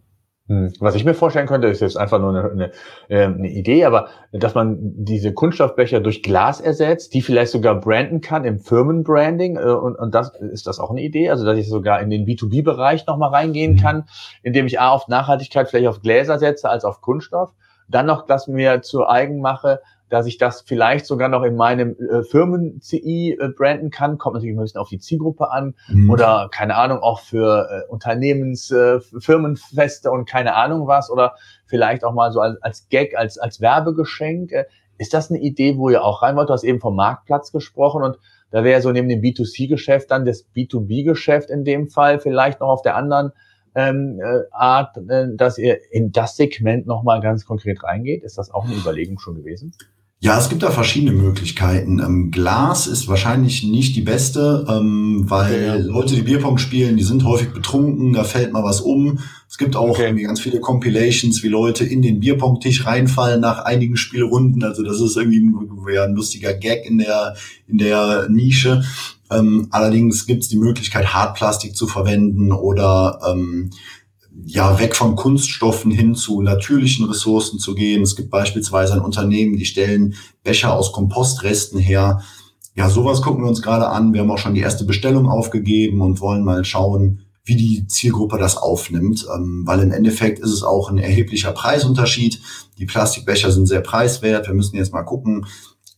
Hm. 0.47 0.73
Was 0.81 0.95
ich 0.95 1.05
mir 1.05 1.13
vorstellen 1.13 1.47
könnte, 1.47 1.67
ist 1.67 1.79
jetzt 1.79 1.97
einfach 1.97 2.19
nur 2.19 2.31
eine, 2.31 2.51
eine, 2.51 2.71
ähm, 3.09 3.35
eine, 3.37 3.49
Idee, 3.49 3.85
aber 3.85 4.09
dass 4.33 4.53
man 4.53 4.77
diese 4.81 5.33
Kunststoffbecher 5.33 6.01
durch 6.01 6.21
Glas 6.21 6.59
ersetzt, 6.59 7.13
die 7.13 7.21
vielleicht 7.21 7.53
sogar 7.53 7.79
branden 7.79 8.19
kann 8.19 8.43
im 8.43 8.59
Firmenbranding. 8.59 9.55
Äh, 9.55 9.61
und, 9.61 9.95
und 9.95 10.13
das 10.13 10.33
ist 10.51 10.67
das 10.67 10.79
auch 10.79 10.91
eine 10.91 11.01
Idee, 11.01 11.29
also 11.29 11.45
dass 11.45 11.57
ich 11.57 11.69
sogar 11.69 12.01
in 12.01 12.09
den 12.09 12.25
B2B-Bereich 12.25 13.07
nochmal 13.07 13.29
reingehen 13.29 13.73
mhm. 13.73 13.77
kann, 13.77 14.03
indem 14.41 14.65
ich 14.65 14.81
A 14.81 14.89
auf 14.89 15.07
Nachhaltigkeit 15.07 15.69
vielleicht 15.69 15.87
auf 15.87 16.01
Gläser 16.01 16.37
setze 16.37 16.69
als 16.69 16.83
auf 16.83 16.99
Kunststoff. 16.99 17.53
Dann 17.87 18.05
noch 18.05 18.25
das 18.25 18.47
mir 18.47 18.81
zu 18.81 19.07
eigen 19.07 19.39
mache, 19.39 19.79
dass 20.13 20.27
ich 20.27 20.37
das 20.37 20.61
vielleicht 20.61 21.07
sogar 21.07 21.27
noch 21.27 21.41
in 21.41 21.55
meinem 21.55 21.95
äh, 21.97 22.21
Firmen-CI 22.21 23.35
äh, 23.41 23.47
branden 23.47 23.89
kann. 23.89 24.19
Kommt 24.19 24.35
natürlich 24.35 24.55
ein 24.55 24.61
bisschen 24.61 24.79
auf 24.79 24.89
die 24.89 24.99
Zielgruppe 24.99 25.49
an. 25.49 25.73
Mhm. 25.87 26.07
Oder 26.07 26.49
keine 26.51 26.75
Ahnung, 26.75 26.99
auch 26.99 27.19
für 27.19 27.67
äh, 27.67 27.91
Unternehmens, 27.91 28.69
äh, 28.69 28.99
Firmenfeste 28.99 30.11
und 30.11 30.29
keine 30.29 30.53
Ahnung 30.53 30.85
was. 30.85 31.09
Oder 31.09 31.33
vielleicht 31.65 32.03
auch 32.03 32.13
mal 32.13 32.31
so 32.31 32.41
als, 32.41 32.61
als 32.61 32.89
Gag, 32.89 33.17
als, 33.17 33.39
als 33.39 33.59
Werbegeschenk. 33.59 34.51
Äh, 34.51 34.65
ist 34.99 35.15
das 35.15 35.31
eine 35.31 35.39
Idee, 35.39 35.79
wo 35.79 35.89
ihr 35.89 36.03
auch 36.03 36.21
rein 36.21 36.35
wollt? 36.35 36.49
Du 36.49 36.53
hast 36.53 36.63
eben 36.63 36.79
vom 36.79 36.95
Marktplatz 36.95 37.51
gesprochen 37.51 38.03
und 38.03 38.19
da 38.51 38.63
wäre 38.63 38.81
so 38.81 38.91
neben 38.91 39.09
dem 39.09 39.19
B2C-Geschäft 39.19 40.11
dann 40.11 40.25
das 40.25 40.45
B2B-Geschäft 40.55 41.49
in 41.49 41.63
dem 41.63 41.89
Fall 41.89 42.19
vielleicht 42.19 42.59
noch 42.59 42.69
auf 42.69 42.83
der 42.83 42.95
anderen 42.95 43.31
ähm, 43.73 44.19
äh, 44.23 44.43
Art, 44.51 44.95
äh, 45.09 45.35
dass 45.35 45.57
ihr 45.57 45.79
in 45.91 46.11
das 46.11 46.37
Segment 46.37 46.85
nochmal 46.85 47.19
ganz 47.19 47.45
konkret 47.45 47.83
reingeht. 47.83 48.21
Ist 48.21 48.37
das 48.37 48.51
auch 48.51 48.65
eine 48.65 48.75
Überlegung 48.75 49.17
schon 49.17 49.33
gewesen? 49.33 49.73
Ja, 50.23 50.39
es 50.39 50.47
gibt 50.47 50.63
da 50.63 50.71
verschiedene 50.71 51.11
Möglichkeiten. 51.11 51.99
Ähm, 51.99 52.31
Glas 52.31 52.87
ist 52.87 53.09
wahrscheinlich 53.09 53.65
nicht 53.65 53.93
die 53.93 54.01
beste, 54.03 54.65
ähm, 54.69 55.25
weil 55.27 55.65
ja. 55.65 55.75
Leute, 55.75 56.15
die 56.15 56.21
Bierpong 56.21 56.59
spielen, 56.59 56.95
die 56.95 57.03
sind 57.03 57.25
häufig 57.25 57.49
betrunken, 57.51 58.13
da 58.13 58.23
fällt 58.23 58.53
mal 58.53 58.63
was 58.63 58.79
um. 58.79 59.19
Es 59.49 59.57
gibt 59.57 59.75
auch 59.75 59.89
okay. 59.89 60.13
ganz 60.23 60.39
viele 60.39 60.61
Compilations, 60.61 61.43
wie 61.43 61.49
Leute 61.49 61.83
in 61.83 62.01
den 62.01 62.21
Bierpong-Tisch 62.21 62.85
reinfallen 62.85 63.41
nach 63.41 63.65
einigen 63.65 63.97
Spielrunden. 63.97 64.63
Also 64.63 64.81
das 64.81 65.01
ist 65.01 65.17
irgendwie 65.17 65.41
ein, 65.41 65.93
ja, 65.93 66.05
ein 66.05 66.13
lustiger 66.13 66.53
Gag 66.53 66.85
in 66.85 66.99
der, 66.99 67.35
in 67.67 67.77
der 67.77 68.29
Nische. 68.29 68.81
Ähm, 69.29 69.67
allerdings 69.71 70.25
gibt 70.25 70.43
es 70.43 70.47
die 70.47 70.55
Möglichkeit, 70.55 71.13
Hartplastik 71.13 71.75
zu 71.75 71.85
verwenden 71.85 72.53
oder 72.53 73.19
ähm, 73.29 73.71
ja, 74.45 74.79
weg 74.79 74.95
von 74.95 75.15
Kunststoffen 75.15 75.91
hin 75.91 76.15
zu 76.15 76.41
natürlichen 76.41 77.05
Ressourcen 77.05 77.59
zu 77.59 77.75
gehen. 77.75 78.01
Es 78.01 78.15
gibt 78.15 78.29
beispielsweise 78.29 78.93
ein 78.93 79.01
Unternehmen, 79.01 79.57
die 79.57 79.65
stellen 79.65 80.15
Becher 80.43 80.73
aus 80.73 80.91
Kompostresten 80.91 81.79
her. 81.79 82.21
Ja, 82.75 82.89
sowas 82.89 83.21
gucken 83.21 83.43
wir 83.43 83.49
uns 83.49 83.61
gerade 83.61 83.87
an. 83.87 84.13
Wir 84.13 84.21
haben 84.21 84.31
auch 84.31 84.39
schon 84.39 84.55
die 84.55 84.61
erste 84.61 84.85
Bestellung 84.85 85.29
aufgegeben 85.29 86.01
und 86.01 86.19
wollen 86.19 86.43
mal 86.43 86.65
schauen, 86.65 87.21
wie 87.45 87.55
die 87.55 87.87
Zielgruppe 87.87 88.37
das 88.37 88.57
aufnimmt, 88.57 89.27
ähm, 89.35 89.63
weil 89.65 89.81
im 89.81 89.91
Endeffekt 89.91 90.39
ist 90.39 90.51
es 90.51 90.63
auch 90.63 90.89
ein 90.89 90.97
erheblicher 90.97 91.51
Preisunterschied. 91.51 92.41
Die 92.77 92.85
Plastikbecher 92.85 93.51
sind 93.51 93.67
sehr 93.67 93.81
preiswert. 93.81 94.47
Wir 94.47 94.53
müssen 94.55 94.77
jetzt 94.77 94.93
mal 94.93 95.03
gucken. 95.03 95.45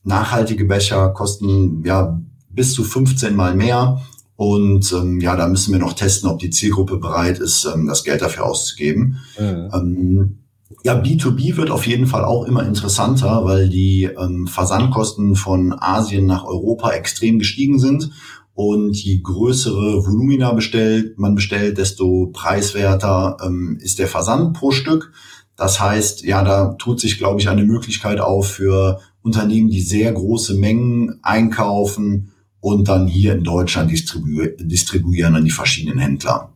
Nachhaltige 0.03 0.65
Becher 0.65 1.09
kosten 1.09 1.83
ja 1.85 2.19
bis 2.49 2.73
zu 2.73 2.83
15 2.83 3.35
mal 3.35 3.55
mehr 3.55 4.01
und 4.37 4.91
ähm, 4.91 5.21
ja, 5.21 5.35
da 5.35 5.47
müssen 5.47 5.71
wir 5.71 5.79
noch 5.79 5.93
testen, 5.93 6.29
ob 6.29 6.39
die 6.39 6.49
Zielgruppe 6.49 6.97
bereit 6.97 7.39
ist, 7.39 7.65
ähm, 7.65 7.87
das 7.87 8.03
Geld 8.03 8.21
dafür 8.21 8.45
auszugeben. 8.45 9.19
Mhm. 9.39 9.69
Ähm, 9.73 10.37
ja, 10.83 10.99
B2B 10.99 11.55
wird 11.57 11.71
auf 11.71 11.87
jeden 11.87 12.05
Fall 12.05 12.25
auch 12.25 12.45
immer 12.45 12.65
interessanter, 12.65 13.45
weil 13.45 13.69
die 13.69 14.03
ähm, 14.03 14.47
Versandkosten 14.47 15.35
von 15.35 15.73
Asien 15.77 16.25
nach 16.25 16.43
Europa 16.43 16.91
extrem 16.91 17.39
gestiegen 17.39 17.79
sind. 17.79 18.11
Und 18.55 18.95
je 18.95 19.19
größere 19.21 20.05
Volumina 20.05 20.53
bestellt, 20.53 21.17
man 21.19 21.35
bestellt, 21.35 21.77
desto 21.77 22.27
preiswerter 22.31 23.37
ähm, 23.45 23.77
ist 23.81 23.99
der 23.99 24.07
Versand 24.07 24.53
pro 24.53 24.71
Stück. 24.71 25.11
Das 25.57 25.79
heißt, 25.79 26.23
ja, 26.23 26.43
da 26.43 26.73
tut 26.73 26.99
sich, 26.99 27.17
glaube 27.17 27.39
ich, 27.39 27.49
eine 27.49 27.63
Möglichkeit 27.63 28.19
auf 28.19 28.47
für 28.47 28.99
Unternehmen, 29.21 29.69
die 29.69 29.81
sehr 29.81 30.11
große 30.11 30.55
Mengen 30.55 31.19
einkaufen 31.21 32.31
und 32.65 32.87
dann 32.87 33.05
hier 33.05 33.33
in 33.33 33.43
Deutschland 33.43 33.91
distribu 33.91 34.41
distribuieren 34.57 35.35
an 35.35 35.45
die 35.45 35.51
verschiedenen 35.51 35.99
Händler. 35.99 36.49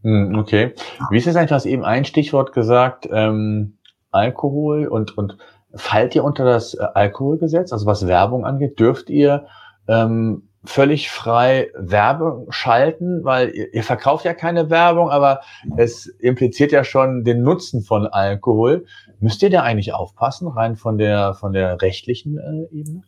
Hm, 0.00 0.38
okay. 0.38 0.72
Wie 1.10 1.18
ist 1.18 1.26
es 1.26 1.36
eigentlich, 1.36 1.50
du 1.50 1.54
hast 1.54 1.66
eben 1.66 1.84
ein 1.84 2.06
Stichwort 2.06 2.54
gesagt, 2.54 3.06
ähm, 3.12 3.76
Alkohol 4.10 4.86
und, 4.86 5.18
und 5.18 5.36
fallt 5.74 6.14
ihr 6.14 6.24
unter 6.24 6.46
das 6.46 6.72
äh, 6.72 6.86
Alkoholgesetz, 6.94 7.74
also 7.74 7.84
was 7.84 8.06
Werbung 8.06 8.46
angeht, 8.46 8.80
dürft 8.80 9.10
ihr 9.10 9.44
ähm, 9.86 10.48
völlig 10.64 11.10
frei 11.10 11.70
Werbung 11.76 12.50
schalten, 12.50 13.22
weil 13.22 13.50
ihr, 13.50 13.74
ihr, 13.74 13.84
verkauft 13.84 14.24
ja 14.24 14.32
keine 14.32 14.70
Werbung, 14.70 15.10
aber 15.10 15.40
es 15.76 16.06
impliziert 16.06 16.72
ja 16.72 16.84
schon 16.84 17.22
den 17.22 17.42
Nutzen 17.42 17.82
von 17.82 18.06
Alkohol. 18.06 18.86
Müsst 19.20 19.42
ihr 19.42 19.50
da 19.50 19.62
eigentlich 19.62 19.92
aufpassen, 19.92 20.48
rein 20.48 20.76
von 20.76 20.96
der 20.96 21.34
von 21.34 21.52
der 21.52 21.82
rechtlichen 21.82 22.38
äh, 22.38 22.74
Ebene? 22.74 23.02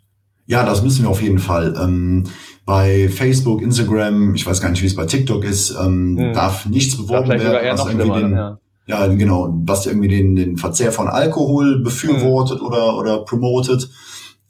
Ja, 0.47 0.65
das 0.65 0.83
müssen 0.83 1.05
wir 1.05 1.11
auf 1.11 1.23
jeden 1.23 1.39
Fall. 1.39 1.75
Ähm, 1.81 2.25
bei 2.67 3.09
Facebook, 3.09 3.63
Instagram, 3.63 4.35
ich 4.35 4.47
weiß 4.47 4.61
gar 4.61 4.71
nicht, 4.71 4.83
wie 4.83 4.87
es 4.87 4.95
bei 4.95 5.07
TikTok 5.07 5.45
ist, 5.45 5.71
ähm, 5.71 6.17
hm. 6.19 6.33
darf 6.33 6.67
nichts 6.67 6.97
beworben 6.97 7.29
werden, 7.29 7.79
was 7.79 7.87
irgendwie 7.87 8.21
den, 8.21 8.33
ja. 8.33 8.59
ja. 8.87 9.07
genau, 9.09 9.55
was 9.65 9.87
irgendwie 9.87 10.09
den, 10.09 10.37
den 10.37 10.57
Verzehr 10.57 10.93
von 10.93 11.09
Alkohol 11.09 11.81
befürwortet 11.81 12.61
hm. 12.61 12.67
oder, 12.67 12.99
oder 12.99 13.19
promotet. 13.25 13.91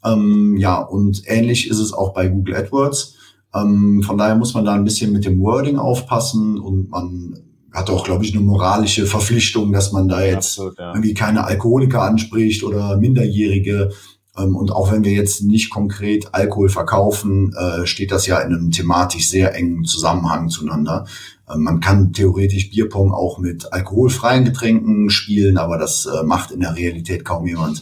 Ähm, 0.03 0.55
ja, 0.57 0.81
und 0.81 1.23
ähnlich 1.25 1.69
ist 1.69 1.79
es 1.79 1.93
auch 1.93 2.13
bei 2.13 2.27
Google 2.27 2.55
AdWords. 2.55 3.15
Ähm, 3.53 4.03
von 4.03 4.17
daher 4.17 4.35
muss 4.35 4.53
man 4.53 4.65
da 4.65 4.73
ein 4.73 4.83
bisschen 4.83 5.11
mit 5.11 5.25
dem 5.25 5.41
Wording 5.41 5.77
aufpassen 5.77 6.59
und 6.59 6.89
man 6.89 7.39
hat 7.71 7.89
auch, 7.89 8.05
glaube 8.05 8.23
ich, 8.23 8.33
eine 8.33 8.43
moralische 8.43 9.05
Verpflichtung, 9.05 9.73
dass 9.73 9.91
man 9.91 10.07
da 10.07 10.23
jetzt 10.23 10.57
Absolut, 10.57 10.79
ja. 10.79 10.93
irgendwie 10.93 11.13
keine 11.13 11.43
Alkoholiker 11.43 12.03
anspricht 12.03 12.63
oder 12.63 12.97
Minderjährige. 12.97 13.91
Ähm, 14.37 14.55
und 14.55 14.71
auch 14.71 14.91
wenn 14.91 15.03
wir 15.03 15.11
jetzt 15.11 15.43
nicht 15.43 15.69
konkret 15.69 16.33
Alkohol 16.33 16.69
verkaufen, 16.69 17.53
äh, 17.53 17.85
steht 17.85 18.11
das 18.11 18.27
ja 18.27 18.39
in 18.39 18.53
einem 18.53 18.71
thematisch 18.71 19.29
sehr 19.29 19.55
engen 19.55 19.85
Zusammenhang 19.85 20.49
zueinander. 20.49 21.05
Ähm, 21.49 21.63
man 21.63 21.79
kann 21.79 22.13
theoretisch 22.13 22.69
Bierpong 22.69 23.11
auch 23.11 23.37
mit 23.39 23.71
alkoholfreien 23.71 24.45
Getränken 24.45 25.09
spielen, 25.09 25.57
aber 25.57 25.77
das 25.77 26.05
äh, 26.05 26.23
macht 26.23 26.51
in 26.51 26.59
der 26.59 26.75
Realität 26.75 27.25
kaum 27.25 27.45
jemand. 27.47 27.81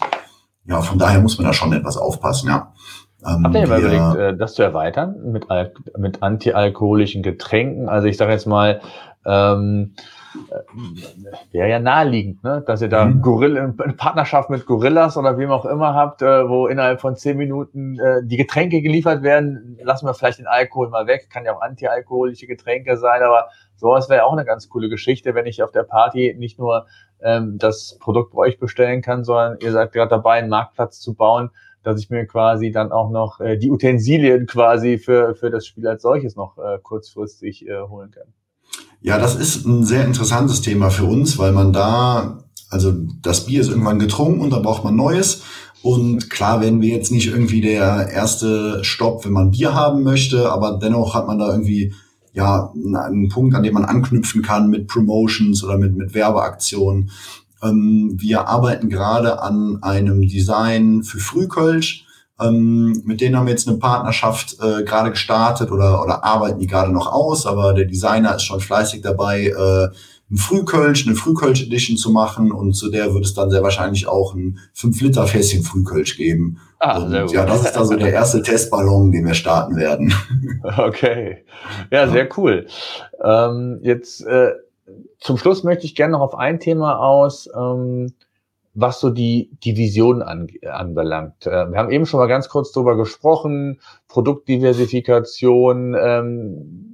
Ja, 0.66 0.82
von 0.82 0.98
daher 0.98 1.22
muss 1.22 1.38
man 1.38 1.46
da 1.46 1.54
schon 1.54 1.74
etwas 1.74 1.98
aufpassen, 1.98 2.48
ja. 2.48 2.74
Ähm, 3.26 3.44
Habt 3.44 3.56
ihr 3.56 3.68
mal 3.68 3.80
überlegt, 3.80 4.16
äh, 4.16 4.38
das 4.38 4.54
zu 4.54 4.64
erweitern 4.64 5.16
mit, 5.32 5.48
mit 5.98 6.22
antialkoholischen 6.24 7.24
Getränken? 7.24 7.90
Also 7.90 8.08
ich 8.08 8.18
sage 8.18 8.32
jetzt 8.32 8.46
mal, 8.46 8.82
ähm, 9.26 9.94
äh, 10.50 11.54
wäre 11.54 11.70
ja 11.70 11.80
naheliegend, 11.80 12.44
ne? 12.44 12.64
dass 12.66 12.82
ihr 12.82 12.90
da 12.90 13.06
mhm. 13.06 13.22
Gorilla, 13.22 13.74
eine 13.78 13.94
Partnerschaft 13.94 14.50
mit 14.50 14.66
Gorillas 14.66 15.16
oder 15.18 15.38
wem 15.38 15.52
auch 15.52 15.66
immer 15.66 15.94
habt, 15.94 16.22
äh, 16.22 16.48
wo 16.50 16.68
innerhalb 16.68 17.02
von 17.02 17.16
zehn 17.16 17.38
Minuten 17.38 18.00
äh, 18.00 18.22
die 18.24 18.38
Getränke 18.38 18.82
geliefert 18.82 19.24
werden. 19.24 19.78
Lassen 19.84 20.08
wir 20.08 20.14
vielleicht 20.14 20.40
den 20.40 20.48
Alkohol 20.48 20.90
mal 20.90 21.08
weg, 21.08 21.30
kann 21.32 21.46
ja 21.46 21.56
auch 21.56 21.62
antialkoholische 21.62 22.48
Getränke 22.48 22.98
sein, 22.98 23.22
aber 23.22 23.48
sowas 23.76 24.10
wäre 24.10 24.26
auch 24.26 24.34
eine 24.34 24.46
ganz 24.46 24.70
coole 24.70 24.90
Geschichte, 24.90 25.36
wenn 25.36 25.46
ich 25.46 25.62
auf 25.64 25.72
der 25.72 25.84
Party 25.84 26.36
nicht 26.38 26.60
nur 26.60 26.88
ähm, 27.22 27.58
das 27.58 27.98
Produkt 28.00 28.34
bei 28.34 28.40
euch 28.40 28.60
bestellen 28.60 29.02
kann, 29.02 29.24
sondern 29.24 29.58
ihr 29.62 29.72
seid 29.72 29.92
gerade 29.92 30.10
dabei, 30.10 30.40
einen 30.40 30.50
Marktplatz 30.50 31.00
zu 31.00 31.14
bauen, 31.14 31.52
dass 31.84 32.00
ich 32.00 32.10
mir 32.10 32.26
quasi 32.26 32.72
dann 32.72 32.92
auch 32.92 33.12
noch 33.12 33.40
äh, 33.40 33.58
die 33.58 33.70
Utensilien 33.70 34.46
quasi 34.48 34.98
für, 34.98 35.36
für 35.36 35.50
das 35.50 35.66
Spiel 35.66 35.88
als 35.88 36.02
solches 36.02 36.36
noch 36.36 36.58
äh, 36.58 36.80
kurzfristig 36.82 37.68
äh, 37.68 37.82
holen 37.82 38.12
kann. 38.12 38.34
Ja, 39.02 39.20
das 39.20 39.36
ist 39.36 39.66
ein 39.66 39.84
sehr 39.84 40.06
interessantes 40.06 40.62
Thema 40.62 40.90
für 40.90 41.04
uns, 41.04 41.38
weil 41.38 41.52
man 41.52 41.74
da, 41.74 42.46
also 42.70 42.94
das 43.22 43.46
Bier 43.46 43.62
ist 43.62 43.70
irgendwann 43.70 44.00
getrunken 44.00 44.42
und 44.42 44.52
da 44.52 44.60
braucht 44.60 44.84
man 44.84 44.96
Neues. 44.96 45.44
Und 45.82 46.30
klar 46.30 46.62
werden 46.62 46.82
wir 46.82 46.96
jetzt 46.96 47.12
nicht 47.12 47.28
irgendwie 47.28 47.60
der 47.60 48.10
erste 48.10 48.82
Stopp, 48.86 49.26
wenn 49.26 49.34
man 49.34 49.52
Bier 49.52 49.74
haben 49.74 50.04
möchte, 50.04 50.50
aber 50.50 50.80
dennoch 50.82 51.14
hat 51.14 51.28
man 51.28 51.38
da 51.38 51.52
irgendwie 51.52 51.94
ja 52.32 52.72
einen 52.74 53.28
Punkt, 53.28 53.54
an 53.56 53.64
dem 53.64 53.74
man 53.74 53.84
anknüpfen 53.84 54.42
kann 54.42 54.70
mit 54.70 54.88
Promotions 54.88 55.64
oder 55.64 55.78
mit, 55.78 55.96
mit 55.96 56.14
Werbeaktionen. 56.14 57.12
Ähm, 57.64 58.16
wir 58.18 58.48
arbeiten 58.48 58.90
gerade 58.90 59.42
an 59.42 59.80
einem 59.82 60.22
Design 60.28 61.04
für 61.04 61.20
Frühkölsch 61.20 62.06
ähm, 62.42 63.04
mit 63.06 63.22
denen 63.22 63.38
haben 63.38 63.46
wir 63.46 63.52
jetzt 63.52 63.68
eine 63.68 63.78
Partnerschaft 63.78 64.58
äh, 64.60 64.84
gerade 64.84 65.12
gestartet 65.12 65.72
oder, 65.72 66.02
oder 66.04 66.24
arbeiten 66.24 66.60
die 66.60 66.68
gerade 66.68 66.92
noch 66.92 67.12
aus, 67.12 67.46
aber 67.46 67.74
der 67.74 67.86
Designer 67.86 68.36
ist 68.36 68.44
schon 68.44 68.60
fleißig 68.60 69.02
dabei, 69.02 69.48
äh, 69.48 69.88
ein 70.32 70.38
Frühkölsch, 70.38 71.06
eine 71.06 71.16
Frühkölsch-Edition 71.16 71.96
zu 71.96 72.10
machen 72.10 72.52
und 72.52 72.74
zu 72.74 72.90
der 72.90 73.14
wird 73.14 73.26
es 73.26 73.36
dann 73.36 73.52
sehr 73.52 73.62
wahrscheinlich 73.62 74.08
auch 74.08 74.34
ein 74.34 74.58
5-Liter-Fässchen 74.76 75.64
Frühkölsch 75.64 76.18
geben. 76.18 76.60
Ah, 76.80 76.98
und 76.98 77.32
ja, 77.32 77.46
das 77.46 77.66
ist 77.66 77.78
also 77.78 77.96
der 77.96 78.12
erste 78.14 78.42
Testballon, 78.42 79.12
den 79.12 79.28
wir 79.28 79.36
starten 79.36 79.76
werden. 79.76 80.14
Okay. 80.78 81.46
Ja, 81.92 82.08
sehr 82.10 82.28
cool. 82.38 82.66
Ähm, 83.24 83.80
jetzt 83.84 84.26
äh, 84.26 84.54
zum 85.20 85.38
Schluss 85.38 85.64
möchte 85.64 85.86
ich 85.86 85.96
gerne 85.96 86.14
noch 86.14 86.22
auf 86.22 86.36
ein 86.36 86.60
Thema 86.60 87.00
aus. 87.00 87.50
Ähm, 87.56 88.14
was 88.74 89.00
so 89.00 89.10
die, 89.10 89.52
die 89.64 89.78
Vision 89.78 90.22
an, 90.22 90.48
anbelangt. 90.68 91.46
Äh, 91.46 91.72
wir 91.72 91.78
haben 91.78 91.92
eben 91.92 92.06
schon 92.06 92.20
mal 92.20 92.28
ganz 92.28 92.50
kurz 92.50 92.72
drüber 92.72 92.98
gesprochen, 92.98 93.80
Produktdiversifikation. 94.08 95.96
Ähm, 96.00 96.93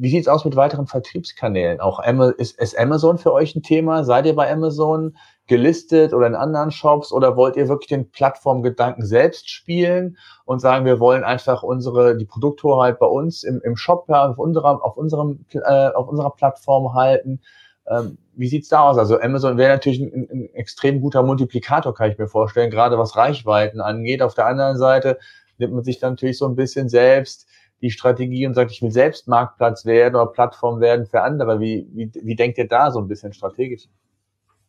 wie 0.00 0.10
sieht's 0.10 0.28
aus 0.28 0.44
mit 0.44 0.56
weiteren 0.56 0.86
Vertriebskanälen? 0.86 1.80
Auch 1.80 2.00
ist, 2.38 2.58
ist 2.58 2.78
Amazon 2.78 3.18
für 3.18 3.32
euch 3.32 3.54
ein 3.56 3.62
Thema? 3.62 4.04
Seid 4.04 4.26
ihr 4.26 4.34
bei 4.34 4.50
Amazon 4.50 5.16
gelistet 5.46 6.12
oder 6.12 6.26
in 6.26 6.34
anderen 6.34 6.70
Shops 6.70 7.10
oder 7.10 7.36
wollt 7.36 7.56
ihr 7.56 7.68
wirklich 7.68 7.88
den 7.88 8.10
Plattformgedanken 8.10 9.04
selbst 9.04 9.50
spielen 9.50 10.16
und 10.44 10.60
sagen, 10.60 10.84
wir 10.84 11.00
wollen 11.00 11.24
einfach 11.24 11.62
unsere 11.62 12.16
die 12.16 12.26
Produkthoheit 12.26 12.98
bei 12.98 13.06
uns 13.06 13.42
im, 13.42 13.60
im 13.64 13.76
Shop 13.76 14.08
auf 14.08 14.38
unserer 14.38 14.84
auf 14.84 14.96
unserem 14.96 15.44
äh, 15.52 15.88
auf 15.88 16.08
unserer 16.08 16.30
Plattform 16.30 16.94
halten? 16.94 17.40
Ähm, 17.88 18.18
wie 18.34 18.48
sieht's 18.48 18.68
da 18.68 18.82
aus? 18.82 18.98
Also 18.98 19.18
Amazon 19.18 19.56
wäre 19.56 19.72
natürlich 19.72 20.00
ein, 20.00 20.28
ein, 20.30 20.54
extrem 20.54 21.00
guter 21.00 21.22
Multiplikator, 21.22 21.94
kann 21.94 22.10
ich 22.10 22.18
mir 22.18 22.28
vorstellen, 22.28 22.70
gerade 22.70 22.98
was 22.98 23.16
Reichweiten 23.16 23.80
angeht. 23.80 24.22
Auf 24.22 24.34
der 24.34 24.46
anderen 24.46 24.76
Seite 24.76 25.18
nimmt 25.56 25.74
man 25.74 25.84
sich 25.84 25.98
dann 25.98 26.12
natürlich 26.12 26.38
so 26.38 26.46
ein 26.46 26.54
bisschen 26.54 26.88
selbst 26.88 27.48
die 27.80 27.90
Strategie 27.90 28.46
und 28.46 28.54
sagt, 28.54 28.72
ich 28.72 28.82
will 28.82 28.90
selbst 28.90 29.28
Marktplatz 29.28 29.84
werden 29.84 30.16
oder 30.16 30.26
Plattform 30.26 30.80
werden 30.80 31.06
für 31.06 31.22
andere. 31.22 31.60
Wie, 31.60 31.86
wie, 31.92 32.10
wie 32.22 32.36
denkt 32.36 32.58
ihr 32.58 32.68
da 32.68 32.90
so 32.90 33.00
ein 33.00 33.08
bisschen 33.08 33.32
strategisch? 33.32 33.84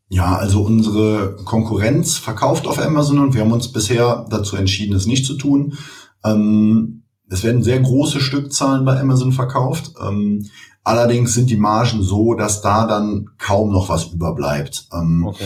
Ja, 0.09 0.35
also 0.37 0.61
unsere 0.61 1.35
Konkurrenz 1.45 2.17
verkauft 2.17 2.67
auf 2.67 2.79
Amazon 2.79 3.19
und 3.19 3.33
wir 3.33 3.41
haben 3.41 3.51
uns 3.51 3.71
bisher 3.71 4.25
dazu 4.29 4.55
entschieden, 4.55 4.95
es 4.95 5.05
nicht 5.05 5.25
zu 5.25 5.35
tun. 5.35 5.77
Ähm, 6.23 7.03
es 7.29 7.43
werden 7.43 7.61
sehr 7.61 7.79
große 7.79 8.19
Stückzahlen 8.19 8.85
bei 8.85 8.99
Amazon 8.99 9.31
verkauft. 9.31 9.93
Ähm, 10.01 10.49
Allerdings 10.89 11.35
sind 11.35 11.51
die 11.51 11.57
Margen 11.57 12.01
so, 12.01 12.33
dass 12.33 12.61
da 12.61 12.87
dann 12.87 13.29
kaum 13.37 13.71
noch 13.71 13.89
was 13.89 14.05
überbleibt. 14.05 14.87
Ähm, 14.91 15.23
okay. 15.23 15.45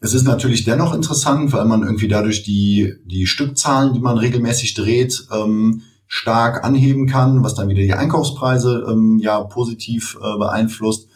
Es 0.00 0.14
ist 0.14 0.24
natürlich 0.24 0.64
dennoch 0.64 0.94
interessant, 0.94 1.52
weil 1.52 1.64
man 1.66 1.84
irgendwie 1.84 2.08
dadurch 2.08 2.42
die, 2.42 2.94
die 3.04 3.26
Stückzahlen, 3.26 3.92
die 3.92 4.00
man 4.00 4.18
regelmäßig 4.18 4.74
dreht, 4.74 5.28
ähm, 5.32 5.82
stark 6.12 6.64
anheben 6.64 7.06
kann, 7.06 7.44
was 7.44 7.54
dann 7.54 7.68
wieder 7.68 7.82
die 7.82 7.94
Einkaufspreise 7.94 8.84
ähm, 8.90 9.20
ja 9.22 9.40
positiv 9.44 10.18
äh, 10.20 10.38
beeinflusst. 10.38 11.08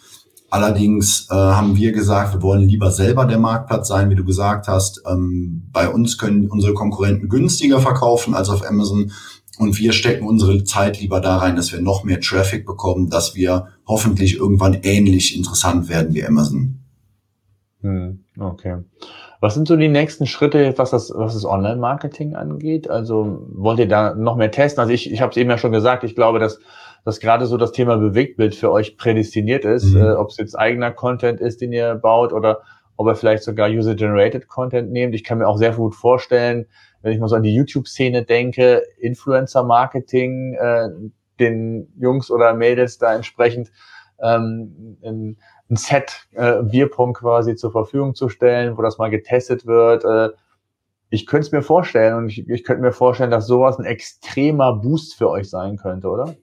Allerdings 0.51 1.27
äh, 1.33 1.35
haben 1.35 1.75
wir 1.75 1.91
gesagt, 1.91 2.33
wir 2.33 2.43
wollen 2.43 2.69
lieber 2.69 2.93
selber 2.93 3.25
der 3.25 3.41
Marktplatz 3.41 3.89
sein, 3.89 4.09
wie 4.09 4.15
du 4.15 4.25
gesagt 4.25 4.69
hast. 4.69 5.03
Ähm, 5.05 5.69
bei 5.73 5.89
uns 5.89 6.17
können 6.17 6.47
unsere 6.47 6.75
Konkurrenten 6.75 7.29
günstiger 7.29 7.81
verkaufen 7.81 8.37
als 8.37 8.49
auf 8.49 8.65
Amazon. 8.65 9.11
Und 9.59 9.77
wir 9.81 9.93
stecken 9.93 10.29
unsere 10.29 10.63
Zeit 10.63 11.01
lieber 11.01 11.21
da 11.21 11.39
rein, 11.39 11.57
dass 11.57 11.73
wir 11.73 11.81
noch 11.81 12.05
mehr 12.05 12.21
Traffic 12.21 12.65
bekommen, 12.65 13.11
dass 13.11 13.35
wir 13.35 13.67
hoffentlich 13.89 14.37
irgendwann 14.37 14.75
ähnlich 14.75 15.37
interessant 15.37 15.89
werden 15.89 16.15
wie 16.15 16.25
Amazon. 16.25 16.79
Hm, 17.81 18.21
okay. 18.39 18.77
Was 19.41 19.55
sind 19.55 19.69
so 19.69 19.77
die 19.77 19.89
nächsten 19.89 20.27
Schritte, 20.27 20.73
was 20.77 20.91
das, 20.91 21.13
was 21.15 21.35
das 21.35 21.45
Online-Marketing 21.45 22.35
angeht? 22.35 22.89
Also 22.89 23.47
wollt 23.53 23.79
ihr 23.79 23.89
da 23.89 24.15
noch 24.15 24.37
mehr 24.37 24.51
testen? 24.51 24.81
Also 24.81 24.93
ich, 24.93 25.13
ich 25.13 25.21
habe 25.21 25.31
es 25.31 25.37
eben 25.37 25.51
ja 25.51 25.59
schon 25.59 25.73
gesagt, 25.73 26.05
ich 26.05 26.15
glaube, 26.15 26.39
dass, 26.39 26.61
dass 27.05 27.21
gerade 27.21 27.47
so 27.47 27.57
das 27.57 27.73
Thema 27.73 27.97
Bewegtbild 27.97 28.55
für 28.55 28.71
euch 28.71 28.97
prädestiniert 28.97 29.65
ist, 29.65 29.95
mhm. 29.95 30.03
äh, 30.03 30.13
ob 30.13 30.31
es 30.31 30.37
jetzt 30.37 30.59
eigener 30.59 30.93
Content 30.93 31.41
ist, 31.41 31.61
den 31.61 31.73
ihr 31.73 31.95
baut 31.95 32.33
oder 32.33 32.63
ob 32.97 33.09
ihr 33.09 33.17
vielleicht 33.17 33.43
sogar 33.43 33.69
User-Generated 33.69 34.49
Content 34.49 34.93
nehmt. 34.93 35.15
Ich 35.15 35.25
kann 35.25 35.39
mir 35.39 35.49
auch 35.49 35.59
sehr 35.59 35.73
gut 35.73 35.95
vorstellen, 35.95 36.67
wenn 37.03 37.13
ich 37.13 37.21
mal 37.21 37.29
so 37.29 37.37
an 37.37 37.43
die 37.43 37.55
YouTube-Szene 37.55 38.25
denke, 38.25 38.83
Influencer-Marketing, 38.99 40.55
äh, 40.55 40.89
den 41.41 41.93
Jungs 41.99 42.31
oder 42.31 42.55
Mädels 42.55 42.99
da 42.99 43.15
entsprechend 43.15 43.71
ähm, 44.23 44.97
ein, 45.05 45.37
ein 45.71 45.77
Set 45.77 46.27
äh, 46.33 46.63
Bierpong 46.63 47.15
quasi 47.15 47.57
zur 47.57 47.73
Verfügung 47.73 48.15
zu 48.15 48.29
stellen, 48.29 48.77
wo 48.77 48.83
das 48.83 48.99
mal 48.99 49.11
getestet 49.11 49.67
wird. 49.67 50.05
Äh, 50.05 50.35
ich 51.11 51.27
könnte 51.27 51.47
es 51.47 51.53
mir 51.53 51.63
vorstellen 51.63 52.17
und 52.17 52.29
ich, 52.29 52.49
ich 52.49 52.65
könnte 52.65 52.83
mir 52.83 52.93
vorstellen, 52.93 53.31
dass 53.31 53.47
sowas 53.47 53.79
ein 53.79 53.85
extremer 53.85 54.75
Boost 54.75 55.15
für 55.15 55.31
euch 55.31 55.49
sein 55.49 55.77
könnte, 55.77 56.09
oder? 56.09 56.37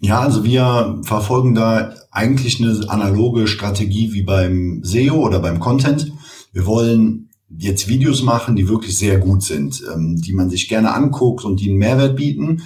Ja, 0.00 0.20
also 0.20 0.44
wir 0.44 1.00
verfolgen 1.04 1.54
da 1.54 1.94
eigentlich 2.10 2.60
eine 2.60 2.88
analoge 2.88 3.46
Strategie 3.46 4.12
wie 4.12 4.22
beim 4.22 4.80
SEO 4.82 5.14
oder 5.14 5.38
beim 5.38 5.60
Content. 5.60 6.12
Wir 6.52 6.66
wollen 6.66 7.30
jetzt 7.56 7.88
Videos 7.88 8.22
machen, 8.22 8.56
die 8.56 8.68
wirklich 8.68 8.98
sehr 8.98 9.18
gut 9.18 9.42
sind, 9.42 9.82
ähm, 9.94 10.20
die 10.20 10.32
man 10.32 10.50
sich 10.50 10.68
gerne 10.68 10.94
anguckt 10.94 11.44
und 11.44 11.60
die 11.60 11.68
einen 11.68 11.78
Mehrwert 11.78 12.16
bieten. 12.16 12.62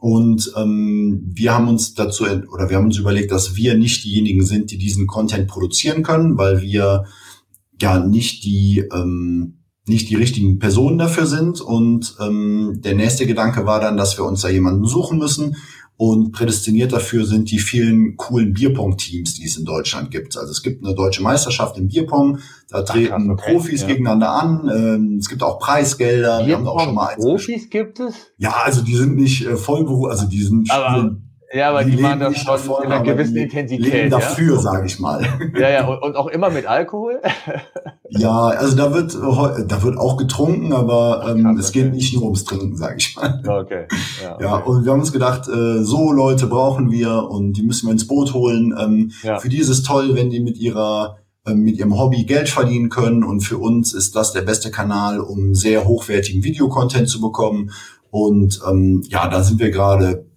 Und 0.00 0.52
ähm, 0.56 1.20
wir 1.30 1.52
haben 1.52 1.68
uns 1.68 1.94
dazu 1.94 2.24
oder 2.24 2.70
wir 2.70 2.76
haben 2.78 2.86
uns 2.86 2.96
überlegt, 2.96 3.30
dass 3.30 3.54
wir 3.54 3.76
nicht 3.76 4.02
diejenigen 4.02 4.44
sind, 4.44 4.70
die 4.70 4.78
diesen 4.78 5.06
Content 5.06 5.46
produzieren 5.46 6.02
können, 6.02 6.38
weil 6.38 6.62
wir 6.62 7.04
ja 7.78 7.98
nicht 8.00 8.44
die 8.44 8.82
ähm, 8.92 9.58
nicht 9.86 10.08
die 10.08 10.14
richtigen 10.14 10.58
Personen 10.58 10.96
dafür 10.96 11.26
sind. 11.26 11.60
Und 11.60 12.16
ähm, 12.18 12.80
der 12.82 12.94
nächste 12.94 13.26
Gedanke 13.26 13.66
war 13.66 13.80
dann, 13.80 13.98
dass 13.98 14.16
wir 14.16 14.24
uns 14.24 14.40
da 14.40 14.48
jemanden 14.48 14.86
suchen 14.86 15.18
müssen, 15.18 15.56
und 16.00 16.32
prädestiniert 16.32 16.94
dafür 16.94 17.26
sind 17.26 17.50
die 17.50 17.58
vielen 17.58 18.16
coolen 18.16 18.54
Bierpong-Teams, 18.54 19.34
die 19.34 19.44
es 19.44 19.58
in 19.58 19.66
Deutschland 19.66 20.10
gibt. 20.10 20.34
Also 20.34 20.50
es 20.50 20.62
gibt 20.62 20.82
eine 20.82 20.94
deutsche 20.94 21.22
Meisterschaft 21.22 21.76
im 21.76 21.88
Bierpong, 21.88 22.38
da 22.70 22.80
treten 22.80 23.30
okay. 23.30 23.52
Profis 23.52 23.82
ja. 23.82 23.88
gegeneinander 23.88 24.30
an. 24.30 24.70
Ähm, 24.74 25.16
es 25.20 25.28
gibt 25.28 25.42
auch 25.42 25.58
Preisgelder. 25.58 26.46
Wir 26.46 26.56
haben 26.56 26.66
auch 26.66 26.80
schon 26.80 26.94
mal 26.94 27.16
Profis 27.16 27.68
gibt 27.68 28.00
es? 28.00 28.14
Ja, 28.38 28.62
also 28.64 28.80
die 28.80 28.94
sind 28.94 29.16
nicht 29.16 29.44
äh, 29.44 29.50
also 29.50 30.24
die 30.24 30.42
sind 30.42 30.70
ja, 31.52 31.70
aber 31.70 31.84
die, 31.84 31.96
die 31.96 32.02
machen 32.02 32.20
das 32.20 32.36
schon 32.36 32.46
davon, 32.46 32.84
in 32.84 32.92
einer 32.92 33.02
gewissen 33.02 33.36
Intensität. 33.36 33.92
Leben 33.92 34.10
dafür, 34.10 34.54
ja? 34.54 34.60
sage 34.60 34.86
ich 34.86 35.00
mal. 35.00 35.26
Ja, 35.58 35.68
ja, 35.68 35.88
und, 35.88 36.02
und, 36.02 36.16
auch 36.16 36.28
immer 36.28 36.50
mit 36.50 36.66
Alkohol? 36.66 37.20
ja, 38.08 38.48
also 38.48 38.76
da 38.76 38.94
wird 38.94 39.14
da 39.14 39.82
wird 39.82 39.98
auch 39.98 40.16
getrunken, 40.16 40.72
aber 40.72 41.26
ähm, 41.28 41.42
Krass, 41.42 41.66
es 41.66 41.72
geht 41.72 41.92
nicht 41.92 42.14
nur 42.14 42.24
ums 42.24 42.44
Trinken, 42.44 42.76
sage 42.76 42.96
ich 42.98 43.16
mal. 43.16 43.42
Okay. 43.46 43.86
Ja, 44.22 44.34
okay. 44.34 44.44
ja, 44.44 44.56
und 44.64 44.84
wir 44.84 44.92
haben 44.92 45.00
uns 45.00 45.12
gedacht, 45.12 45.48
äh, 45.48 45.82
so 45.82 46.12
Leute 46.12 46.46
brauchen 46.46 46.90
wir 46.92 47.28
und 47.28 47.54
die 47.54 47.62
müssen 47.62 47.86
wir 47.86 47.92
ins 47.92 48.06
Boot 48.06 48.32
holen. 48.32 48.74
Ähm, 48.78 49.12
ja. 49.22 49.38
Für 49.38 49.48
die 49.48 49.58
ist 49.58 49.70
es 49.70 49.82
toll, 49.82 50.14
wenn 50.14 50.30
die 50.30 50.40
mit 50.40 50.56
ihrer 50.56 51.16
ähm, 51.46 51.62
mit 51.62 51.78
ihrem 51.78 51.98
Hobby 51.98 52.24
Geld 52.24 52.48
verdienen 52.48 52.90
können 52.90 53.24
und 53.24 53.40
für 53.40 53.58
uns 53.58 53.92
ist 53.92 54.14
das 54.14 54.32
der 54.32 54.42
beste 54.42 54.70
Kanal, 54.70 55.20
um 55.20 55.54
sehr 55.54 55.86
hochwertigen 55.86 56.44
Videocontent 56.44 57.08
zu 57.08 57.20
bekommen. 57.20 57.70
Und 58.10 58.60
ähm, 58.68 59.02
ja, 59.08 59.28
da 59.28 59.42
sind 59.42 59.58
wir 59.58 59.70
gerade 59.70 60.29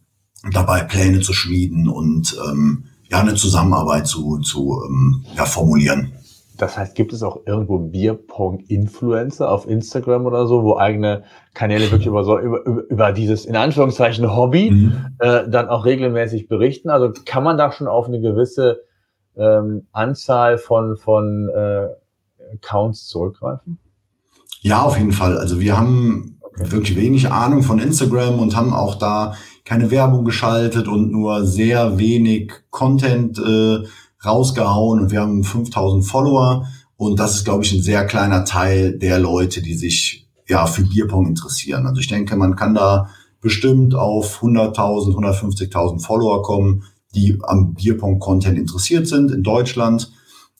dabei, 0.51 0.81
Pläne 0.83 1.21
zu 1.21 1.33
schmieden 1.33 1.87
und 1.87 2.37
ähm, 2.49 2.85
ja, 3.09 3.21
eine 3.21 3.35
Zusammenarbeit 3.35 4.07
zu, 4.07 4.39
zu 4.39 4.81
ähm, 4.85 5.25
ja, 5.35 5.45
formulieren. 5.45 6.13
Das 6.57 6.77
heißt, 6.77 6.95
gibt 6.95 7.13
es 7.13 7.23
auch 7.23 7.41
irgendwo 7.45 7.79
Bierpong-Influencer 7.79 9.49
auf 9.49 9.67
Instagram 9.67 10.25
oder 10.25 10.45
so, 10.45 10.63
wo 10.63 10.77
eigene 10.77 11.23
Kanäle 11.53 11.89
wirklich 11.89 12.05
über 12.05 12.23
so 12.23 12.37
über, 12.37 12.63
über 12.63 13.11
dieses 13.11 13.45
in 13.45 13.55
Anführungszeichen 13.55 14.35
Hobby 14.35 14.71
mhm. 14.71 15.15
äh, 15.19 15.49
dann 15.49 15.67
auch 15.67 15.85
regelmäßig 15.85 16.47
berichten? 16.47 16.89
Also 16.89 17.11
kann 17.25 17.43
man 17.43 17.57
da 17.57 17.71
schon 17.71 17.87
auf 17.87 18.07
eine 18.07 18.21
gewisse 18.21 18.81
ähm, 19.35 19.87
Anzahl 19.91 20.59
von 20.59 20.95
von 20.97 21.49
äh, 21.49 21.87
Accounts 22.53 23.07
zurückgreifen? 23.07 23.79
Ja, 24.61 24.83
auf 24.83 24.97
jeden 24.97 25.11
Fall. 25.11 25.37
Also 25.37 25.59
wir 25.59 25.77
haben 25.77 26.39
wirklich 26.55 26.95
wenig 26.95 27.31
Ahnung 27.31 27.63
von 27.63 27.79
Instagram 27.79 28.39
und 28.39 28.55
haben 28.55 28.73
auch 28.73 28.95
da 28.95 29.33
keine 29.65 29.91
Werbung 29.91 30.25
geschaltet 30.25 30.87
und 30.87 31.11
nur 31.11 31.45
sehr 31.45 31.97
wenig 31.97 32.51
Content 32.69 33.39
äh, 33.39 33.79
rausgehauen 34.25 35.01
und 35.01 35.11
wir 35.11 35.21
haben 35.21 35.43
5000 35.43 36.05
Follower 36.05 36.67
und 36.95 37.19
das 37.19 37.35
ist, 37.35 37.43
glaube 37.45 37.63
ich, 37.63 37.73
ein 37.73 37.81
sehr 37.81 38.05
kleiner 38.05 38.45
Teil 38.45 38.97
der 38.97 39.19
Leute, 39.19 39.61
die 39.61 39.73
sich 39.73 40.27
ja 40.47 40.65
für 40.65 40.83
Bierpong 40.83 41.27
interessieren. 41.27 41.85
Also 41.85 41.99
ich 41.99 42.07
denke, 42.07 42.35
man 42.35 42.55
kann 42.55 42.73
da 42.73 43.09
bestimmt 43.41 43.95
auf 43.95 44.41
100.000, 44.41 45.15
150.000 45.15 46.01
Follower 46.01 46.41
kommen, 46.43 46.83
die 47.15 47.37
am 47.43 47.73
Bierpong-Content 47.73 48.57
interessiert 48.57 49.07
sind 49.07 49.31
in 49.31 49.43
Deutschland. 49.43 50.11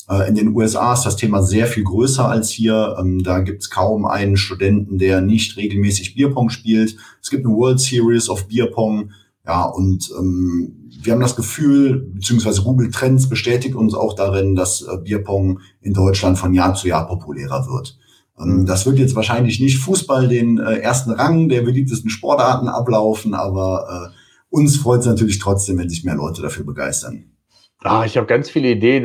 Äh, 0.10 0.28
in 0.28 0.36
den 0.36 0.56
USA 0.56 0.94
ist 0.94 1.04
das 1.04 1.16
Thema 1.16 1.42
sehr 1.42 1.68
viel 1.68 1.84
größer 1.84 2.28
als 2.28 2.50
hier. 2.50 2.96
Ähm, 3.00 3.24
da 3.24 3.40
gibt 3.40 3.64
es 3.64 3.70
kaum 3.70 4.06
einen 4.06 4.38
Studenten, 4.38 4.98
der 4.98 5.22
nicht 5.22 5.58
regelmäßig 5.58 6.16
Bierpong 6.16 6.50
spielt. 6.50 6.98
Es 7.22 7.30
gibt 7.30 7.46
eine 7.46 7.56
World 7.56 7.80
Series 7.80 8.30
of 8.30 8.48
Bierpong. 8.48 9.12
Ja, 9.46 9.66
und 9.66 10.10
ähm, 10.18 10.90
wir 11.02 11.14
haben 11.14 11.20
das 11.20 11.36
Gefühl, 11.36 12.12
beziehungsweise 12.14 12.62
Google 12.62 12.92
Trends 12.92 13.28
bestätigt 13.28 13.76
uns 13.76 13.94
auch 13.94 14.14
darin, 14.14 14.56
dass 14.56 14.82
äh, 14.82 14.98
Bierpong 14.98 15.60
in 15.82 15.94
Deutschland 15.94 16.38
von 16.38 16.54
Jahr 16.54 16.76
zu 16.76 16.88
Jahr 16.88 17.08
populärer 17.08 17.68
wird. 17.68 17.98
Ähm, 18.40 18.62
mhm. 18.62 18.66
das 18.66 18.86
wird 18.86 19.00
jetzt 19.00 19.16
wahrscheinlich 19.16 19.60
nicht 19.60 19.80
Fußball 19.80 20.28
den 20.28 20.60
äh, 20.60 20.78
ersten 20.78 21.12
Rang 21.12 21.50
der 21.50 21.62
beliebtesten 21.62 22.10
Sportarten 22.10 22.68
ablaufen, 22.68 23.34
aber 23.34 24.12
äh, 24.12 24.16
uns 24.50 24.78
freut 24.78 25.02
es 25.02 25.08
natürlich 25.08 25.40
trotzdem, 25.40 25.78
wenn 25.78 25.90
sich 25.90 26.04
mehr 26.04 26.16
Leute 26.16 26.42
dafür 26.42 26.66
begeistern. 26.66 27.26
Ah, 27.84 28.06
ich 28.06 28.16
habe 28.16 28.28
ganz 28.28 28.50
viele 28.50 28.70
Ideen. 28.70 29.04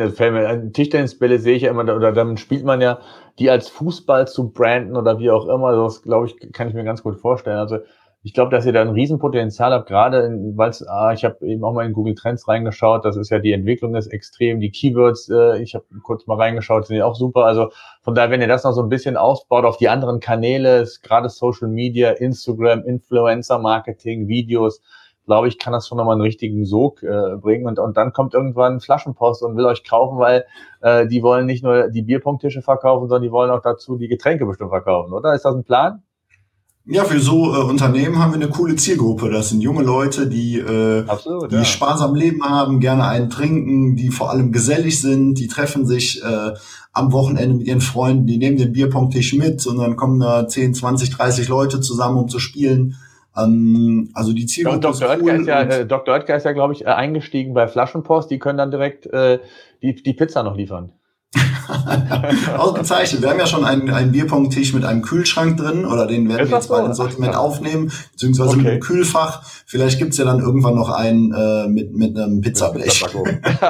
Tischtennisbälle 0.72 1.40
sehe 1.40 1.56
ich 1.56 1.62
ja 1.62 1.70
immer, 1.70 1.82
oder 1.82 2.12
dann 2.12 2.36
spielt 2.36 2.64
man 2.64 2.80
ja 2.80 3.00
die 3.40 3.50
als 3.50 3.68
Fußball 3.68 4.28
zu 4.28 4.50
branden 4.52 4.96
oder 4.96 5.18
wie 5.18 5.30
auch 5.30 5.48
immer. 5.48 5.72
Das 5.72 6.02
glaube 6.02 6.26
ich, 6.26 6.52
kann 6.52 6.68
ich 6.68 6.74
mir 6.74 6.84
ganz 6.84 7.02
gut 7.02 7.16
vorstellen. 7.18 7.58
Also 7.58 7.78
ich 8.22 8.34
glaube, 8.34 8.50
dass 8.50 8.66
ihr 8.66 8.72
da 8.72 8.82
ein 8.82 8.90
Riesenpotenzial 8.90 9.72
habt, 9.72 9.88
gerade 9.88 10.30
weil 10.54 10.72
ah, 10.88 11.12
ich 11.12 11.24
habe 11.24 11.44
eben 11.46 11.64
auch 11.64 11.72
mal 11.72 11.86
in 11.86 11.92
Google 11.92 12.14
Trends 12.14 12.46
reingeschaut, 12.46 13.04
das 13.04 13.16
ist 13.16 13.30
ja 13.30 13.38
die 13.38 13.52
Entwicklung 13.52 13.94
ist 13.94 14.08
extrem, 14.08 14.60
die 14.60 14.70
Keywords, 14.70 15.28
äh, 15.28 15.62
ich 15.62 15.74
habe 15.74 15.84
kurz 16.02 16.26
mal 16.26 16.36
reingeschaut, 16.36 16.86
sind 16.86 16.96
ja 16.96 17.04
auch 17.04 17.14
super. 17.14 17.44
Also 17.46 17.70
von 18.02 18.14
daher, 18.14 18.30
wenn 18.30 18.40
ihr 18.40 18.48
das 18.48 18.64
noch 18.64 18.72
so 18.72 18.82
ein 18.82 18.88
bisschen 18.88 19.16
ausbaut 19.16 19.64
auf 19.64 19.78
die 19.78 19.88
anderen 19.88 20.20
Kanäle, 20.20 20.86
gerade 21.02 21.28
Social 21.28 21.68
Media, 21.68 22.10
Instagram, 22.10 22.84
Influencer 22.84 23.58
Marketing, 23.58 24.28
Videos, 24.28 24.82
glaube 25.28 25.46
ich, 25.46 25.58
kann 25.58 25.74
das 25.74 25.86
schon 25.86 25.98
nochmal 25.98 26.14
einen 26.14 26.22
richtigen 26.22 26.64
Sog 26.64 27.02
äh, 27.02 27.36
bringen. 27.36 27.66
Und, 27.66 27.78
und 27.78 27.98
dann 27.98 28.14
kommt 28.14 28.32
irgendwann 28.32 28.80
Flaschenpost 28.80 29.42
und 29.42 29.56
will 29.56 29.66
euch 29.66 29.84
kaufen, 29.84 30.18
weil 30.18 30.46
äh, 30.80 31.06
die 31.06 31.22
wollen 31.22 31.44
nicht 31.44 31.62
nur 31.62 31.88
die 31.88 32.02
Bierpunkttische 32.02 32.62
verkaufen, 32.62 33.08
sondern 33.08 33.22
die 33.22 33.30
wollen 33.30 33.50
auch 33.50 33.60
dazu 33.60 33.98
die 33.98 34.08
Getränke 34.08 34.46
bestimmt 34.46 34.70
verkaufen, 34.70 35.12
oder? 35.12 35.34
Ist 35.34 35.44
das 35.44 35.54
ein 35.54 35.64
Plan? 35.64 36.02
Ja, 36.90 37.04
für 37.04 37.20
so 37.20 37.54
äh, 37.54 37.58
Unternehmen 37.58 38.18
haben 38.18 38.32
wir 38.32 38.40
eine 38.40 38.48
coole 38.48 38.74
Zielgruppe. 38.74 39.28
Das 39.28 39.50
sind 39.50 39.60
junge 39.60 39.82
Leute, 39.82 40.26
die, 40.26 40.58
äh, 40.58 41.04
Absolut, 41.06 41.52
die 41.52 41.56
ja. 41.56 41.64
Spaß 41.64 42.00
am 42.00 42.14
Leben 42.14 42.42
haben, 42.42 42.80
gerne 42.80 43.06
einen 43.06 43.28
trinken, 43.28 43.94
die 43.94 44.08
vor 44.08 44.30
allem 44.30 44.52
gesellig 44.52 44.98
sind, 44.98 45.34
die 45.34 45.48
treffen 45.48 45.84
sich 45.86 46.22
äh, 46.24 46.54
am 46.94 47.12
Wochenende 47.12 47.56
mit 47.56 47.66
ihren 47.66 47.82
Freunden, 47.82 48.26
die 48.26 48.38
nehmen 48.38 48.56
den 48.56 48.72
Bierpongtisch 48.72 49.34
mit 49.34 49.66
und 49.66 49.76
dann 49.76 49.96
kommen 49.96 50.20
da 50.20 50.48
10, 50.48 50.72
20, 50.72 51.10
30 51.10 51.48
Leute 51.48 51.82
zusammen, 51.82 52.16
um 52.16 52.28
zu 52.28 52.38
spielen. 52.38 52.96
Ähm, 53.38 54.10
also 54.14 54.32
die 54.32 54.46
Zielgruppe 54.46 54.80
Dr. 54.80 55.14
ist 55.14 55.22
cool. 55.22 55.30
Ist 55.30 55.46
ja, 55.46 55.62
äh, 55.62 55.86
Dr. 55.86 56.14
Oetker 56.14 56.36
ist 56.36 56.44
ja, 56.44 56.52
glaube 56.52 56.72
ich, 56.72 56.84
äh, 56.84 56.88
eingestiegen 56.88 57.54
bei 57.54 57.68
Flaschenpost. 57.68 58.30
Die 58.30 58.38
können 58.38 58.58
dann 58.58 58.70
direkt 58.70 59.06
äh, 59.06 59.38
die, 59.82 59.94
die 59.94 60.12
Pizza 60.12 60.42
noch 60.42 60.56
liefern. 60.56 60.92
Ausgezeichnet. 62.56 63.20
Wir 63.22 63.30
haben 63.30 63.38
ja 63.38 63.46
schon 63.46 63.64
einen, 63.64 63.90
einen 63.90 64.12
Bierpong-Tisch 64.12 64.72
mit 64.72 64.84
einem 64.84 65.02
Kühlschrank 65.02 65.58
drin 65.58 65.84
oder 65.84 66.06
den 66.06 66.28
werden 66.28 66.48
wir 66.48 66.56
jetzt 66.56 66.68
so? 66.68 66.74
mal 66.74 66.86
ins 66.86 66.96
Sortiment 66.96 67.34
Ach, 67.34 67.40
aufnehmen, 67.40 67.92
beziehungsweise 68.12 68.50
okay. 68.50 68.58
mit 68.58 68.66
einem 68.68 68.80
Kühlfach. 68.80 69.42
Vielleicht 69.66 69.98
gibt's 69.98 70.16
ja 70.16 70.24
dann 70.24 70.40
irgendwann 70.40 70.74
noch 70.74 70.88
einen 70.90 71.32
äh, 71.34 71.68
mit, 71.68 71.92
mit 71.94 72.16
einem 72.16 72.40
Pizzablech. 72.40 73.00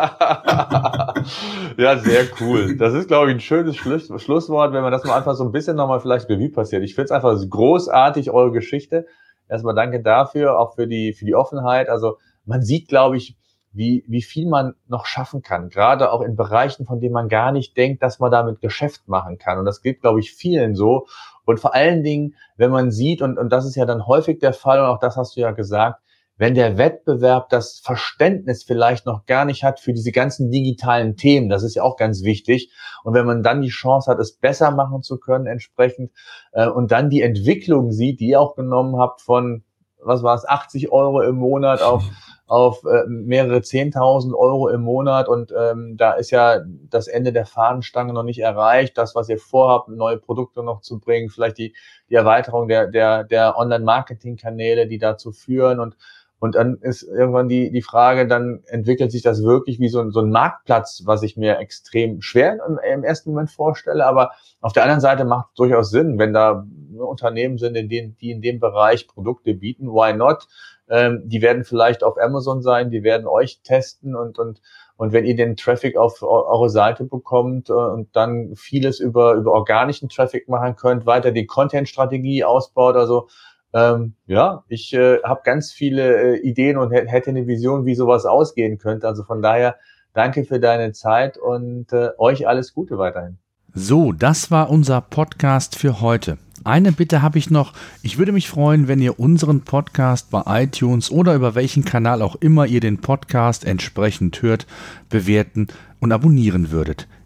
ja, 1.76 1.98
sehr 1.98 2.26
cool. 2.40 2.76
Das 2.76 2.94
ist, 2.94 3.08
glaube 3.08 3.30
ich, 3.30 3.36
ein 3.36 3.40
schönes 3.40 3.74
Schluss, 3.76 4.08
Schlusswort, 4.22 4.72
wenn 4.72 4.82
man 4.82 4.92
das 4.92 5.02
mal 5.04 5.16
einfach 5.16 5.34
so 5.34 5.42
ein 5.44 5.50
bisschen 5.50 5.76
nochmal 5.76 5.98
vielleicht 6.00 6.28
Revue 6.28 6.50
passiert. 6.50 6.84
Ich 6.84 6.94
finde 6.94 7.06
es 7.06 7.10
einfach 7.10 7.36
großartig, 7.48 8.30
eure 8.30 8.52
Geschichte 8.52 9.06
erstmal 9.48 9.74
danke 9.74 10.02
dafür, 10.02 10.58
auch 10.58 10.74
für 10.74 10.86
die, 10.86 11.12
für 11.12 11.24
die 11.24 11.34
Offenheit. 11.34 11.88
Also 11.88 12.18
man 12.44 12.62
sieht, 12.62 12.88
glaube 12.88 13.16
ich, 13.16 13.36
wie, 13.72 14.04
wie 14.08 14.22
viel 14.22 14.48
man 14.48 14.74
noch 14.88 15.06
schaffen 15.06 15.42
kann, 15.42 15.68
gerade 15.68 16.10
auch 16.10 16.22
in 16.22 16.36
Bereichen, 16.36 16.86
von 16.86 17.00
denen 17.00 17.12
man 17.12 17.28
gar 17.28 17.52
nicht 17.52 17.76
denkt, 17.76 18.02
dass 18.02 18.18
man 18.18 18.30
damit 18.30 18.60
Geschäft 18.60 19.08
machen 19.08 19.38
kann. 19.38 19.58
Und 19.58 19.66
das 19.66 19.82
geht, 19.82 20.00
glaube 20.00 20.20
ich, 20.20 20.32
vielen 20.32 20.74
so. 20.74 21.06
Und 21.44 21.60
vor 21.60 21.74
allen 21.74 22.02
Dingen, 22.02 22.34
wenn 22.56 22.70
man 22.70 22.90
sieht, 22.90 23.22
und, 23.22 23.38
und 23.38 23.50
das 23.50 23.66
ist 23.66 23.76
ja 23.76 23.84
dann 23.84 24.06
häufig 24.06 24.38
der 24.38 24.52
Fall, 24.52 24.80
und 24.80 24.86
auch 24.86 24.98
das 24.98 25.16
hast 25.16 25.36
du 25.36 25.40
ja 25.40 25.50
gesagt, 25.50 26.02
wenn 26.38 26.54
der 26.54 26.78
Wettbewerb 26.78 27.48
das 27.50 27.80
Verständnis 27.80 28.62
vielleicht 28.62 29.04
noch 29.06 29.26
gar 29.26 29.44
nicht 29.44 29.64
hat 29.64 29.80
für 29.80 29.92
diese 29.92 30.12
ganzen 30.12 30.50
digitalen 30.50 31.16
Themen, 31.16 31.48
das 31.48 31.64
ist 31.64 31.74
ja 31.74 31.82
auch 31.82 31.96
ganz 31.96 32.22
wichtig. 32.22 32.72
Und 33.02 33.12
wenn 33.14 33.26
man 33.26 33.42
dann 33.42 33.60
die 33.60 33.68
Chance 33.68 34.10
hat, 34.10 34.20
es 34.20 34.36
besser 34.36 34.70
machen 34.70 35.02
zu 35.02 35.18
können 35.18 35.46
entsprechend 35.46 36.12
äh, 36.52 36.68
und 36.68 36.92
dann 36.92 37.10
die 37.10 37.22
Entwicklung 37.22 37.90
sieht, 37.90 38.20
die 38.20 38.28
ihr 38.28 38.40
auch 38.40 38.54
genommen 38.54 38.98
habt 38.98 39.20
von, 39.20 39.64
was 40.00 40.22
war 40.22 40.36
es, 40.36 40.48
80 40.48 40.92
Euro 40.92 41.20
im 41.22 41.34
Monat 41.34 41.82
auf 41.82 42.04
auf 42.48 42.82
äh, 42.84 43.06
mehrere 43.06 43.60
Zehntausend 43.60 44.34
Euro 44.34 44.68
im 44.68 44.80
Monat 44.80 45.28
und 45.28 45.52
ähm, 45.56 45.96
da 45.98 46.12
ist 46.12 46.30
ja 46.30 46.60
das 46.88 47.06
Ende 47.06 47.30
der 47.30 47.44
Fahnenstange 47.44 48.14
noch 48.14 48.22
nicht 48.22 48.38
erreicht. 48.38 48.96
Das, 48.96 49.14
was 49.14 49.28
ihr 49.28 49.38
vorhabt, 49.38 49.90
neue 49.90 50.16
Produkte 50.16 50.62
noch 50.62 50.80
zu 50.80 50.98
bringen, 50.98 51.28
vielleicht 51.28 51.58
die, 51.58 51.74
die 52.08 52.14
Erweiterung 52.14 52.66
der, 52.66 52.86
der, 52.86 53.24
der 53.24 53.58
Online-Marketing-Kanäle, 53.58 54.86
die 54.86 54.96
dazu 54.96 55.30
führen 55.30 55.78
und 55.78 55.98
und 56.40 56.54
dann 56.54 56.78
ist 56.82 57.02
irgendwann 57.02 57.48
die, 57.48 57.72
die 57.72 57.82
Frage, 57.82 58.28
dann 58.28 58.62
entwickelt 58.66 59.10
sich 59.10 59.22
das 59.22 59.42
wirklich 59.42 59.80
wie 59.80 59.88
so 59.88 60.00
ein, 60.00 60.12
so 60.12 60.20
ein 60.20 60.30
Marktplatz, 60.30 61.02
was 61.04 61.24
ich 61.24 61.36
mir 61.36 61.58
extrem 61.58 62.20
schwer 62.22 62.58
im, 62.66 62.78
im 62.78 63.02
ersten 63.02 63.30
Moment 63.30 63.50
vorstelle. 63.50 64.06
Aber 64.06 64.30
auf 64.60 64.72
der 64.72 64.84
anderen 64.84 65.00
Seite 65.00 65.24
macht 65.24 65.48
es 65.48 65.54
durchaus 65.54 65.90
Sinn, 65.90 66.18
wenn 66.18 66.32
da 66.32 66.64
Unternehmen 66.96 67.58
sind, 67.58 67.74
in 67.74 67.88
denen, 67.88 68.16
die 68.18 68.30
in 68.30 68.40
dem 68.40 68.60
Bereich 68.60 69.08
Produkte 69.08 69.54
bieten. 69.54 69.88
Why 69.88 70.12
not? 70.12 70.46
Ähm, 70.88 71.22
die 71.24 71.42
werden 71.42 71.64
vielleicht 71.64 72.04
auf 72.04 72.16
Amazon 72.18 72.62
sein, 72.62 72.90
die 72.90 73.02
werden 73.02 73.26
euch 73.26 73.60
testen 73.62 74.14
und, 74.14 74.38
und, 74.38 74.60
Und 74.96 75.12
wenn 75.12 75.24
ihr 75.24 75.36
den 75.36 75.56
Traffic 75.56 75.96
auf 75.96 76.22
eure 76.22 76.70
Seite 76.70 77.04
bekommt 77.04 77.68
äh, 77.68 77.72
und 77.72 78.14
dann 78.14 78.54
vieles 78.54 79.00
über, 79.00 79.34
über 79.34 79.52
organischen 79.52 80.08
Traffic 80.08 80.48
machen 80.48 80.76
könnt, 80.76 81.04
weiter 81.04 81.32
die 81.32 81.46
Content-Strategie 81.46 82.44
ausbaut, 82.44 82.96
also 82.96 83.28
ähm, 83.74 84.14
ja, 84.26 84.64
ich 84.68 84.92
äh, 84.94 85.22
habe 85.22 85.40
ganz 85.44 85.72
viele 85.72 86.36
äh, 86.36 86.38
Ideen 86.38 86.78
und 86.78 86.90
hätte 86.90 87.30
eine 87.30 87.46
Vision, 87.46 87.84
wie 87.84 87.94
sowas 87.94 88.24
ausgehen 88.24 88.78
könnte. 88.78 89.06
Also 89.06 89.24
von 89.24 89.42
daher 89.42 89.76
danke 90.14 90.44
für 90.44 90.58
deine 90.60 90.92
Zeit 90.92 91.36
und 91.36 91.92
äh, 91.92 92.10
euch 92.18 92.48
alles 92.48 92.72
Gute 92.74 92.98
weiterhin. 92.98 93.38
So, 93.74 94.12
das 94.12 94.50
war 94.50 94.70
unser 94.70 95.00
Podcast 95.00 95.76
für 95.76 96.00
heute. 96.00 96.38
Eine 96.64 96.92
Bitte 96.92 97.22
habe 97.22 97.38
ich 97.38 97.50
noch. 97.50 97.72
Ich 98.02 98.18
würde 98.18 98.32
mich 98.32 98.48
freuen, 98.48 98.88
wenn 98.88 99.00
ihr 99.00 99.20
unseren 99.20 99.60
Podcast 99.60 100.30
bei 100.30 100.42
iTunes 100.64 101.10
oder 101.10 101.34
über 101.34 101.54
welchen 101.54 101.84
Kanal 101.84 102.22
auch 102.22 102.36
immer 102.36 102.66
ihr 102.66 102.80
den 102.80 103.00
Podcast 103.00 103.64
entsprechend 103.64 104.42
hört, 104.42 104.66
bewerten 105.08 105.68
und 106.00 106.12
abonnieren 106.12 106.70
würdet. 106.70 107.06